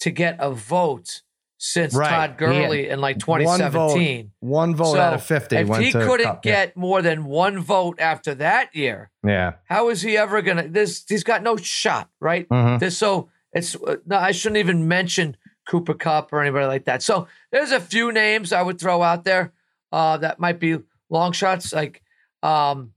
to 0.00 0.10
get 0.10 0.36
a 0.40 0.50
vote 0.50 1.22
since 1.62 1.94
right. 1.94 2.08
Todd 2.08 2.38
Gurley 2.38 2.88
in 2.88 3.00
like 3.00 3.18
2017. 3.18 4.32
One 4.40 4.74
vote, 4.74 4.82
one 4.82 4.92
vote 4.92 4.92
so 4.94 5.00
out 5.00 5.14
of 5.14 5.22
50. 5.22 5.56
If 5.56 5.76
he 5.76 5.92
couldn't 5.92 6.26
Kupp, 6.26 6.42
get 6.42 6.68
yeah. 6.68 6.80
more 6.80 7.02
than 7.02 7.26
one 7.26 7.60
vote 7.60 8.00
after 8.00 8.34
that 8.36 8.74
year, 8.74 9.10
yeah, 9.24 9.52
how 9.66 9.90
is 9.90 10.00
he 10.02 10.16
ever 10.16 10.40
gonna? 10.42 10.68
This 10.68 11.04
he's 11.06 11.22
got 11.22 11.42
no 11.42 11.56
shot, 11.56 12.08
right? 12.18 12.48
Mm-hmm. 12.48 12.78
This 12.78 12.96
so 12.96 13.28
it's 13.52 13.76
uh, 13.76 13.96
no, 14.06 14.16
I 14.16 14.32
shouldn't 14.32 14.58
even 14.58 14.88
mention 14.88 15.36
Cooper 15.68 15.94
Kupp 15.94 16.32
or 16.32 16.40
anybody 16.40 16.66
like 16.66 16.86
that. 16.86 17.02
So 17.02 17.28
there's 17.52 17.72
a 17.72 17.80
few 17.80 18.10
names 18.10 18.52
I 18.52 18.62
would 18.62 18.80
throw 18.80 19.02
out 19.02 19.24
there 19.24 19.52
uh, 19.92 20.16
that 20.16 20.40
might 20.40 20.58
be 20.60 20.78
long 21.10 21.32
shots, 21.32 21.74
like 21.74 22.02
um, 22.42 22.94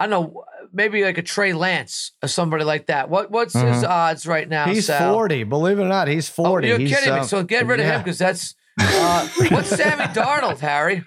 I 0.00 0.08
don't 0.08 0.10
know 0.10 0.44
maybe 0.72 1.02
like 1.04 1.18
a 1.18 1.22
Trey 1.22 1.52
Lance 1.52 2.12
or 2.22 2.28
somebody 2.28 2.64
like 2.64 2.86
that. 2.86 3.08
What 3.08 3.30
what's 3.30 3.54
mm-hmm. 3.54 3.72
his 3.72 3.84
odds 3.84 4.26
right 4.26 4.48
now? 4.48 4.66
He's 4.66 4.86
Sal? 4.86 5.14
forty. 5.14 5.44
Believe 5.44 5.78
it 5.78 5.82
or 5.82 5.88
not, 5.88 6.08
he's 6.08 6.28
forty. 6.28 6.68
Oh, 6.68 6.70
you're 6.70 6.78
he's, 6.78 6.90
kidding 6.96 7.12
uh, 7.12 7.18
me. 7.18 7.24
So 7.24 7.42
get 7.42 7.66
rid 7.66 7.80
of 7.80 7.86
yeah. 7.86 7.96
him 7.96 8.00
because 8.02 8.18
that's 8.18 8.54
uh, 8.80 9.28
what's 9.50 9.68
Sammy 9.68 10.04
Darnold, 10.04 10.58
Harry? 10.60 11.04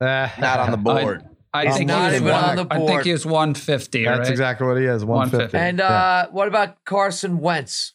Uh, 0.00 0.28
not 0.38 0.60
on 0.60 0.70
the 0.70 0.76
board. 0.76 1.24
I, 1.54 1.66
I 1.66 1.70
think 1.72 1.88
not 1.88 2.14
even 2.14 2.28
one, 2.28 2.44
on 2.44 2.56
the 2.56 2.64
board. 2.64 2.82
I 2.82 2.86
think 2.86 3.04
he's 3.04 3.26
150. 3.26 4.04
That's 4.04 4.18
right? 4.20 4.30
exactly 4.30 4.66
what 4.66 4.78
he 4.78 4.84
is. 4.86 5.04
150. 5.04 5.56
And 5.56 5.80
uh, 5.80 5.84
yeah. 5.84 6.26
what 6.30 6.48
about 6.48 6.82
Carson 6.84 7.38
Wentz? 7.40 7.92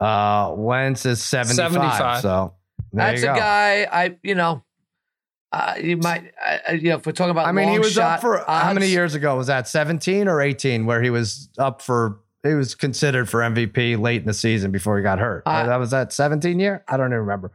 Uh, 0.00 0.54
Wentz 0.56 1.04
is 1.04 1.22
75. 1.22 1.72
75. 1.72 2.22
So 2.22 2.54
that's 2.92 3.22
a 3.22 3.26
guy 3.26 3.86
I, 3.90 4.16
you 4.22 4.34
know, 4.34 4.64
uh, 5.50 5.74
you 5.80 5.96
might, 5.96 6.32
uh, 6.44 6.72
you 6.72 6.90
know, 6.90 6.96
if 6.96 7.06
we're 7.06 7.12
talking 7.12 7.30
about, 7.30 7.46
I 7.46 7.52
mean, 7.52 7.68
he 7.68 7.78
was 7.78 7.96
up 7.96 8.20
for 8.20 8.38
odds, 8.38 8.64
how 8.64 8.72
many 8.74 8.88
years 8.88 9.14
ago 9.14 9.36
was 9.36 9.46
that? 9.46 9.66
17 9.66 10.28
or 10.28 10.40
18, 10.40 10.84
where 10.84 11.02
he 11.02 11.08
was 11.08 11.48
up 11.58 11.80
for, 11.80 12.20
he 12.42 12.54
was 12.54 12.74
considered 12.74 13.30
for 13.30 13.40
MVP 13.40 13.98
late 13.98 14.20
in 14.20 14.26
the 14.26 14.34
season 14.34 14.70
before 14.70 14.98
he 14.98 15.02
got 15.02 15.18
hurt. 15.18 15.42
Uh, 15.46 15.66
that 15.66 15.76
was 15.76 15.90
that 15.90 16.12
17 16.12 16.60
year. 16.60 16.84
I 16.86 16.96
don't 16.98 17.06
even 17.06 17.20
remember. 17.20 17.52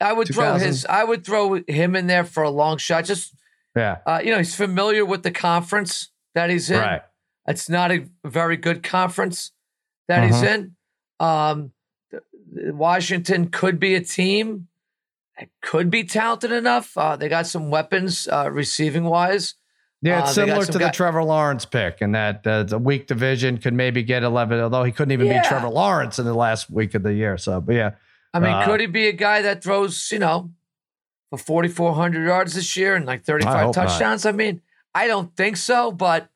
I 0.00 0.12
would 0.12 0.28
2000. 0.28 0.58
throw 0.58 0.66
his, 0.66 0.86
I 0.86 1.02
would 1.02 1.24
throw 1.24 1.60
him 1.66 1.96
in 1.96 2.06
there 2.06 2.24
for 2.24 2.44
a 2.44 2.50
long 2.50 2.78
shot. 2.78 3.04
Just, 3.04 3.34
yeah, 3.74 3.98
uh, 4.06 4.20
you 4.22 4.30
know, 4.30 4.38
he's 4.38 4.54
familiar 4.54 5.04
with 5.04 5.24
the 5.24 5.30
conference 5.32 6.10
that 6.36 6.50
he's 6.50 6.70
in. 6.70 6.78
Right. 6.78 7.02
It's 7.48 7.68
not 7.68 7.90
a 7.90 8.06
very 8.24 8.56
good 8.56 8.82
conference 8.82 9.52
that 10.08 10.24
he's 10.24 10.42
uh-huh. 10.42 10.54
in. 10.54 10.76
Um, 11.20 11.72
Washington 12.52 13.48
could 13.48 13.80
be 13.80 13.94
a 13.94 14.00
team 14.00 14.68
could 15.62 15.90
be 15.90 16.04
talented 16.04 16.52
enough. 16.52 16.96
Uh, 16.96 17.16
they 17.16 17.28
got 17.28 17.46
some 17.46 17.70
weapons 17.70 18.28
uh, 18.28 18.48
receiving 18.50 19.04
wise. 19.04 19.54
Yeah, 20.02 20.20
it's 20.20 20.30
uh, 20.30 20.44
similar 20.44 20.64
to 20.66 20.72
the 20.72 20.78
guy- 20.78 20.90
Trevor 20.90 21.24
Lawrence 21.24 21.64
pick, 21.64 22.02
and 22.02 22.14
that 22.14 22.46
uh, 22.46 22.66
a 22.70 22.78
weak 22.78 23.06
division 23.06 23.56
could 23.56 23.72
maybe 23.72 24.02
get 24.02 24.22
11, 24.22 24.60
although 24.60 24.84
he 24.84 24.92
couldn't 24.92 25.12
even 25.12 25.26
yeah. 25.26 25.40
beat 25.40 25.48
Trevor 25.48 25.70
Lawrence 25.70 26.18
in 26.18 26.26
the 26.26 26.34
last 26.34 26.68
week 26.70 26.94
of 26.94 27.02
the 27.02 27.14
year. 27.14 27.38
So, 27.38 27.60
but 27.60 27.74
yeah. 27.74 27.90
I 28.34 28.40
mean, 28.40 28.52
uh, 28.52 28.64
could 28.66 28.80
he 28.80 28.86
be 28.86 29.06
a 29.08 29.12
guy 29.12 29.40
that 29.42 29.62
throws, 29.62 30.10
you 30.12 30.18
know, 30.18 30.50
for 31.30 31.38
4,400 31.38 32.26
yards 32.26 32.54
this 32.54 32.76
year 32.76 32.96
and 32.96 33.06
like 33.06 33.24
35 33.24 33.72
touchdowns? 33.72 34.24
Not. 34.24 34.34
I 34.34 34.36
mean, 34.36 34.60
I 34.94 35.06
don't 35.06 35.34
think 35.36 35.56
so, 35.56 35.90
but 35.90 36.28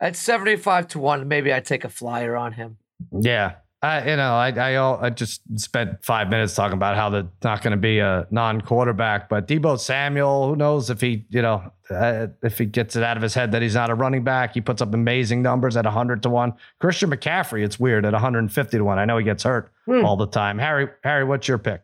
at 0.00 0.16
75 0.16 0.88
to 0.88 0.98
1, 0.98 1.26
maybe 1.26 1.52
I'd 1.52 1.64
take 1.64 1.84
a 1.84 1.88
flyer 1.88 2.36
on 2.36 2.52
him. 2.52 2.76
Yeah. 3.10 3.54
I, 3.84 4.10
you 4.10 4.16
know, 4.16 4.34
I, 4.34 4.48
I, 4.48 5.06
I 5.06 5.10
just 5.10 5.42
spent 5.56 6.02
five 6.02 6.30
minutes 6.30 6.54
talking 6.54 6.72
about 6.72 6.96
how 6.96 7.10
they're 7.10 7.28
not 7.42 7.60
going 7.60 7.72
to 7.72 7.76
be 7.76 7.98
a 7.98 8.26
non-quarterback, 8.30 9.28
but 9.28 9.46
Deebo 9.46 9.78
Samuel, 9.78 10.48
who 10.48 10.56
knows 10.56 10.88
if 10.88 11.02
he, 11.02 11.26
you 11.28 11.42
know, 11.42 11.70
uh, 11.90 12.28
if 12.42 12.56
he 12.56 12.64
gets 12.64 12.96
it 12.96 13.02
out 13.02 13.18
of 13.18 13.22
his 13.22 13.34
head 13.34 13.52
that 13.52 13.60
he's 13.60 13.74
not 13.74 13.90
a 13.90 13.94
running 13.94 14.24
back, 14.24 14.54
he 14.54 14.62
puts 14.62 14.80
up 14.80 14.94
amazing 14.94 15.42
numbers 15.42 15.76
at 15.76 15.84
100 15.84 16.22
to 16.22 16.30
one. 16.30 16.54
Christian 16.80 17.10
McCaffrey, 17.10 17.62
it's 17.62 17.78
weird 17.78 18.06
at 18.06 18.14
150 18.14 18.78
to 18.78 18.84
one. 18.84 18.98
I 18.98 19.04
know 19.04 19.18
he 19.18 19.24
gets 19.24 19.42
hurt 19.42 19.70
hmm. 19.84 20.02
all 20.02 20.16
the 20.16 20.28
time. 20.28 20.58
Harry, 20.58 20.88
Harry, 21.02 21.24
what's 21.24 21.46
your 21.46 21.58
pick? 21.58 21.82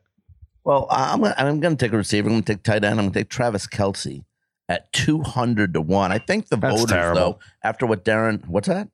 Well, 0.65 0.87
I'm 0.91 1.23
I'm 1.25 1.61
going 1.61 1.77
to 1.77 1.85
take 1.85 1.93
a 1.93 1.99
receiver. 1.99 2.29
I'm 2.29 2.35
going 2.35 2.43
to 2.45 2.55
take 2.55 2.63
tight 2.63 2.85
end. 2.85 2.99
I'm 2.99 3.07
going 3.07 3.13
to 3.13 3.19
take 3.21 3.29
Travis 3.29 3.67
Kelce 3.67 4.25
at 4.71 4.91
200 4.93 5.75
to 5.75 5.81
one. 5.81 6.13
I 6.13 6.19
think 6.19 6.49
the 6.49 6.57
That's 6.57 6.81
voters 6.81 6.91
terrible. 6.91 7.21
though, 7.21 7.39
after 7.63 7.87
what 7.87 8.05
Darren, 8.05 8.47
what's 8.47 8.69
that? 8.69 8.89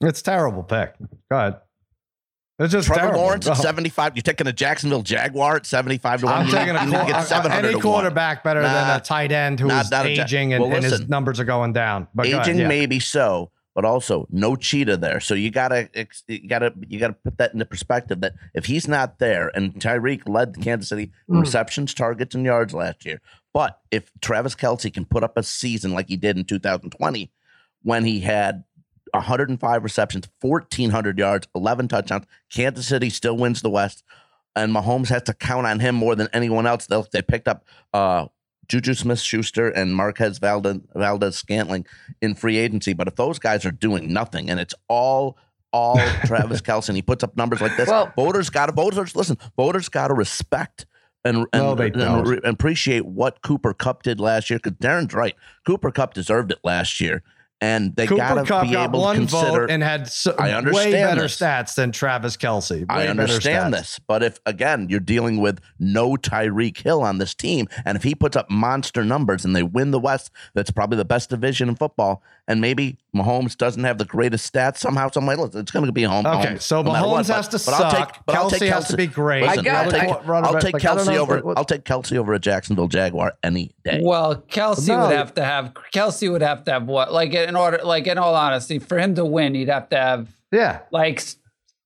It's 0.00 0.22
terrible 0.22 0.62
pick. 0.62 0.94
Go 1.30 1.38
ahead. 1.38 1.60
It's 2.58 2.72
just 2.72 2.86
Trevor 2.86 3.00
terrible. 3.00 3.20
Lawrence 3.20 3.48
at 3.48 3.56
75. 3.56 4.16
You're 4.16 4.22
taking 4.22 4.46
a 4.46 4.52
Jacksonville 4.52 5.02
Jaguar 5.02 5.56
at 5.56 5.66
75 5.66 6.20
to 6.20 6.26
1. 6.26 6.34
I'm 6.34 6.46
taking 6.48 6.76
a, 6.76 7.50
any 7.52 7.80
quarterback 7.80 8.44
better 8.44 8.62
nah, 8.62 8.72
than 8.72 8.96
a 8.96 9.00
tight 9.00 9.32
end 9.32 9.58
who's 9.58 9.68
not, 9.68 9.90
not 9.90 10.06
aging 10.06 10.50
ja- 10.50 10.56
and, 10.56 10.62
well, 10.62 10.72
listen, 10.72 10.92
and, 10.92 11.00
his 11.00 11.08
numbers 11.08 11.40
are 11.40 11.44
going 11.44 11.72
down. 11.72 12.06
But 12.14 12.26
aging 12.26 12.38
ahead, 12.38 12.56
yeah. 12.58 12.68
maybe 12.68 13.00
so, 13.00 13.50
but 13.74 13.84
also 13.84 14.28
no 14.30 14.54
cheetah 14.54 14.98
there. 14.98 15.18
So 15.18 15.34
you 15.34 15.50
gotta 15.50 15.90
you 16.28 16.48
gotta 16.48 16.72
you 16.86 17.00
gotta 17.00 17.14
put 17.14 17.38
that 17.38 17.52
into 17.54 17.64
perspective 17.64 18.20
that 18.20 18.34
if 18.54 18.66
he's 18.66 18.86
not 18.86 19.18
there, 19.18 19.50
and 19.56 19.74
Tyreek 19.74 20.28
led 20.28 20.60
Kansas 20.62 20.88
City 20.88 21.10
mm. 21.28 21.40
receptions, 21.40 21.92
targets, 21.92 22.36
and 22.36 22.44
yards 22.44 22.72
last 22.72 23.04
year. 23.04 23.20
But 23.52 23.80
if 23.90 24.12
Travis 24.20 24.54
Kelce 24.54 24.92
can 24.92 25.04
put 25.04 25.24
up 25.24 25.36
a 25.36 25.42
season 25.42 25.92
like 25.92 26.08
he 26.08 26.16
did 26.16 26.36
in 26.36 26.44
2020, 26.44 27.30
when 27.82 28.04
he 28.04 28.20
had 28.20 28.64
105 29.14 29.84
receptions, 29.84 30.28
1,400 30.40 31.18
yards, 31.18 31.48
11 31.54 31.88
touchdowns. 31.88 32.26
Kansas 32.52 32.86
City 32.86 33.10
still 33.10 33.36
wins 33.36 33.62
the 33.62 33.70
West, 33.70 34.02
and 34.56 34.72
Mahomes 34.72 35.08
has 35.08 35.22
to 35.24 35.34
count 35.34 35.66
on 35.66 35.80
him 35.80 35.94
more 35.94 36.14
than 36.14 36.28
anyone 36.32 36.66
else. 36.66 36.86
They, 36.86 37.02
they 37.12 37.22
picked 37.22 37.48
up 37.48 37.64
uh, 37.92 38.26
Juju 38.68 38.94
Smith 38.94 39.20
Schuster 39.20 39.68
and 39.68 39.94
Marquez 39.94 40.38
Valdez, 40.38 40.78
Valdes 40.94 41.36
Scantling 41.36 41.86
in 42.20 42.34
free 42.34 42.58
agency. 42.58 42.92
But 42.92 43.08
if 43.08 43.16
those 43.16 43.38
guys 43.38 43.64
are 43.64 43.72
doing 43.72 44.12
nothing 44.12 44.50
and 44.50 44.60
it's 44.60 44.74
all 44.88 45.38
all 45.72 45.96
Travis 46.24 46.60
Kelce, 46.60 46.88
and 46.88 46.96
he 46.96 47.02
puts 47.02 47.24
up 47.24 47.36
numbers 47.36 47.60
like 47.60 47.76
this, 47.76 47.88
well, 47.88 48.12
voters 48.14 48.50
got 48.50 48.66
to 48.66 48.72
voters 48.72 49.16
listen. 49.16 49.38
Voters 49.56 49.88
got 49.88 50.08
to 50.08 50.14
respect 50.14 50.86
and 51.24 51.46
and, 51.52 51.62
no, 51.62 51.72
and, 51.72 51.96
and, 51.96 52.44
appreciate 52.44 53.06
what 53.06 53.42
Cooper 53.42 53.74
Kupp 53.74 54.02
did 54.02 54.20
last 54.20 54.50
year. 54.50 54.58
Because 54.62 54.78
Darren's 54.78 55.14
right, 55.14 55.34
Cooper 55.66 55.90
Kupp 55.90 56.14
deserved 56.14 56.52
it 56.52 56.58
last 56.62 57.00
year 57.00 57.22
and 57.64 57.96
they 57.96 58.06
Cooper 58.06 58.44
gotta 58.44 58.66
be 58.66 58.76
able 58.76 59.08
to 59.08 59.14
consider. 59.14 59.64
and 59.66 59.82
had 59.82 60.08
so, 60.08 60.34
I 60.38 60.52
understand 60.52 60.92
way 60.92 61.02
better 61.02 61.22
this. 61.22 61.38
stats 61.38 61.74
than 61.74 61.92
Travis 61.92 62.36
Kelce. 62.36 62.80
Way 62.80 62.86
I 62.88 63.06
understand 63.08 63.72
this, 63.72 63.98
but 64.06 64.22
if 64.22 64.38
again 64.44 64.88
you're 64.90 65.00
dealing 65.00 65.40
with 65.40 65.60
no 65.78 66.16
Tyreek 66.16 66.76
Hill 66.78 67.02
on 67.02 67.18
this 67.18 67.34
team, 67.34 67.68
and 67.84 67.96
if 67.96 68.02
he 68.02 68.14
puts 68.14 68.36
up 68.36 68.50
monster 68.50 69.04
numbers 69.04 69.44
and 69.44 69.56
they 69.56 69.62
win 69.62 69.90
the 69.90 70.00
West, 70.00 70.30
that's 70.54 70.70
probably 70.70 70.98
the 70.98 71.04
best 71.04 71.30
division 71.30 71.68
in 71.68 71.74
football. 71.74 72.22
And 72.46 72.60
maybe 72.60 72.98
Mahomes 73.16 73.56
doesn't 73.56 73.82
have 73.84 73.96
the 73.96 74.04
greatest 74.04 74.52
stats 74.52 74.76
somehow. 74.76 75.10
Some 75.10 75.24
way, 75.24 75.34
it's 75.34 75.70
going 75.70 75.86
to 75.86 75.92
be 75.92 76.02
home. 76.02 76.26
Okay, 76.26 76.48
home, 76.48 76.58
so 76.58 76.82
no 76.82 76.90
Mahomes 76.90 77.10
what, 77.10 77.26
has 77.26 77.28
but, 77.28 77.42
to 77.44 77.50
but 77.52 77.58
suck. 77.60 77.80
I'll 77.80 78.06
take, 78.06 78.14
but 78.26 78.34
Kelce, 78.34 78.38
I'll 78.38 78.50
take 78.50 78.60
Kelce 78.60 78.72
has 78.72 78.88
to 78.88 78.96
be 78.98 79.06
great. 79.06 79.42
Listen, 79.44 79.68
I'll 79.68 79.90
take, 79.90 80.02
I'll 80.10 80.60
take 80.60 80.74
like, 80.74 80.82
Kelce 80.82 81.16
over. 81.16 81.40
What, 81.40 81.56
I'll 81.56 81.64
take 81.64 81.84
Kelce 81.84 82.16
over 82.16 82.34
a 82.34 82.38
Jacksonville 82.38 82.88
Jaguar 82.88 83.32
any 83.42 83.74
day. 83.82 84.00
Well, 84.02 84.36
Kelce 84.36 84.88
no. 84.88 85.06
would 85.06 85.16
have 85.16 85.34
to 85.34 85.44
have 85.44 85.72
Kelce 85.94 86.30
would 86.30 86.42
have 86.42 86.64
to 86.64 86.72
have 86.72 86.86
what 86.86 87.12
like 87.12 87.32
in 87.32 87.56
order 87.56 87.80
like 87.82 88.06
in 88.06 88.18
all 88.18 88.34
honesty 88.34 88.78
for 88.78 88.98
him 88.98 89.14
to 89.14 89.24
win 89.24 89.54
he'd 89.54 89.68
have 89.68 89.88
to 89.88 89.96
have 89.96 90.28
yeah 90.52 90.80
like 90.90 91.22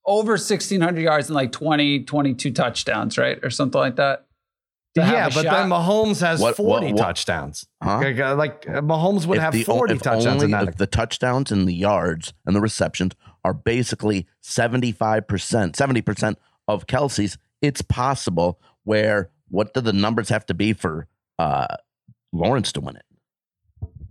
over 0.05 0.33
1600 0.33 1.01
yards 1.01 1.29
and 1.29 1.35
like 1.35 1.53
20 1.53 2.05
22 2.05 2.51
touchdowns 2.53 3.19
right 3.19 3.39
or 3.43 3.51
something 3.51 3.79
like 3.79 3.97
that 3.97 4.27
yeah, 4.97 5.27
but 5.27 5.45
shot. 5.45 5.45
then 5.45 5.69
Mahomes 5.69 6.21
has 6.21 6.41
what, 6.41 6.57
40 6.57 6.87
what, 6.87 6.95
what? 6.95 7.03
touchdowns. 7.03 7.67
Huh? 7.83 7.99
Like 8.37 8.69
uh, 8.69 8.81
Mahomes 8.81 9.27
would 9.27 9.39
if 9.39 9.43
have 9.43 9.53
the, 9.53 9.65
40 9.65 9.99
touchdowns 9.99 10.43
only. 10.43 10.69
If 10.69 10.77
the 10.77 10.87
touchdowns 10.87 11.53
and 11.53 11.69
the 11.69 11.75
yards 11.75 12.33
and 12.47 12.57
the 12.57 12.61
receptions 12.61 13.15
are 13.45 13.55
basically 13.55 14.27
75%, 14.43 15.25
70% 15.27 16.37
of 16.67 16.87
Kelce's, 16.87 17.39
it's 17.63 17.83
possible 17.83 18.61
where 18.85 19.31
what 19.49 19.75
do 19.75 19.81
the 19.81 19.93
numbers 19.93 20.29
have 20.29 20.47
to 20.47 20.55
be 20.55 20.73
for 20.73 21.07
uh, 21.39 21.77
Lawrence 22.33 22.73
to 22.73 22.81
win 22.81 22.97
it? 22.97 23.05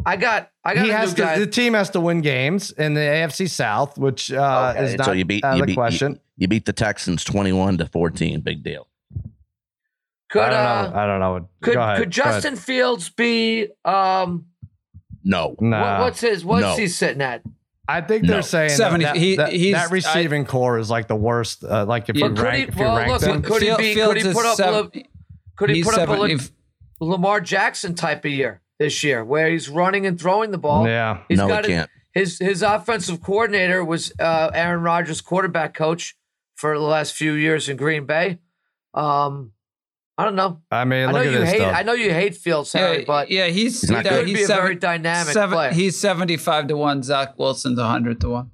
I 0.05 0.15
got. 0.15 0.51
I 0.63 0.75
got. 0.75 0.85
He 0.85 0.91
has 0.91 1.13
to. 1.15 1.21
Guy. 1.21 1.39
The 1.39 1.47
team 1.47 1.73
has 1.73 1.89
to 1.91 1.99
win 1.99 2.21
games 2.21 2.71
in 2.71 2.93
the 2.93 3.01
AFC 3.01 3.49
South, 3.49 3.97
which 3.97 4.31
uh, 4.31 4.73
okay. 4.75 4.85
is 4.85 4.95
not 4.95 5.05
so 5.05 5.11
you 5.11 5.25
beat, 5.25 5.43
you 5.55 5.65
beat, 5.65 5.73
question. 5.73 6.13
You, 6.13 6.19
you, 6.37 6.47
beat 6.47 6.65
the 6.65 6.73
Texans 6.73 7.23
twenty-one 7.23 7.77
to 7.79 7.87
fourteen. 7.87 8.39
Big 8.41 8.63
deal. 8.63 8.87
Could 10.29 10.41
I 10.41 10.49
don't 10.49 10.59
uh, 10.59 10.89
know. 10.89 10.97
I 10.97 11.07
don't 11.07 11.19
know. 11.19 11.49
Could 11.61 11.97
could 11.97 12.11
Justin 12.11 12.55
Fields 12.55 13.09
be? 13.09 13.67
Um, 13.85 14.47
no. 15.23 15.55
Nah. 15.59 15.81
What, 15.81 15.99
what's 16.01 16.21
his? 16.21 16.43
What's 16.43 16.61
no. 16.61 16.75
he 16.75 16.87
sitting 16.87 17.21
at? 17.21 17.43
I 17.87 18.01
think 18.01 18.23
no. 18.23 18.33
they're 18.33 18.41
saying 18.41 18.71
70, 18.71 19.05
that, 19.05 19.15
he, 19.15 19.35
that, 19.37 19.51
that 19.51 19.91
receiving 19.91 20.41
I, 20.41 20.45
core 20.45 20.77
is 20.77 20.89
like 20.89 21.07
the 21.07 21.15
worst. 21.15 21.63
Uh, 21.63 21.85
like 21.85 22.09
if 22.09 22.17
yeah, 22.17 22.27
you 22.27 22.33
rank, 22.33 22.73
he, 22.73 22.79
well, 22.81 22.97
if 22.97 22.97
you 22.97 22.97
rank 22.97 23.11
look, 23.11 23.21
them, 23.21 23.41
could 23.41 23.61
he 23.61 23.75
be? 23.77 23.93
Fields 23.93 24.13
could 24.13 24.25
he 24.25 24.33
put 24.33 24.45
up? 24.45 24.55
Seven, 24.57 24.91
could 25.55 25.69
he 25.69 25.83
put 25.83 25.93
70, 25.95 26.35
up 26.35 26.41
a 26.99 27.05
Lamar 27.05 27.39
Jackson 27.39 27.95
type 27.95 28.25
of 28.25 28.31
year 28.31 28.61
this 28.77 29.03
year, 29.03 29.23
where 29.23 29.49
he's 29.49 29.69
running 29.69 30.05
and 30.05 30.19
throwing 30.19 30.51
the 30.51 30.57
ball? 30.57 30.85
Yeah, 30.85 31.23
he's 31.29 31.37
no, 31.37 31.47
got 31.47 31.65
he 31.65 31.71
can't. 31.71 31.89
His 32.13 32.39
his 32.39 32.61
offensive 32.61 33.21
coordinator 33.21 33.85
was 33.85 34.11
uh, 34.19 34.51
Aaron 34.53 34.81
Rodgers' 34.81 35.21
quarterback 35.21 35.73
coach 35.73 36.17
for 36.55 36.77
the 36.77 36.83
last 36.83 37.13
few 37.13 37.33
years 37.33 37.69
in 37.69 37.77
Green 37.77 38.05
Bay. 38.05 38.39
Um, 38.93 39.53
I 40.17 40.25
don't 40.25 40.36
know. 40.36 40.62
I 40.71 40.84
mean, 40.86 41.10
I 41.10 41.12
know 41.12 41.21
you 41.21 41.43
hate. 41.43 41.58
Stuff. 41.58 41.75
I 41.75 41.84
know 41.84 41.93
you 41.93 42.12
hate 42.12 42.36
Fields, 42.36 42.73
Harry, 42.73 42.99
yeah, 42.99 43.03
but 43.06 43.30
yeah, 43.30 43.47
he's 43.47 43.88
he 43.88 43.95
could 43.95 44.27
he's 44.27 44.38
be 44.38 44.43
seven, 44.45 44.58
a 44.58 44.62
very 44.63 44.75
dynamic 44.75 45.34
seven, 45.34 45.53
player. 45.53 45.71
He's 45.71 45.95
seventy-five 45.95 46.67
to 46.67 46.77
one. 46.77 47.03
Zach 47.03 47.38
Wilson's 47.38 47.80
hundred 47.80 48.19
to 48.21 48.30
one. 48.30 48.51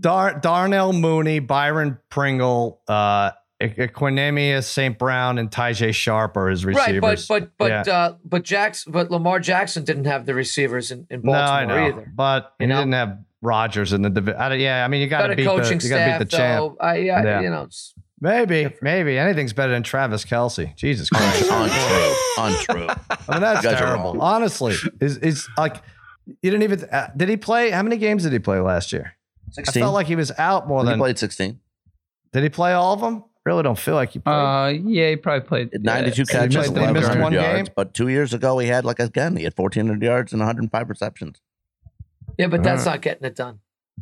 Dar- 0.00 0.40
Darnell 0.40 0.92
Mooney, 0.92 1.38
Byron 1.38 1.98
Pringle, 2.10 2.80
uh, 2.88 3.30
Equanimeous 3.60 4.64
St. 4.64 4.98
Brown, 4.98 5.38
and 5.38 5.48
Tajaé 5.48 5.94
Sharpe 5.94 6.36
are 6.36 6.48
his 6.48 6.64
receivers. 6.64 7.30
Right, 7.30 7.40
but 7.40 7.56
but 7.56 7.58
but 7.58 7.86
yeah. 7.86 7.94
uh, 7.94 8.16
but 8.24 8.42
Jackson, 8.42 8.92
but 8.92 9.12
Lamar 9.12 9.38
Jackson 9.38 9.84
didn't 9.84 10.06
have 10.06 10.26
the 10.26 10.34
receivers 10.34 10.90
in, 10.90 11.06
in 11.08 11.20
Baltimore 11.20 11.66
no, 11.66 11.74
I 11.74 11.80
know, 11.80 11.86
either. 11.86 12.12
But 12.14 12.52
he 12.58 12.66
know? 12.66 12.78
didn't 12.78 12.94
have 12.94 13.18
Rodgers 13.40 13.92
in 13.92 14.02
the 14.02 14.10
division. 14.10 14.58
Yeah, 14.58 14.84
I 14.84 14.88
mean, 14.88 15.00
you 15.00 15.06
got 15.06 15.28
to 15.28 15.36
beat 15.36 15.44
the 15.44 15.52
you 15.52 15.88
got 15.88 16.04
to 16.04 16.18
beat 16.18 16.30
the 16.30 16.36
champ. 16.36 16.76
I, 16.80 16.96
yeah, 16.96 17.22
yeah, 17.22 17.40
you 17.42 17.50
know. 17.50 17.68
Maybe, 18.24 18.74
maybe 18.80 19.18
anything's 19.18 19.52
better 19.52 19.72
than 19.72 19.82
Travis 19.82 20.24
Kelce. 20.24 20.74
Jesus 20.76 21.10
Christ, 21.10 21.42
untrue, 21.50 22.14
untrue. 22.38 22.86
I 23.28 23.32
mean, 23.32 23.40
that's 23.42 23.60
terrible. 23.60 24.18
Honestly, 24.22 24.74
is 24.98 25.18
is 25.18 25.46
like 25.58 25.82
you 26.24 26.50
didn't 26.50 26.62
even 26.62 26.84
uh, 26.84 27.10
did 27.14 27.28
he 27.28 27.36
play? 27.36 27.68
How 27.68 27.82
many 27.82 27.98
games 27.98 28.22
did 28.22 28.32
he 28.32 28.38
play 28.38 28.60
last 28.60 28.94
year? 28.94 29.12
16. 29.50 29.82
I 29.82 29.84
felt 29.84 29.92
like 29.92 30.06
he 30.06 30.16
was 30.16 30.32
out 30.38 30.66
more 30.66 30.82
than 30.84 30.94
he 30.94 30.98
played 30.98 31.18
sixteen. 31.18 31.60
Did 32.32 32.44
he 32.44 32.48
play 32.48 32.72
all 32.72 32.94
of 32.94 33.02
them? 33.02 33.24
Really 33.44 33.62
don't 33.62 33.78
feel 33.78 33.94
like 33.94 34.12
he 34.12 34.20
played. 34.20 34.32
Uh, 34.32 34.68
yeah, 34.68 35.10
he 35.10 35.16
probably 35.16 35.46
played 35.46 35.84
92 35.84 36.22
yeah, 36.22 36.24
catches, 36.32 36.70
1100 36.70 37.30
yards. 37.34 37.68
Game? 37.68 37.74
But 37.76 37.92
two 37.92 38.08
years 38.08 38.32
ago, 38.32 38.56
he 38.56 38.68
had 38.68 38.86
like 38.86 39.00
again, 39.00 39.36
he 39.36 39.44
had 39.44 39.52
1400 39.54 40.02
yards 40.02 40.32
and 40.32 40.40
105 40.40 40.88
receptions. 40.88 41.42
Yeah, 42.38 42.46
but 42.46 42.62
that's 42.62 42.86
not 42.86 43.02
getting 43.02 43.24
it 43.24 43.36
done. 43.36 43.60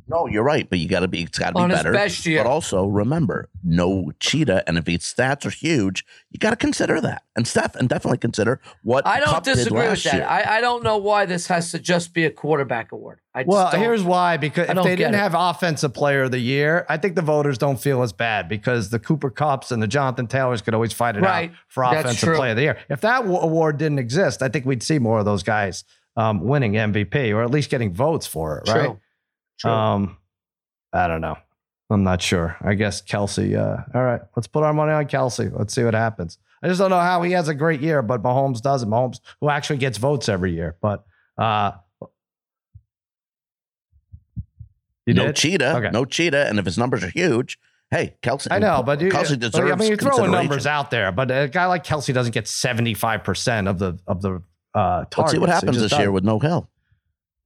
No, 0.09 0.26
you're 0.26 0.42
right, 0.42 0.68
but 0.68 0.78
you 0.78 0.88
got 0.88 1.00
to 1.00 1.09
be. 1.09 1.22
It's 1.22 1.38
got 1.38 1.55
to 1.55 1.66
be 1.66 1.72
better. 1.72 1.92
best 1.92 2.26
year. 2.26 2.42
But 2.42 2.50
also 2.50 2.87
remember, 2.87 3.48
no 3.62 4.11
cheetah, 4.20 4.64
and 4.66 4.76
if 4.76 4.87
his 4.87 4.98
stats 4.98 5.46
are 5.46 5.50
huge, 5.50 6.05
you 6.31 6.38
got 6.38 6.50
to 6.50 6.57
consider 6.57 7.00
that. 7.00 7.23
And 7.37 7.46
Steph, 7.46 7.77
and 7.77 7.88
definitely 7.88 8.19
consider 8.19 8.60
what 8.83 9.06
I 9.06 9.21
don't 9.21 9.29
Kupp 9.29 9.44
disagree 9.44 9.88
with 9.88 10.02
that. 10.04 10.31
I, 10.31 10.58
I 10.58 10.60
don't 10.60 10.83
know 10.83 10.96
why 10.96 11.27
this 11.27 11.46
has 11.46 11.71
to 11.71 11.79
just 11.79 12.12
be 12.12 12.25
a 12.25 12.31
quarterback 12.31 12.92
award. 12.92 13.21
I 13.35 13.44
well, 13.46 13.71
here's 13.71 14.02
why: 14.02 14.37
because 14.38 14.69
if 14.69 14.83
they 14.83 14.96
didn't 14.96 15.14
it. 15.14 15.19
have 15.19 15.35
offensive 15.37 15.94
player 15.94 16.25
of 16.25 16.31
the 16.31 16.40
year, 16.40 16.85
I 16.88 16.96
think 16.96 17.14
the 17.14 17.23
voters 17.23 17.56
don't 17.56 17.81
feel 17.81 18.02
as 18.02 18.12
bad 18.12 18.48
because 18.48 18.90
the 18.90 18.98
Cooper 18.98 19.31
Kupps 19.31 19.73
and 19.73 19.83
the 19.83 19.87
Jonathan 19.87 20.27
Taylors 20.27 20.62
could 20.62 20.75
always 20.75 20.92
fight 20.92 21.16
it 21.16 21.23
right. 21.23 21.50
out 21.50 21.56
for 21.69 21.85
offensive 21.85 22.35
player 22.35 22.50
of 22.50 22.56
the 22.56 22.62
year. 22.62 22.79
If 22.90 23.02
that 23.02 23.25
award 23.25 23.79
didn't 23.79 23.98
exist, 23.98 24.42
I 24.42 24.48
think 24.48 24.66
we'd 24.66 24.83
see 24.83 24.98
more 24.98 25.21
of 25.21 25.25
those 25.25 25.42
guys 25.42 25.85
um, 26.16 26.40
winning 26.40 26.73
MVP 26.73 27.35
or 27.35 27.42
at 27.42 27.50
least 27.50 27.71
getting 27.71 27.94
votes 27.94 28.27
for 28.27 28.58
it. 28.58 28.69
Right. 28.69 28.96
Um, 29.65 30.19
I 30.92 31.09
don't 31.09 31.21
know. 31.21 31.37
I'm 31.90 32.05
not 32.05 32.23
sure. 32.23 32.57
I 32.61 32.75
guess 32.75 33.03
Kelce. 33.03 33.57
Uh, 33.57 33.85
all 33.94 34.03
right, 34.03 34.21
let's 34.37 34.46
put 34.46 34.65
our 34.65 34.73
money 34.73 34.92
on 34.92 35.07
Kelce. 35.07 35.53
Let's 35.57 35.75
see 35.75 35.85
what 35.85 35.94
happens. 35.94 36.38
I 36.63 36.69
just 36.69 36.79
don't 36.79 36.90
know 36.90 37.00
how 37.00 37.23
he 37.23 37.33
has 37.33 37.48
a 37.48 37.55
great 37.55 37.81
year, 37.81 38.03
but 38.03 38.23
Mahomes 38.23 38.63
doesn't. 38.63 38.88
Mahomes, 38.88 39.21
who 39.40 39.50
actually 39.50 39.79
gets 39.79 39.98
votes 39.98 40.29
every 40.29 40.53
year, 40.53 40.77
but 40.81 41.05
uh, 41.37 41.73
you 45.07 45.15
no 45.15 45.27
did? 45.27 45.37
cheetah, 45.37 45.77
okay. 45.77 45.90
no 45.90 46.05
cheetah, 46.05 46.48
and 46.48 46.59
if 46.59 46.65
his 46.65 46.79
numbers 46.79 47.05
are 47.05 47.11
huge, 47.11 47.59
Hey, 47.92 48.17
Kelce. 48.23 48.48
I 48.50 48.59
know, 48.59 48.83
but 48.83 49.03
you, 49.03 49.11
Kelce 49.11 49.38
deserves. 49.38 49.71
I 49.71 49.75
mean, 49.77 49.88
you're 49.88 49.98
throwing 49.98 50.31
numbers 50.31 50.67
out 50.67 50.90
there, 50.90 51.13
but 51.13 51.31
a 51.31 51.46
guy 51.46 51.67
like 51.67 51.85
Kelce 51.85 52.15
doesn't 52.15 52.33
get 52.33 52.48
75 52.48 53.23
percent 53.23 53.69
of 53.69 53.79
the 53.79 53.98
of 54.07 54.23
the 54.23 54.42
uh, 54.75 55.05
targets. 55.05 55.19
Let's 55.19 55.33
see 55.33 55.38
what 55.38 55.50
happens 55.50 55.79
this 55.79 55.92
year 55.98 56.11
with 56.11 56.25
no 56.25 56.38
Hill. 56.38 56.71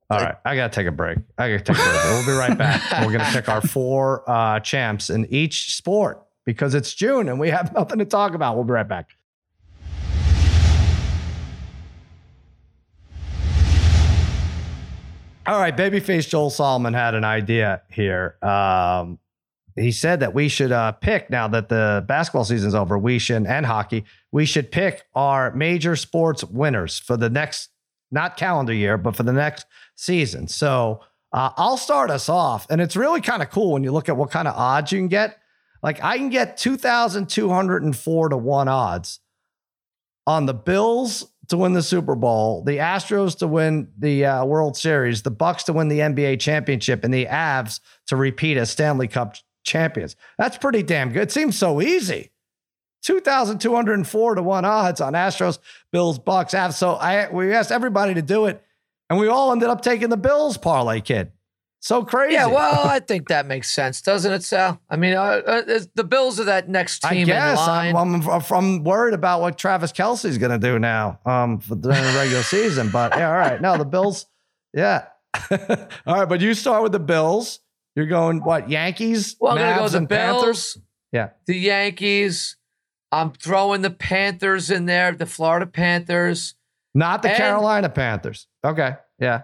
All 0.09 0.21
right, 0.21 0.37
I 0.45 0.55
gotta 0.55 0.73
take 0.73 0.87
a 0.87 0.93
break. 0.93 1.19
I 1.37 1.51
gotta 1.51 1.65
take 1.65 1.77
a 1.77 1.83
break. 1.83 2.05
We'll 2.05 2.27
be 2.27 2.39
right 2.39 2.57
back. 2.57 2.81
We're 3.05 3.11
gonna 3.11 3.29
pick 3.33 3.49
our 3.49 3.61
four 3.61 4.23
uh, 4.31 4.61
champs 4.61 5.11
in 5.11 5.27
each 5.31 5.75
sport 5.75 6.23
because 6.45 6.77
it's 6.77 6.95
June 6.95 7.29
and 7.29 7.41
we 7.41 7.51
have 7.51 7.75
nothing 7.75 7.99
to 7.99 8.05
talk 8.05 8.35
about. 8.35 8.55
We'll 8.55 8.65
be 8.65 8.73
right 8.73 8.87
back. 8.87 9.11
All 15.45 15.61
right, 15.61 15.77
babyface 15.77 16.29
Joel 16.29 16.51
Solomon 16.51 16.95
had 16.95 17.15
an 17.15 17.25
idea 17.25 17.83
here. 17.91 18.37
Um, 18.43 19.19
he 19.77 19.91
said 19.91 20.21
that 20.21 20.35
we 20.35 20.49
should 20.49 20.73
uh, 20.73 20.93
pick 20.93 21.31
now 21.31 21.49
that 21.49 21.69
the 21.69 22.05
basketball 22.07 22.45
season's 22.45 22.75
over. 22.75 22.97
We 22.97 23.19
should 23.19 23.45
and 23.45 23.67
hockey. 23.67 24.05
We 24.31 24.45
should 24.45 24.71
pick 24.71 25.03
our 25.15 25.53
major 25.53 25.97
sports 25.97 26.45
winners 26.45 26.99
for 26.99 27.17
the 27.17 27.29
next, 27.29 27.71
not 28.11 28.37
calendar 28.37 28.73
year, 28.73 28.97
but 28.97 29.15
for 29.15 29.23
the 29.25 29.33
next 29.33 29.67
season. 29.97 30.47
So 30.47 31.01
uh, 31.33 31.51
I'll 31.57 31.77
start 31.77 32.11
us 32.11 32.29
off, 32.29 32.67
and 32.71 32.81
it's 32.81 32.97
really 32.97 33.21
kind 33.21 33.43
of 33.43 33.51
cool 33.51 33.73
when 33.73 33.83
you 33.83 33.91
look 33.91 34.09
at 34.09 34.17
what 34.17 34.31
kind 34.31 34.47
of 34.47 34.55
odds 34.55 34.93
you 34.93 34.99
can 34.99 35.09
get. 35.09 35.39
Like 35.83 36.03
I 36.03 36.17
can 36.17 36.31
get 36.31 36.57
two 36.57 36.77
thousand 36.77 37.29
two 37.29 37.49
hundred 37.49 37.83
and 37.83 37.97
four 37.97 38.29
to 38.29 38.37
one 38.37 38.69
odds 38.69 39.21
on 40.27 40.47
the 40.47 40.55
Bills 40.55 41.27
to 41.49 41.57
win 41.57 41.73
the 41.73 41.83
Super 41.83 42.15
Bowl, 42.15 42.65
the 42.65 42.79
Astros 42.79 43.39
to 43.39 43.47
win 43.47 43.89
the 43.99 44.25
uh, 44.25 44.45
World 44.45 44.77
Series, 44.77 45.23
the 45.23 45.31
Bucks 45.31 45.65
to 45.65 45.73
win 45.73 45.89
the 45.89 46.01
NBA 46.01 46.41
championship, 46.41 47.05
and 47.05 47.13
the 47.13 47.27
Avs 47.27 47.81
to 48.07 48.17
repeat 48.17 48.57
as 48.57 48.71
Stanley 48.71 49.09
Cup 49.09 49.37
champions. 49.65 50.17
That's 50.39 50.59
pretty 50.59 50.83
damn 50.83 51.13
good. 51.13 51.23
It 51.23 51.33
seems 51.33 51.57
so 51.57 51.81
easy. 51.81 52.31
2,204 53.03 54.35
to 54.35 54.43
1 54.43 54.65
odds 54.65 55.01
on 55.01 55.13
Astros, 55.13 55.61
Bills, 55.93 56.19
Bucks, 56.19 56.55
Avs. 56.55 56.75
So 56.75 56.95
I 56.95 57.31
we 57.31 57.53
asked 57.53 57.71
everybody 57.71 58.15
to 58.15 58.23
do 58.23 58.47
it, 58.47 58.65
and 59.09 59.19
we 59.19 59.29
all 59.29 59.53
ended 59.53 59.69
up 59.69 59.83
taking 59.83 60.09
the 60.09 60.17
Bills 60.17 60.57
parlay 60.57 61.01
kid. 61.01 61.33
So 61.81 62.03
crazy. 62.05 62.35
Yeah, 62.35 62.47
well, 62.47 62.89
I 62.89 62.99
think 62.99 63.29
that 63.29 63.47
makes 63.47 63.71
sense, 63.71 64.03
doesn't 64.03 64.33
it, 64.33 64.43
Sal? 64.43 64.81
I 64.91 64.97
mean, 64.97 65.15
uh, 65.15 65.41
uh, 65.47 65.81
the 65.95 66.03
Bills 66.03 66.41
are 66.41 66.45
that 66.45 66.69
next 66.69 67.01
team 67.01 67.23
I 67.23 67.25
guess. 67.25 67.61
in 67.61 67.67
line. 67.67 67.97
I'm, 67.97 68.29
I'm, 68.29 68.43
I'm 68.51 68.83
worried 68.83 69.15
about 69.15 69.41
what 69.41 69.57
Travis 69.57 69.93
Kelce's 69.93 70.37
going 70.39 70.59
to 70.59 70.59
do 70.59 70.81
now 70.81 71.21
um, 71.25 71.61
for 71.61 71.77
during 71.77 72.03
the 72.03 72.19
regular 72.19 72.43
season. 72.43 72.91
But 72.91 73.17
yeah, 73.17 73.29
all 73.29 73.37
right. 73.37 73.61
No, 73.61 73.77
the 73.77 73.85
Bills. 73.85 74.27
Yeah. 74.75 75.07
all 75.51 75.59
right, 76.07 76.29
but 76.29 76.41
you 76.41 76.55
start 76.55 76.83
with 76.83 76.93
the 76.93 76.99
Bills. 76.99 77.61
You're 77.95 78.07
going 78.07 78.43
what? 78.43 78.69
Yankees? 78.69 79.37
Well, 79.39 79.53
I'm 79.53 79.59
going 79.59 79.75
to 79.75 79.81
go 79.81 79.89
the 79.89 80.07
Bills. 80.07 80.43
Panthers? 80.43 80.79
Yeah. 81.13 81.29
The 81.47 81.57
Yankees. 81.57 82.57
I'm 83.13 83.33
throwing 83.33 83.83
the 83.83 83.91
Panthers 83.91 84.71
in 84.71 84.87
there. 84.87 85.13
The 85.13 85.27
Florida 85.27 85.67
Panthers. 85.67 86.55
Not 86.95 87.23
the 87.23 87.29
and, 87.29 87.37
Carolina 87.37 87.91
Panthers. 87.91 88.49
Okay. 88.67 88.97
Yeah. 89.19 89.43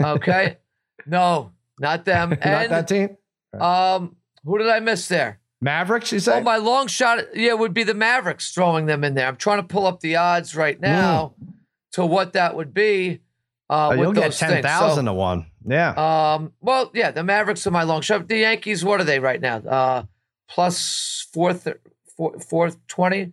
Okay. 0.00 0.58
no. 1.06 1.52
Not 1.78 2.04
them. 2.04 2.30
Not 2.30 2.42
and, 2.42 2.72
that 2.72 2.88
team. 2.88 3.16
Um, 3.58 4.16
who 4.44 4.58
did 4.58 4.68
I 4.68 4.80
miss 4.80 5.08
there? 5.08 5.40
Mavericks, 5.60 6.12
you 6.12 6.20
say? 6.20 6.38
Oh, 6.38 6.40
my 6.40 6.56
long 6.56 6.86
shot, 6.86 7.18
yeah, 7.34 7.52
would 7.52 7.74
be 7.74 7.82
the 7.82 7.94
Mavericks 7.94 8.52
throwing 8.52 8.86
them 8.86 9.04
in 9.04 9.14
there. 9.14 9.26
I'm 9.26 9.36
trying 9.36 9.58
to 9.58 9.62
pull 9.62 9.86
up 9.86 10.00
the 10.00 10.16
odds 10.16 10.56
right 10.56 10.80
now 10.80 11.34
mm. 11.42 11.52
to 11.92 12.06
what 12.06 12.32
that 12.32 12.56
would 12.56 12.72
be. 12.72 13.20
Uh, 13.68 13.90
oh, 13.90 13.92
you'll 13.92 14.12
get 14.12 14.32
ten 14.32 14.62
thousand 14.62 15.04
so, 15.04 15.10
to 15.10 15.12
one. 15.12 15.46
Yeah. 15.64 15.90
Um. 16.34 16.52
Well, 16.60 16.90
yeah, 16.94 17.10
the 17.10 17.22
Mavericks 17.22 17.66
are 17.66 17.70
my 17.70 17.82
long 17.82 18.00
shot. 18.00 18.26
The 18.26 18.38
Yankees, 18.38 18.84
what 18.84 19.00
are 19.00 19.04
they 19.04 19.20
right 19.20 19.40
now? 19.40 19.58
Uh, 19.58 20.02
plus 20.48 21.28
fourth, 21.32 21.68
fourth, 22.16 22.48
fourth 22.48 22.86
twenty. 22.88 23.32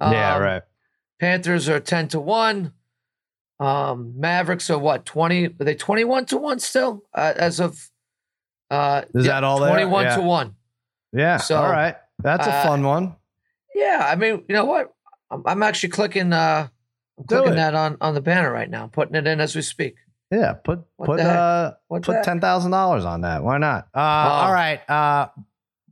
Um, 0.00 0.12
yeah. 0.12 0.38
Right. 0.38 0.62
Panthers 1.20 1.68
are 1.68 1.80
ten 1.80 2.08
to 2.08 2.18
one. 2.18 2.72
Um, 3.60 4.14
Mavericks 4.16 4.70
are 4.70 4.78
what 4.78 5.04
twenty? 5.04 5.46
Are 5.46 5.64
they 5.64 5.74
twenty 5.74 6.04
one 6.04 6.24
to 6.26 6.36
one 6.36 6.60
still 6.60 7.04
uh, 7.14 7.34
as 7.36 7.60
of? 7.60 7.90
Uh, 8.70 9.02
Is 9.14 9.26
yeah, 9.26 9.32
that 9.32 9.44
all? 9.44 9.58
Twenty 9.58 9.84
one 9.84 10.04
yeah. 10.04 10.16
to 10.16 10.22
one. 10.22 10.54
Yeah. 11.12 11.38
So 11.38 11.56
all 11.56 11.70
right, 11.70 11.96
that's 12.18 12.46
a 12.46 12.52
uh, 12.52 12.62
fun 12.64 12.82
one. 12.84 13.16
Yeah, 13.74 14.06
I 14.08 14.16
mean, 14.16 14.44
you 14.48 14.54
know 14.54 14.64
what? 14.64 14.94
I'm, 15.30 15.42
I'm 15.46 15.62
actually 15.62 15.90
clicking. 15.90 16.32
Uh, 16.32 16.68
I'm 17.18 17.24
clicking 17.24 17.56
that 17.56 17.74
on 17.74 17.96
on 18.00 18.14
the 18.14 18.20
banner 18.20 18.52
right 18.52 18.70
now. 18.70 18.84
I'm 18.84 18.90
putting 18.90 19.16
it 19.16 19.26
in 19.26 19.40
as 19.40 19.56
we 19.56 19.62
speak. 19.62 19.96
Yeah, 20.30 20.52
put 20.52 20.80
what 20.96 21.06
put 21.06 21.20
uh 21.20 21.74
what 21.88 22.02
put 22.02 22.22
ten 22.22 22.40
thousand 22.40 22.70
dollars 22.70 23.04
on 23.04 23.22
that. 23.22 23.42
Why 23.42 23.58
not? 23.58 23.88
Uh, 23.94 23.98
all 23.98 24.52
right, 24.52 24.88
uh, 24.88 25.28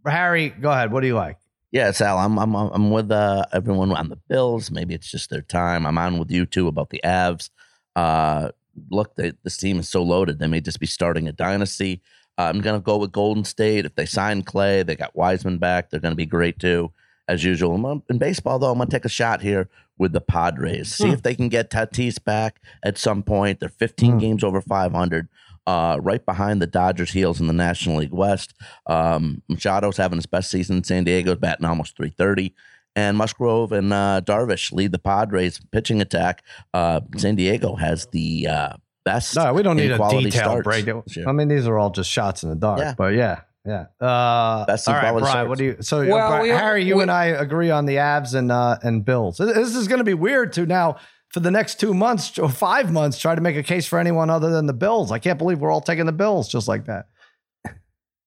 Harry, 0.07 0.51
go 0.51 0.71
ahead. 0.71 0.93
What 0.93 1.01
do 1.01 1.07
you 1.07 1.15
like? 1.15 1.39
Yeah, 1.73 1.91
Sal, 1.91 2.19
I'm 2.19 2.39
I'm 2.39 2.55
I'm 2.55 2.91
with 2.91 3.11
uh, 3.11 3.45
everyone 3.53 3.93
on 3.93 4.09
the 4.09 4.17
Bills. 4.17 4.71
Maybe 4.71 4.95
it's 4.95 5.11
just 5.11 5.31
their 5.31 5.43
time. 5.43 5.87
I'm 5.87 5.99
on 5.99 6.19
with 6.19 6.31
you 6.31 6.47
too 6.47 6.69
about 6.69 6.91
the 6.91 7.01
Avs. 7.05 7.51
Uh, 7.97 8.51
look, 8.91 9.17
they, 9.17 9.33
this 9.43 9.57
team 9.57 9.81
is 9.81 9.89
so 9.89 10.03
loaded. 10.03 10.39
They 10.39 10.47
may 10.47 10.61
just 10.61 10.79
be 10.79 10.87
starting 10.87 11.27
a 11.27 11.33
dynasty. 11.33 12.03
I'm 12.39 12.61
gonna 12.61 12.81
go 12.81 12.99
with 12.99 13.13
Golden 13.13 13.45
State. 13.45 13.87
If 13.87 13.95
they 13.95 14.07
sign 14.07 14.43
Klay, 14.43 14.85
they 14.85 14.95
got 14.95 15.17
Wiseman 15.17 15.59
back. 15.59 15.91
They're 15.91 16.01
gonna 16.01 16.15
be 16.15 16.27
great 16.27 16.59
too, 16.59 16.93
as 17.27 17.43
usual. 17.43 18.03
In 18.11 18.19
baseball, 18.19 18.59
though, 18.59 18.71
I'm 18.71 18.79
gonna 18.79 18.91
take 18.91 19.07
a 19.07 19.11
shot 19.11 19.41
here 19.41 19.69
with 19.99 20.13
the 20.13 20.21
Padres. 20.21 20.93
See 20.95 21.07
hmm. 21.07 21.15
if 21.15 21.23
they 21.23 21.35
can 21.35 21.49
get 21.49 21.71
Tatis 21.71 22.23
back 22.23 22.61
at 22.85 22.99
some 22.99 23.23
point. 23.23 23.61
They're 23.61 23.71
15 23.71 24.13
hmm. 24.13 24.19
games 24.19 24.45
over 24.45 24.61
500 24.61 25.29
uh, 25.67 25.99
right 26.01 26.25
behind 26.25 26.63
the 26.63 26.67
Dodgers' 26.67 27.13
heels 27.13 27.41
in 27.41 27.47
the 27.47 27.53
National 27.53 27.97
League 27.97 28.13
West. 28.13 28.55
Um, 28.87 29.43
Machado's 29.51 29.97
having 29.97 30.19
his 30.19 30.27
best 30.27 30.51
season. 30.51 30.85
San 30.85 31.05
Diego's 31.05 31.39
batting 31.39 31.67
almost 31.67 31.97
330. 31.97 32.55
And 32.97 33.17
Musgrove 33.19 33.73
and 33.73 33.93
uh, 33.93 34.23
Darvish 34.25 34.73
lead 34.73 34.91
the 34.91 34.99
Padres 34.99 35.61
pitching 35.71 36.01
attack. 36.01 36.43
Uh, 36.73 37.03
San 37.19 37.37
Diego 37.37 37.77
has 37.77 38.07
the 38.07 38.49
uh, 38.49 38.73
best. 39.05 39.37
No, 39.37 39.53
we 39.53 39.63
don't 39.63 39.77
need 39.77 39.93
a 39.93 39.99
detailed 39.99 40.65
breakdown. 40.65 41.05
I 41.27 41.33
mean, 41.33 41.49
these 41.49 41.69
are 41.69 41.79
all 41.79 41.91
just 41.91 42.11
shots 42.11 42.43
in 42.43 42.49
the 42.49 42.57
dark. 42.57 42.81
Yeah. 42.81 42.95
But 42.97 43.13
yeah, 43.15 43.43
yeah. 43.67 43.87
Uh, 44.01 44.65
Best 44.65 44.89
all 44.89 44.95
right, 44.95 45.13
Brian. 45.13 45.27
Starts. 45.27 45.49
What 45.49 45.59
do 45.59 45.65
you? 45.65 45.77
So, 45.81 46.07
well, 46.07 46.29
Brian, 46.29 46.43
we, 46.43 46.49
Harry, 46.49 46.85
you 46.85 46.97
we, 46.97 47.03
and 47.03 47.11
I 47.11 47.27
agree 47.27 47.71
on 47.71 47.85
the 47.85 47.97
Avs 47.97 48.35
and 48.35 48.51
uh, 48.51 48.79
and 48.83 49.05
Bills. 49.05 49.37
This 49.37 49.77
is 49.77 49.89
going 49.89 49.99
to 49.99 50.05
be 50.05 50.15
weird 50.15 50.55
to 50.55 50.65
Now, 50.65 50.97
for 51.29 51.41
the 51.41 51.51
next 51.51 51.79
two 51.79 51.93
months 51.93 52.39
or 52.39 52.49
five 52.49 52.91
months 52.91 53.19
try 53.19 53.35
to 53.35 53.43
make 53.43 53.57
a 53.57 53.63
case 53.63 53.87
for 53.87 53.99
anyone 53.99 54.31
other 54.31 54.51
than 54.51 54.65
the 54.65 54.73
Bills. 54.73 55.13
I 55.13 55.19
can't 55.19 55.39
believe 55.39 55.59
we're 55.59 55.71
all 55.71 55.83
taking 55.83 56.07
the 56.07 56.13
Bills 56.13 56.49
just 56.49 56.67
like 56.67 56.87
that. 56.87 57.09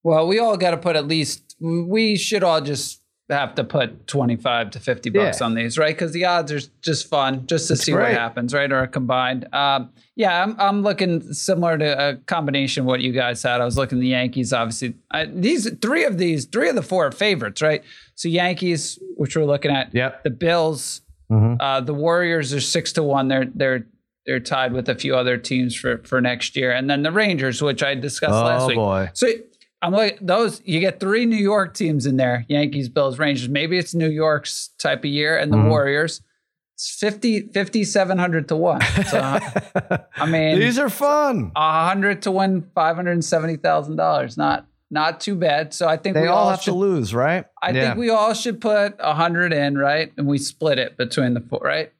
Well, 0.03 0.27
we 0.27 0.39
all 0.39 0.57
got 0.57 0.71
to 0.71 0.77
put 0.77 0.95
at 0.95 1.07
least, 1.07 1.55
we 1.59 2.15
should 2.15 2.43
all 2.43 2.61
just 2.61 2.98
have 3.29 3.55
to 3.55 3.63
put 3.63 4.07
25 4.07 4.71
to 4.71 4.79
50 4.79 5.09
bucks 5.11 5.39
yeah. 5.39 5.45
on 5.45 5.53
these, 5.53 5.77
right? 5.77 5.95
Because 5.95 6.11
the 6.11 6.25
odds 6.25 6.51
are 6.51 6.59
just 6.81 7.07
fun 7.07 7.45
just 7.47 7.67
to 7.67 7.75
see 7.75 7.93
what 7.93 8.11
happens, 8.11 8.53
right? 8.53 8.71
Or 8.71 8.85
combined. 8.87 9.53
Um, 9.53 9.91
yeah, 10.15 10.43
I'm, 10.43 10.55
I'm 10.59 10.81
looking 10.81 11.33
similar 11.33 11.77
to 11.77 12.09
a 12.09 12.15
combination 12.15 12.81
of 12.81 12.87
what 12.87 13.01
you 13.01 13.11
guys 13.11 13.43
had. 13.43 13.61
I 13.61 13.65
was 13.65 13.77
looking 13.77 13.99
at 13.99 14.01
the 14.01 14.07
Yankees, 14.07 14.51
obviously. 14.51 14.95
I, 15.11 15.25
these 15.25 15.69
three 15.79 16.05
of 16.05 16.17
these, 16.17 16.45
three 16.45 16.69
of 16.69 16.75
the 16.75 16.81
four 16.81 17.07
are 17.07 17.11
favorites, 17.11 17.61
right? 17.61 17.83
So 18.15 18.27
Yankees, 18.27 18.99
which 19.15 19.35
we're 19.35 19.45
looking 19.45 19.71
at, 19.71 19.93
yep. 19.93 20.23
the 20.23 20.29
Bills, 20.29 21.01
Mm-hmm. 21.31 21.61
Uh, 21.61 21.81
the 21.81 21.93
Warriors 21.93 22.53
are 22.53 22.61
six 22.61 22.91
to 22.93 23.03
one. 23.03 23.27
They're 23.27 23.45
they're 23.53 23.85
they're 24.25 24.39
tied 24.39 24.73
with 24.73 24.89
a 24.89 24.95
few 24.95 25.15
other 25.15 25.37
teams 25.37 25.75
for 25.75 25.99
for 25.99 26.21
next 26.21 26.55
year, 26.55 26.71
and 26.71 26.89
then 26.89 27.03
the 27.03 27.11
Rangers, 27.11 27.61
which 27.61 27.83
I 27.83 27.95
discussed 27.95 28.33
oh, 28.33 28.43
last 28.43 28.67
week. 28.67 28.75
boy! 28.75 29.09
So 29.13 29.27
I'm 29.81 29.93
like 29.93 30.19
those. 30.21 30.61
You 30.65 30.79
get 30.79 30.99
three 30.99 31.25
New 31.25 31.37
York 31.37 31.73
teams 31.73 32.05
in 32.05 32.17
there: 32.17 32.45
Yankees, 32.49 32.89
Bills, 32.89 33.17
Rangers. 33.17 33.49
Maybe 33.49 33.77
it's 33.77 33.95
New 33.95 34.09
York's 34.09 34.69
type 34.77 34.99
of 34.99 35.05
year, 35.05 35.37
and 35.37 35.51
the 35.51 35.57
mm-hmm. 35.57 35.69
Warriors. 35.69 36.21
It's 36.75 36.97
50, 36.97 37.49
5,700 37.53 38.47
to 38.47 38.55
one. 38.55 38.79
So, 39.05 39.19
I 39.19 40.25
mean, 40.29 40.59
these 40.59 40.79
are 40.79 40.89
fun. 40.89 41.51
A 41.53 41.87
hundred 41.87 42.21
to 42.21 42.31
win 42.31 42.69
five 42.73 42.95
hundred 42.95 43.13
and 43.13 43.25
seventy 43.25 43.57
thousand 43.57 43.97
dollars. 43.97 44.37
Not 44.37 44.65
not 44.91 45.19
too 45.19 45.35
bad. 45.35 45.73
So 45.73 45.87
I 45.87 45.97
think 45.97 46.15
they 46.15 46.21
we 46.21 46.27
all, 46.27 46.45
all 46.45 46.49
have 46.51 46.61
should, 46.61 46.71
to 46.71 46.77
lose, 46.77 47.13
right? 47.13 47.45
I 47.61 47.71
yeah. 47.71 47.81
think 47.81 47.97
we 47.97 48.09
all 48.09 48.33
should 48.33 48.61
put 48.61 48.95
a 48.99 49.13
hundred 49.13 49.53
in, 49.53 49.77
right? 49.77 50.11
And 50.17 50.27
we 50.27 50.37
split 50.37 50.79
it 50.79 50.97
between 50.97 51.33
the 51.33 51.41
four, 51.41 51.59
right? 51.63 51.91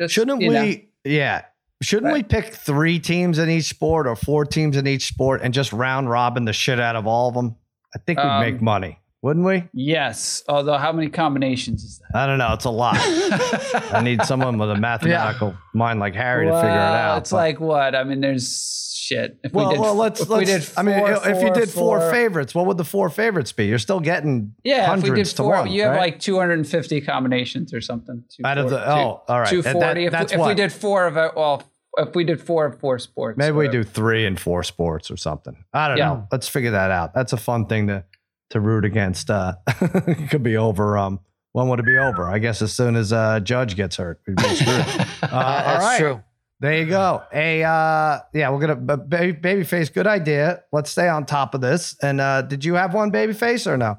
Just, 0.00 0.14
Shouldn't 0.14 0.38
we? 0.38 0.48
Know. 0.48 0.74
Yeah. 1.04 1.42
Shouldn't 1.84 2.12
right. 2.12 2.14
we 2.14 2.22
pick 2.22 2.54
three 2.54 2.98
teams 2.98 3.38
in 3.38 3.50
each 3.50 3.66
sport 3.66 4.06
or 4.06 4.16
four 4.16 4.44
teams 4.44 4.76
in 4.76 4.86
each 4.86 5.06
sport 5.06 5.40
and 5.42 5.52
just 5.52 5.72
round 5.72 6.08
robin 6.08 6.44
the 6.44 6.52
shit 6.52 6.80
out 6.80 6.96
of 6.96 7.06
all 7.06 7.28
of 7.28 7.34
them? 7.34 7.56
I 7.94 7.98
think 7.98 8.18
we'd 8.18 8.24
um, 8.24 8.40
make 8.40 8.60
money, 8.60 8.98
wouldn't 9.22 9.46
we? 9.46 9.68
Yes. 9.72 10.42
Although, 10.48 10.78
how 10.78 10.92
many 10.92 11.08
combinations 11.08 11.84
is 11.84 11.98
that? 12.00 12.18
I 12.18 12.26
don't 12.26 12.38
know. 12.38 12.52
It's 12.54 12.64
a 12.64 12.70
lot. 12.70 12.96
I 12.98 14.00
need 14.02 14.22
someone 14.24 14.58
with 14.58 14.70
a 14.70 14.76
mathematical 14.76 15.50
yeah. 15.50 15.56
mind 15.74 16.00
like 16.00 16.14
Harry 16.14 16.46
well, 16.46 16.60
to 16.60 16.66
figure 16.66 16.76
it 16.76 16.80
out. 16.80 17.18
It's 17.18 17.30
but. 17.30 17.36
like 17.36 17.60
what? 17.60 17.94
I 17.94 18.02
mean, 18.02 18.20
there's 18.20 18.92
shit. 18.96 19.38
If 19.44 19.52
well, 19.52 19.68
we 19.68 19.74
did, 19.74 19.80
well, 19.80 19.94
let's. 19.94 20.28
Let's 20.28 20.40
we 20.40 20.44
did 20.44 20.64
four, 20.64 20.80
I 20.80 20.82
mean, 20.82 20.98
four, 20.98 21.28
if 21.28 21.42
you 21.42 21.52
did 21.52 21.70
four, 21.70 22.00
four, 22.00 22.10
favorites, 22.10 22.54
what 22.54 22.66
would 22.66 22.78
the 22.78 22.84
four 22.84 23.10
favorites 23.10 23.52
be? 23.52 23.66
You're 23.66 23.78
still 23.78 24.00
getting 24.00 24.54
yeah. 24.64 24.86
Hundreds 24.86 25.08
if 25.08 25.10
we 25.10 25.22
did 25.22 25.28
four, 25.28 25.50
one, 25.50 25.70
you 25.70 25.82
have 25.82 25.96
like 25.96 26.18
250 26.18 27.00
combinations 27.02 27.72
or 27.72 27.80
something. 27.80 28.24
Out 28.44 28.58
of 28.58 28.70
the 28.70 28.90
oh, 28.90 29.22
all 29.28 29.40
right, 29.40 29.48
240. 29.48 30.08
That, 30.08 30.32
if, 30.32 30.40
if 30.40 30.46
we 30.46 30.54
did 30.54 30.72
four 30.72 31.06
of 31.06 31.16
it, 31.16 31.32
well, 31.36 31.62
if 31.98 32.14
we 32.14 32.24
did 32.24 32.40
four 32.40 32.66
of 32.66 32.78
four 32.78 32.98
sports, 32.98 33.38
maybe 33.38 33.56
we 33.56 33.68
do 33.68 33.84
three 33.84 34.26
and 34.26 34.38
four 34.38 34.62
sports 34.62 35.10
or 35.10 35.16
something. 35.16 35.64
I 35.72 35.88
don't 35.88 35.96
yeah. 35.96 36.06
know. 36.06 36.28
Let's 36.30 36.48
figure 36.48 36.72
that 36.72 36.90
out. 36.90 37.14
That's 37.14 37.32
a 37.32 37.36
fun 37.36 37.66
thing 37.66 37.88
to 37.88 38.04
to 38.50 38.60
root 38.60 38.84
against. 38.84 39.30
Uh, 39.30 39.54
could 40.30 40.42
be 40.42 40.56
over. 40.56 40.98
Um, 40.98 41.20
when 41.52 41.68
would 41.68 41.78
it 41.78 41.86
be 41.86 41.96
over? 41.96 42.28
I 42.28 42.38
guess 42.40 42.62
as 42.62 42.72
soon 42.72 42.96
as 42.96 43.12
uh, 43.12 43.38
Judge 43.40 43.76
gets 43.76 43.96
hurt, 43.96 44.20
we'd 44.26 44.36
be 44.36 44.54
screwed. 44.54 44.84
Uh, 45.24 45.62
That's 45.62 45.84
all 45.84 45.90
right. 45.90 45.98
true. 45.98 46.22
There 46.60 46.78
you 46.78 46.86
go. 46.86 47.22
A 47.32 47.62
uh, 47.62 48.20
yeah, 48.32 48.50
we're 48.50 48.60
gonna 48.60 48.76
b- 48.76 49.04
baby 49.08 49.38
babyface. 49.38 49.92
Good 49.92 50.06
idea. 50.06 50.62
Let's 50.70 50.90
stay 50.90 51.08
on 51.08 51.26
top 51.26 51.54
of 51.54 51.60
this. 51.60 51.96
And 52.02 52.20
uh, 52.20 52.42
did 52.42 52.64
you 52.64 52.74
have 52.74 52.94
one 52.94 53.10
babyface 53.10 53.66
or 53.66 53.76
no? 53.76 53.98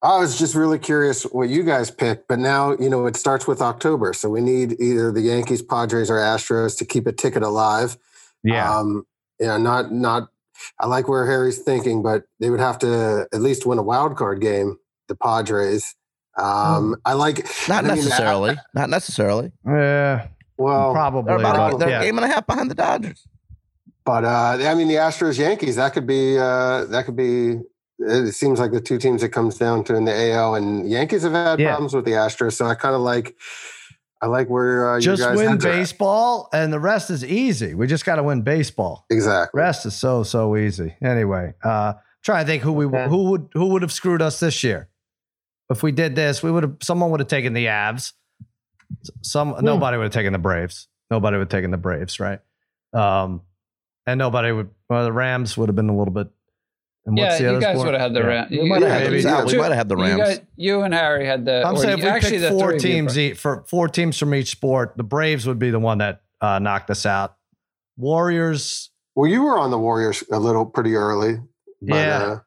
I 0.00 0.18
was 0.18 0.38
just 0.38 0.54
really 0.54 0.78
curious 0.78 1.24
what 1.24 1.48
you 1.48 1.64
guys 1.64 1.90
picked, 1.90 2.28
but 2.28 2.38
now 2.38 2.72
you 2.78 2.88
know 2.88 3.06
it 3.06 3.16
starts 3.16 3.46
with 3.48 3.60
October, 3.60 4.12
so 4.12 4.28
we 4.30 4.40
need 4.40 4.80
either 4.80 5.10
the 5.10 5.22
Yankees, 5.22 5.60
Padres, 5.62 6.08
or 6.10 6.16
Astros 6.18 6.78
to 6.78 6.84
keep 6.84 7.06
a 7.06 7.12
ticket 7.12 7.42
alive. 7.42 7.96
Yeah, 8.44 8.72
um, 8.78 9.04
yeah, 9.40 9.56
not 9.56 9.92
not. 9.92 10.28
I 10.78 10.86
like 10.86 11.08
where 11.08 11.26
Harry's 11.26 11.58
thinking, 11.58 12.02
but 12.02 12.24
they 12.40 12.50
would 12.50 12.60
have 12.60 12.78
to 12.80 13.26
at 13.32 13.40
least 13.40 13.66
win 13.66 13.78
a 13.78 13.82
wild 13.82 14.16
card 14.16 14.40
game. 14.40 14.78
The 15.08 15.16
Padres. 15.16 15.94
Um, 16.36 16.94
I 17.04 17.14
like 17.14 17.48
Not 17.68 17.84
I 17.84 17.88
mean, 17.88 17.96
necessarily. 17.96 18.50
I- 18.52 18.56
Not 18.74 18.90
necessarily. 18.90 19.50
yeah, 19.66 20.28
well, 20.56 20.92
probably. 20.92 21.26
They're 21.30 21.38
about 21.38 21.74
a, 21.74 21.76
they're 21.76 21.88
yeah. 21.88 22.00
a 22.00 22.04
game 22.04 22.18
and 22.18 22.24
a 22.24 22.28
half 22.28 22.46
behind 22.46 22.70
the 22.70 22.76
Dodgers. 22.76 23.26
but 24.04 24.24
uh, 24.24 24.58
I 24.60 24.74
mean 24.74 24.86
the 24.86 24.94
Astros 24.94 25.38
Yankees. 25.38 25.74
That 25.74 25.92
could 25.92 26.06
be. 26.06 26.38
Uh, 26.38 26.84
that 26.84 27.04
could 27.06 27.16
be. 27.16 27.58
It 28.00 28.32
seems 28.32 28.60
like 28.60 28.70
the 28.70 28.80
two 28.80 28.98
teams 28.98 29.22
it 29.22 29.30
comes 29.30 29.58
down 29.58 29.82
to 29.84 29.94
in 29.96 30.04
the 30.04 30.14
AL, 30.32 30.54
and 30.54 30.88
Yankees 30.88 31.22
have 31.22 31.32
had 31.32 31.58
Yeah. 31.58 31.70
problems 31.70 31.94
with 31.94 32.04
the 32.04 32.12
Astros, 32.12 32.52
so 32.54 32.66
I 32.66 32.74
kind 32.74 32.94
of 32.94 33.00
like. 33.00 33.36
I 34.20 34.26
like 34.26 34.48
where 34.48 34.94
uh, 34.96 35.00
just 35.00 35.20
you 35.20 35.26
guys 35.28 35.36
win 35.36 35.58
baseball, 35.58 36.48
and 36.52 36.72
the 36.72 36.80
rest 36.80 37.08
is 37.08 37.24
easy. 37.24 37.74
We 37.74 37.86
just 37.86 38.04
got 38.04 38.16
to 38.16 38.24
win 38.24 38.42
baseball. 38.42 39.06
Exactly. 39.10 39.56
Rest 39.60 39.86
is 39.86 39.94
so 39.94 40.24
so 40.24 40.56
easy. 40.56 40.96
Anyway, 41.00 41.54
uh, 41.62 41.92
trying 42.24 42.44
to 42.44 42.50
think 42.50 42.64
who 42.64 42.72
we 42.72 42.86
Okay. 42.86 43.06
who 43.08 43.30
would 43.30 43.48
who 43.54 43.66
would 43.66 43.82
have 43.82 43.92
screwed 43.92 44.20
us 44.20 44.40
this 44.40 44.64
year. 44.64 44.88
If 45.70 45.84
we 45.84 45.92
did 45.92 46.16
this, 46.16 46.42
we 46.42 46.50
would 46.50 46.64
have 46.64 46.76
someone 46.82 47.10
would 47.12 47.20
have 47.20 47.28
taken 47.28 47.52
the 47.52 47.66
Avs. 47.66 48.12
Some 49.22 49.54
nobody 49.60 49.96
would 49.96 50.04
have 50.04 50.12
taken 50.12 50.32
the 50.32 50.38
Braves. 50.40 50.88
Nobody 51.12 51.36
would 51.36 51.42
have 51.42 51.48
taken 51.50 51.70
the 51.70 51.76
Braves, 51.78 52.18
right? 52.18 52.40
Um, 52.92 53.42
and 54.04 54.18
nobody 54.18 54.50
would. 54.50 54.70
Well, 54.88 55.04
the 55.04 55.12
Rams 55.12 55.56
would 55.56 55.68
have 55.68 55.76
been 55.76 55.90
a 55.90 55.96
little 55.96 56.12
bit. 56.14 56.28
And 57.08 57.16
Yeah, 57.18 57.24
what's 57.24 57.38
the 57.38 57.44
you 57.52 57.60
guys 57.60 57.74
sport? 57.74 57.86
would 57.86 57.94
have 57.94 58.00
had 58.02 58.14
the 58.14 58.20
Yeah. 58.20 58.26
Ram- 58.26 58.46
We 58.50 58.56
you- 58.58 58.66
might 58.66 58.82
Yeah, 58.82 58.88
have 58.88 59.00
maybe. 59.00 59.10
maybe. 59.10 59.22
Sal, 59.22 59.46
we 59.46 59.56
might 59.58 59.64
have 59.68 59.74
had 59.76 59.88
the 59.88 59.96
You, 59.96 60.02
Rams. 60.04 60.18
guys, 60.22 60.40
you 60.56 60.82
and 60.82 60.94
Harry 60.94 61.26
had 61.26 61.44
the. 61.46 61.62
I'm 61.66 61.74
or 61.74 61.78
saying 61.78 61.98
if 61.98 62.04
we 62.04 62.10
actually 62.10 62.38
picked 62.38 62.50
four 62.52 62.58
three 62.58 62.76
of 62.76 62.84
you 62.84 62.88
teams 62.92 63.12
pro- 63.14 63.22
each, 63.22 63.38
for 63.38 63.64
four 63.66 63.88
teams 63.88 64.18
from 64.18 64.34
each 64.34 64.50
sport, 64.50 64.92
the 64.96 65.02
Braves 65.04 65.46
would 65.46 65.58
be 65.58 65.70
the 65.70 65.78
one 65.80 65.98
that 65.98 66.20
uh, 66.40 66.58
knocked 66.58 66.90
us 66.90 67.04
out. 67.06 67.34
Warriors, 67.96 68.90
Well, 69.16 69.28
you 69.28 69.42
were 69.42 69.58
on 69.58 69.70
the 69.70 69.78
Warriors 69.78 70.22
a 70.30 70.38
little 70.38 70.64
pretty 70.64 70.94
early. 70.94 71.38
But, 71.82 71.94
Yeah. 71.96 72.18
Uh, 72.22 72.38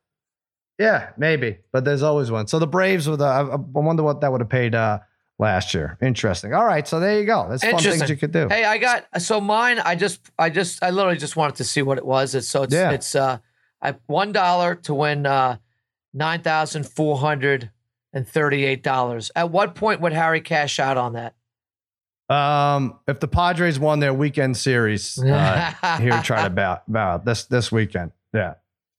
yeah, 0.80 1.09
maybe, 1.18 1.57
but 1.74 1.84
there's 1.86 2.01
always 2.03 2.32
one. 2.32 2.47
So 2.47 2.57
the 2.59 2.68
Braves 2.68 3.07
with, 3.09 3.22
uh, 3.22 3.26
I 3.26 3.41
I 3.53 3.55
wonder 3.57 4.03
what 4.03 4.22
that 4.22 4.32
would 4.32 4.41
have 4.41 4.49
paid 4.49 4.74
uh, 4.74 4.99
last 5.39 5.74
year. 5.74 5.97
Interesting. 6.01 6.53
All 6.53 6.66
right, 6.66 6.88
so 6.88 6.99
there 6.99 7.20
you 7.20 7.26
go. 7.26 7.47
That's 7.49 7.64
fun 7.64 7.80
things 7.80 8.09
you 8.09 8.16
could 8.18 8.32
do. 8.32 8.47
Hey, 8.47 8.64
I 8.64 8.78
got 8.78 9.05
so 9.22 9.41
mine. 9.41 9.80
I 9.80 9.95
just, 9.95 10.22
I 10.39 10.49
just, 10.49 10.82
I 10.84 10.89
literally 10.91 11.18
just 11.18 11.36
wanted 11.36 11.55
to 11.57 11.64
see 11.66 11.82
what 11.82 11.97
it 11.97 12.05
was. 12.05 12.34
It's 12.36 12.47
so 12.47 12.64
it's, 12.64 12.74
Yeah. 12.74 12.91
it's 12.91 13.14
uh, 13.16 13.39
I 13.82 13.96
one 14.08 14.32
dollar 14.32 14.76
to 14.76 14.94
win 14.94 15.26
uh, 15.26 15.58
nine 16.14 16.42
thousand 16.42 16.88
four 16.88 17.18
hundred 17.18 17.72
and 18.14 18.28
thirty-eight 18.28 18.84
dollars. 18.84 19.32
At 19.36 19.52
what 19.52 19.76
point 19.76 20.02
would 20.02 20.14
Harry 20.14 20.42
cash 20.42 20.80
out 20.80 20.98
on 20.98 21.14
that? 21.14 21.36
Um, 22.30 22.98
if 23.08 23.20
the 23.20 23.28
Padres 23.28 23.78
won 23.80 24.00
their 24.00 24.14
weekend 24.14 24.56
series, 24.56 25.18
uh, 25.22 25.74
here 26.00 26.22
try 26.24 26.44
to 26.44 26.50
bow, 26.50 26.82
bow 26.88 27.18
this 27.18 27.46
this 27.46 27.72
weekend. 27.72 28.12
Yeah, 28.34 28.54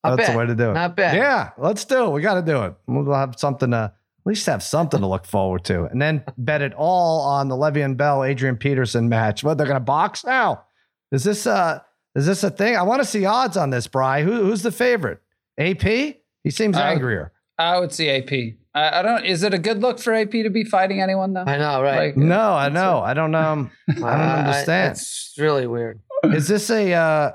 Not 0.04 0.16
that's 0.16 0.28
bad. 0.28 0.34
the 0.34 0.38
way 0.38 0.46
to 0.46 0.54
do 0.54 0.70
it. 0.70 0.74
Not 0.74 0.96
bad. 0.96 1.16
Yeah, 1.16 1.50
let's 1.56 1.84
do 1.86 2.06
it. 2.06 2.10
We 2.10 2.20
got 2.20 2.34
to 2.34 2.42
do 2.42 2.64
it. 2.64 2.74
We'll 2.86 3.14
have 3.14 3.34
something 3.38 3.70
to 3.70 3.76
at 3.94 4.26
least 4.26 4.44
have 4.46 4.62
something 4.62 5.00
to 5.00 5.06
look 5.06 5.24
forward 5.24 5.64
to, 5.64 5.84
and 5.84 6.00
then 6.02 6.24
bet 6.38 6.60
it 6.60 6.74
all 6.74 7.20
on 7.22 7.48
the 7.48 7.56
Le'Veon 7.56 7.96
Bell 7.96 8.22
Adrian 8.22 8.56
Peterson 8.56 9.08
match. 9.08 9.42
What 9.42 9.56
they're 9.56 9.66
going 9.66 9.76
to 9.76 9.80
box 9.80 10.24
now? 10.24 10.64
Is 11.10 11.24
this 11.24 11.46
uh 11.46 11.80
is 12.14 12.26
this 12.26 12.42
a 12.44 12.50
thing? 12.50 12.76
I 12.76 12.82
want 12.82 13.00
to 13.02 13.06
see 13.06 13.24
odds 13.24 13.56
on 13.56 13.70
this, 13.70 13.86
Bry. 13.86 14.22
Who, 14.22 14.32
who's 14.44 14.62
the 14.62 14.72
favorite? 14.72 15.20
AP? 15.58 15.82
He 15.82 16.50
seems 16.50 16.76
Uh, 16.76 16.80
angrier. 16.82 17.32
I 17.58 17.78
would 17.78 17.92
see 17.92 18.08
AP. 18.10 18.56
I, 18.74 19.00
I 19.00 19.02
don't. 19.02 19.24
Is 19.24 19.42
it 19.42 19.52
a 19.54 19.58
good 19.58 19.80
look 19.82 19.98
for 20.00 20.12
AP 20.14 20.30
to 20.30 20.50
be 20.50 20.64
fighting 20.64 21.00
anyone 21.02 21.32
though? 21.34 21.44
I 21.46 21.58
know, 21.58 21.82
right? 21.82 21.96
Like, 22.08 22.16
No, 22.16 22.52
I 22.54 22.68
know. 22.70 23.00
I 23.00 23.14
don't 23.14 23.30
know. 23.30 23.68
I 23.88 23.92
don't 23.94 24.04
understand. 24.04 24.92
it's 24.92 25.34
really 25.38 25.66
weird. 25.66 26.00
Is 26.24 26.48
this 26.48 26.70
a? 26.70 26.92
uh 26.92 27.32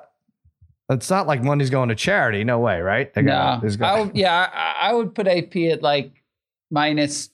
It's 0.89 1.09
not 1.09 1.28
like 1.28 1.43
money's 1.43 1.69
going 1.69 1.89
to 1.89 1.95
charity. 1.95 2.43
No 2.43 2.59
way, 2.59 2.80
right? 2.82 3.13
They 3.13 3.21
no. 3.21 3.32
got- 3.32 3.61
there's 3.61 3.78
got- 3.78 3.95
I 3.97 4.01
would, 4.01 4.15
yeah, 4.17 4.49
I, 4.51 4.89
I 4.89 4.93
would 4.93 5.13
put 5.13 5.28
AP 5.28 5.55
at 5.71 5.82
like 5.84 6.11
minus 6.71 7.30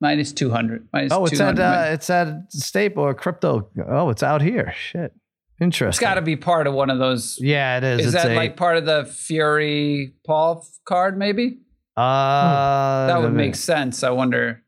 minus 0.00 0.32
two 0.32 0.50
hundred. 0.50 0.88
oh, 1.10 1.26
it's 1.26 1.40
at 1.40 1.58
uh, 1.58 1.84
it's 1.90 2.10
at 2.10 2.52
staple 2.52 3.04
or 3.04 3.14
crypto. 3.14 3.68
Oh, 3.86 4.10
it's 4.10 4.22
out 4.22 4.42
here. 4.42 4.72
Shit, 4.76 5.14
interesting. 5.60 5.88
it's 5.88 5.98
got 5.98 6.14
to 6.14 6.22
be 6.22 6.36
part 6.36 6.66
of 6.66 6.74
one 6.74 6.90
of 6.90 6.98
those. 6.98 7.38
Yeah, 7.40 7.78
it 7.78 7.84
is. 7.84 8.00
Is 8.00 8.14
it's 8.14 8.24
that 8.24 8.32
a, 8.32 8.34
like 8.34 8.56
part 8.56 8.76
of 8.76 8.84
the 8.86 9.04
Fury 9.04 10.14
Paul 10.26 10.62
f- 10.62 10.78
card? 10.84 11.18
Maybe 11.18 11.58
Uh, 11.96 13.06
that 13.06 13.20
would 13.20 13.32
make 13.34 13.54
sense. 13.54 14.02
I 14.02 14.10
wonder. 14.10 14.62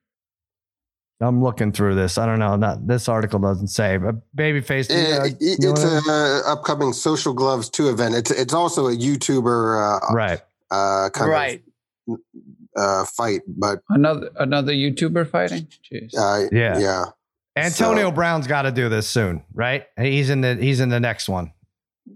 I'm 1.21 1.43
looking 1.43 1.73
through 1.73 1.97
this. 1.97 2.17
I 2.17 2.27
don't 2.27 2.39
know. 2.39 2.55
Not 2.55 2.87
this 2.87 3.09
article 3.09 3.41
doesn't 3.41 3.69
say, 3.69 3.97
but 3.97 4.15
babyface. 4.37 4.89
Yeah, 4.89 5.23
uh, 5.23 5.25
it- 5.27 5.41
you 5.41 5.73
it's 5.73 5.85
wanna- 5.85 6.43
upcoming 6.47 6.93
Social 6.93 7.33
Gloves 7.35 7.69
2 7.71 7.89
event. 7.89 8.15
It's 8.15 8.31
it's 8.31 8.55
also 8.55 8.87
a 8.87 8.95
YouTuber 8.97 10.01
uh, 10.11 10.15
right. 10.15 10.41
uh, 10.71 11.11
kind 11.13 11.31
Right. 11.31 11.63
of 12.09 12.19
uh, 12.77 13.05
fight, 13.07 13.41
but 13.49 13.81
Another 13.89 14.31
another 14.39 14.73
YouTuber 14.73 15.29
fighting. 15.29 15.67
Jeez. 15.93 16.17
uh, 16.17 16.47
Yeah. 16.53 16.79
yeah. 16.79 17.05
Antonio 17.65 18.09
So- 18.09 18.13
Brown's 18.13 18.47
got 18.47 18.63
to 18.63 18.73
do 18.73 18.89
this 18.89 19.09
soon, 19.09 19.43
right? 19.55 19.85
He's 19.99 20.31
in 20.31 20.41
the 20.41 20.55
he's 20.57 20.81
in 20.81 20.89
the 20.89 21.01
next 21.01 21.29
one. 21.29 21.53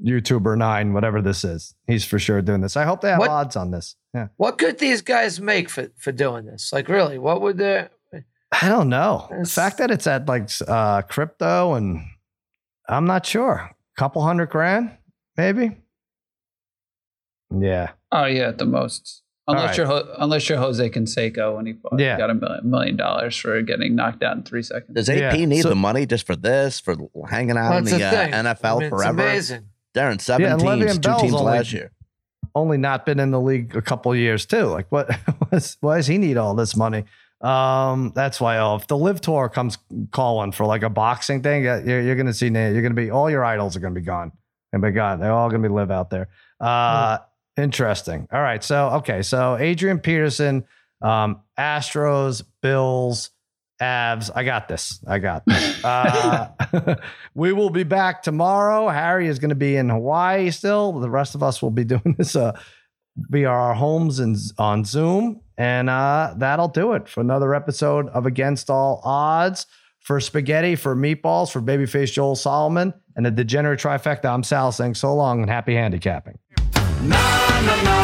YouTuber 0.04 0.56
nine, 0.56 0.94
whatever 0.94 1.20
this 1.20 1.44
is. 1.44 1.74
He's 1.86 2.04
for 2.04 2.18
sure 2.18 2.40
doing 2.40 2.60
this. 2.62 2.76
I 2.76 2.84
hope 2.84 3.02
they 3.02 3.10
have 3.10 3.18
What- 3.18 3.30
odds 3.30 3.56
on 3.56 3.70
this. 3.70 3.96
Yeah. 4.14 4.28
What 4.36 4.58
could 4.58 4.78
these 4.78 5.02
guys 5.02 5.40
make 5.40 5.68
for 5.68 5.88
for 5.98 6.12
doing 6.12 6.46
this? 6.46 6.72
Like, 6.72 6.88
really, 6.88 7.18
what 7.18 7.40
would 7.42 7.58
they? 7.58 7.88
I 8.60 8.68
don't 8.68 8.88
know. 8.90 9.28
The 9.30 9.48
fact 9.48 9.78
that 9.78 9.90
it's 9.90 10.06
at 10.06 10.26
like 10.26 10.48
uh 10.68 11.02
crypto 11.02 11.74
and 11.74 12.02
I'm 12.88 13.06
not 13.06 13.24
sure. 13.26 13.70
A 13.70 13.74
Couple 13.98 14.22
hundred 14.22 14.50
grand, 14.50 14.90
maybe. 15.36 15.76
Yeah. 17.50 17.90
Oh 18.10 18.24
yeah, 18.24 18.48
at 18.48 18.58
the 18.58 18.64
most. 18.66 19.21
All 19.48 19.56
Unless 19.56 19.68
right. 19.70 19.76
you're 19.78 19.86
Ho- 19.86 20.14
unless 20.18 20.48
you're 20.48 20.58
Jose 20.58 20.88
Canseco 20.90 21.58
and 21.58 21.66
he 21.66 21.72
fought, 21.74 21.98
Yeah. 21.98 22.16
got 22.16 22.30
a 22.30 22.34
million, 22.34 22.70
million 22.70 22.96
dollars 22.96 23.36
for 23.36 23.60
getting 23.62 23.96
knocked 23.96 24.22
out 24.22 24.36
in 24.36 24.44
three 24.44 24.62
seconds. 24.62 24.94
Does 24.94 25.08
AP 25.10 25.36
Yeah, 25.38 25.44
need 25.46 25.62
so- 25.62 25.68
the 25.70 25.74
money 25.74 26.06
just 26.06 26.26
for 26.26 26.36
this, 26.36 26.78
for 26.78 26.96
hanging 27.28 27.56
out 27.56 27.76
in 27.78 27.84
the 27.84 27.90
the 27.90 28.04
uh, 28.06 28.26
NFL 28.54 28.76
I 28.76 28.78
mean, 28.80 28.90
forever? 28.90 29.20
It's 29.22 29.50
amazing. 29.50 29.68
Darren, 29.94 30.20
seven 30.20 30.42
Yeah, 30.46 30.56
teams, 30.76 30.94
two 30.94 31.00
Bell's 31.00 31.22
teams 31.22 31.34
only- 31.34 31.44
last 31.52 31.72
year. 31.72 31.90
Only 32.54 32.76
not 32.78 33.04
been 33.06 33.18
in 33.18 33.30
the 33.30 33.40
league 33.40 33.74
a 33.74 33.80
couple 33.82 34.12
of 34.12 34.18
years 34.18 34.46
too. 34.46 34.64
Like 34.66 34.86
what 34.90 35.10
why 35.80 35.96
does 35.96 36.06
he 36.06 36.18
need 36.18 36.36
all 36.36 36.54
this 36.54 36.76
money? 36.76 37.04
Um, 37.40 38.12
that's 38.14 38.40
why 38.40 38.58
oh, 38.58 38.76
if 38.76 38.86
the 38.86 38.96
LIV 38.96 39.20
tour 39.22 39.48
comes 39.48 39.78
calling 40.12 40.52
for 40.52 40.64
like 40.66 40.82
a 40.82 40.90
boxing 40.90 41.42
thing, 41.42 41.64
you're, 41.64 42.00
you're 42.00 42.14
gonna 42.14 42.32
see 42.34 42.46
you're 42.48 42.82
gonna 42.82 42.94
be 42.94 43.10
all 43.10 43.28
your 43.30 43.44
idols 43.44 43.74
are 43.76 43.80
gonna 43.80 43.94
be 43.94 44.00
gone 44.02 44.30
and 44.72 44.80
be 44.82 44.90
gone. 44.92 45.18
They're 45.18 45.32
all 45.32 45.50
gonna 45.50 45.62
be 45.62 45.68
live 45.74 45.90
out 45.90 46.10
there. 46.10 46.28
Uh 46.60 47.18
interesting. 47.56 48.28
All 48.32 48.42
right. 48.42 48.62
So 48.62 48.90
okay, 48.90 49.22
so 49.22 49.56
Adrian 49.56 49.98
Peterson, 49.98 50.64
um, 51.00 51.40
Astros, 51.58 52.42
Bills, 52.60 53.30
Avs. 53.82 54.30
I 54.34 54.44
got 54.44 54.68
this. 54.68 55.00
I 55.06 55.18
got 55.18 55.44
this. 55.46 55.82
Uh, 55.84 56.46
we 57.34 57.52
will 57.52 57.70
be 57.70 57.82
back 57.82 58.22
tomorrow. 58.22 58.88
Harry 58.88 59.26
is 59.26 59.40
going 59.40 59.48
to 59.48 59.56
be 59.56 59.74
in 59.74 59.88
Hawaii 59.88 60.52
still. 60.52 60.92
The 60.92 61.10
rest 61.10 61.34
of 61.34 61.42
us 61.42 61.60
will 61.60 61.72
be 61.72 61.82
doing 61.94 62.14
this 62.16 62.36
uh, 62.36 62.56
via 63.16 63.48
our 63.48 63.74
homes 63.74 64.20
and 64.20 64.36
on 64.58 64.84
Zoom. 64.84 65.40
And 65.58 65.90
uh, 65.90 66.34
that'll 66.36 66.68
do 66.68 66.92
it 66.92 67.08
for 67.08 67.20
another 67.20 67.52
episode 67.52 68.06
of 68.10 68.26
Against 68.26 68.70
All 68.70 69.00
Odds. 69.04 69.66
For 69.98 70.20
spaghetti, 70.20 70.74
for 70.74 70.96
meatballs, 70.96 71.52
for 71.52 71.60
babyface 71.60 72.12
Joel 72.12 72.34
Solomon, 72.34 72.92
and 73.14 73.24
the 73.24 73.30
degenerate 73.30 73.78
trifecta, 73.78 74.24
I'm 74.24 74.42
Sal 74.42 74.72
saying 74.72 74.94
so 74.94 75.14
long 75.14 75.42
and 75.42 75.50
happy 75.50 75.74
handicapping. 75.74 76.38
Na 77.02 77.18
na 77.66 77.74
na 77.82 78.01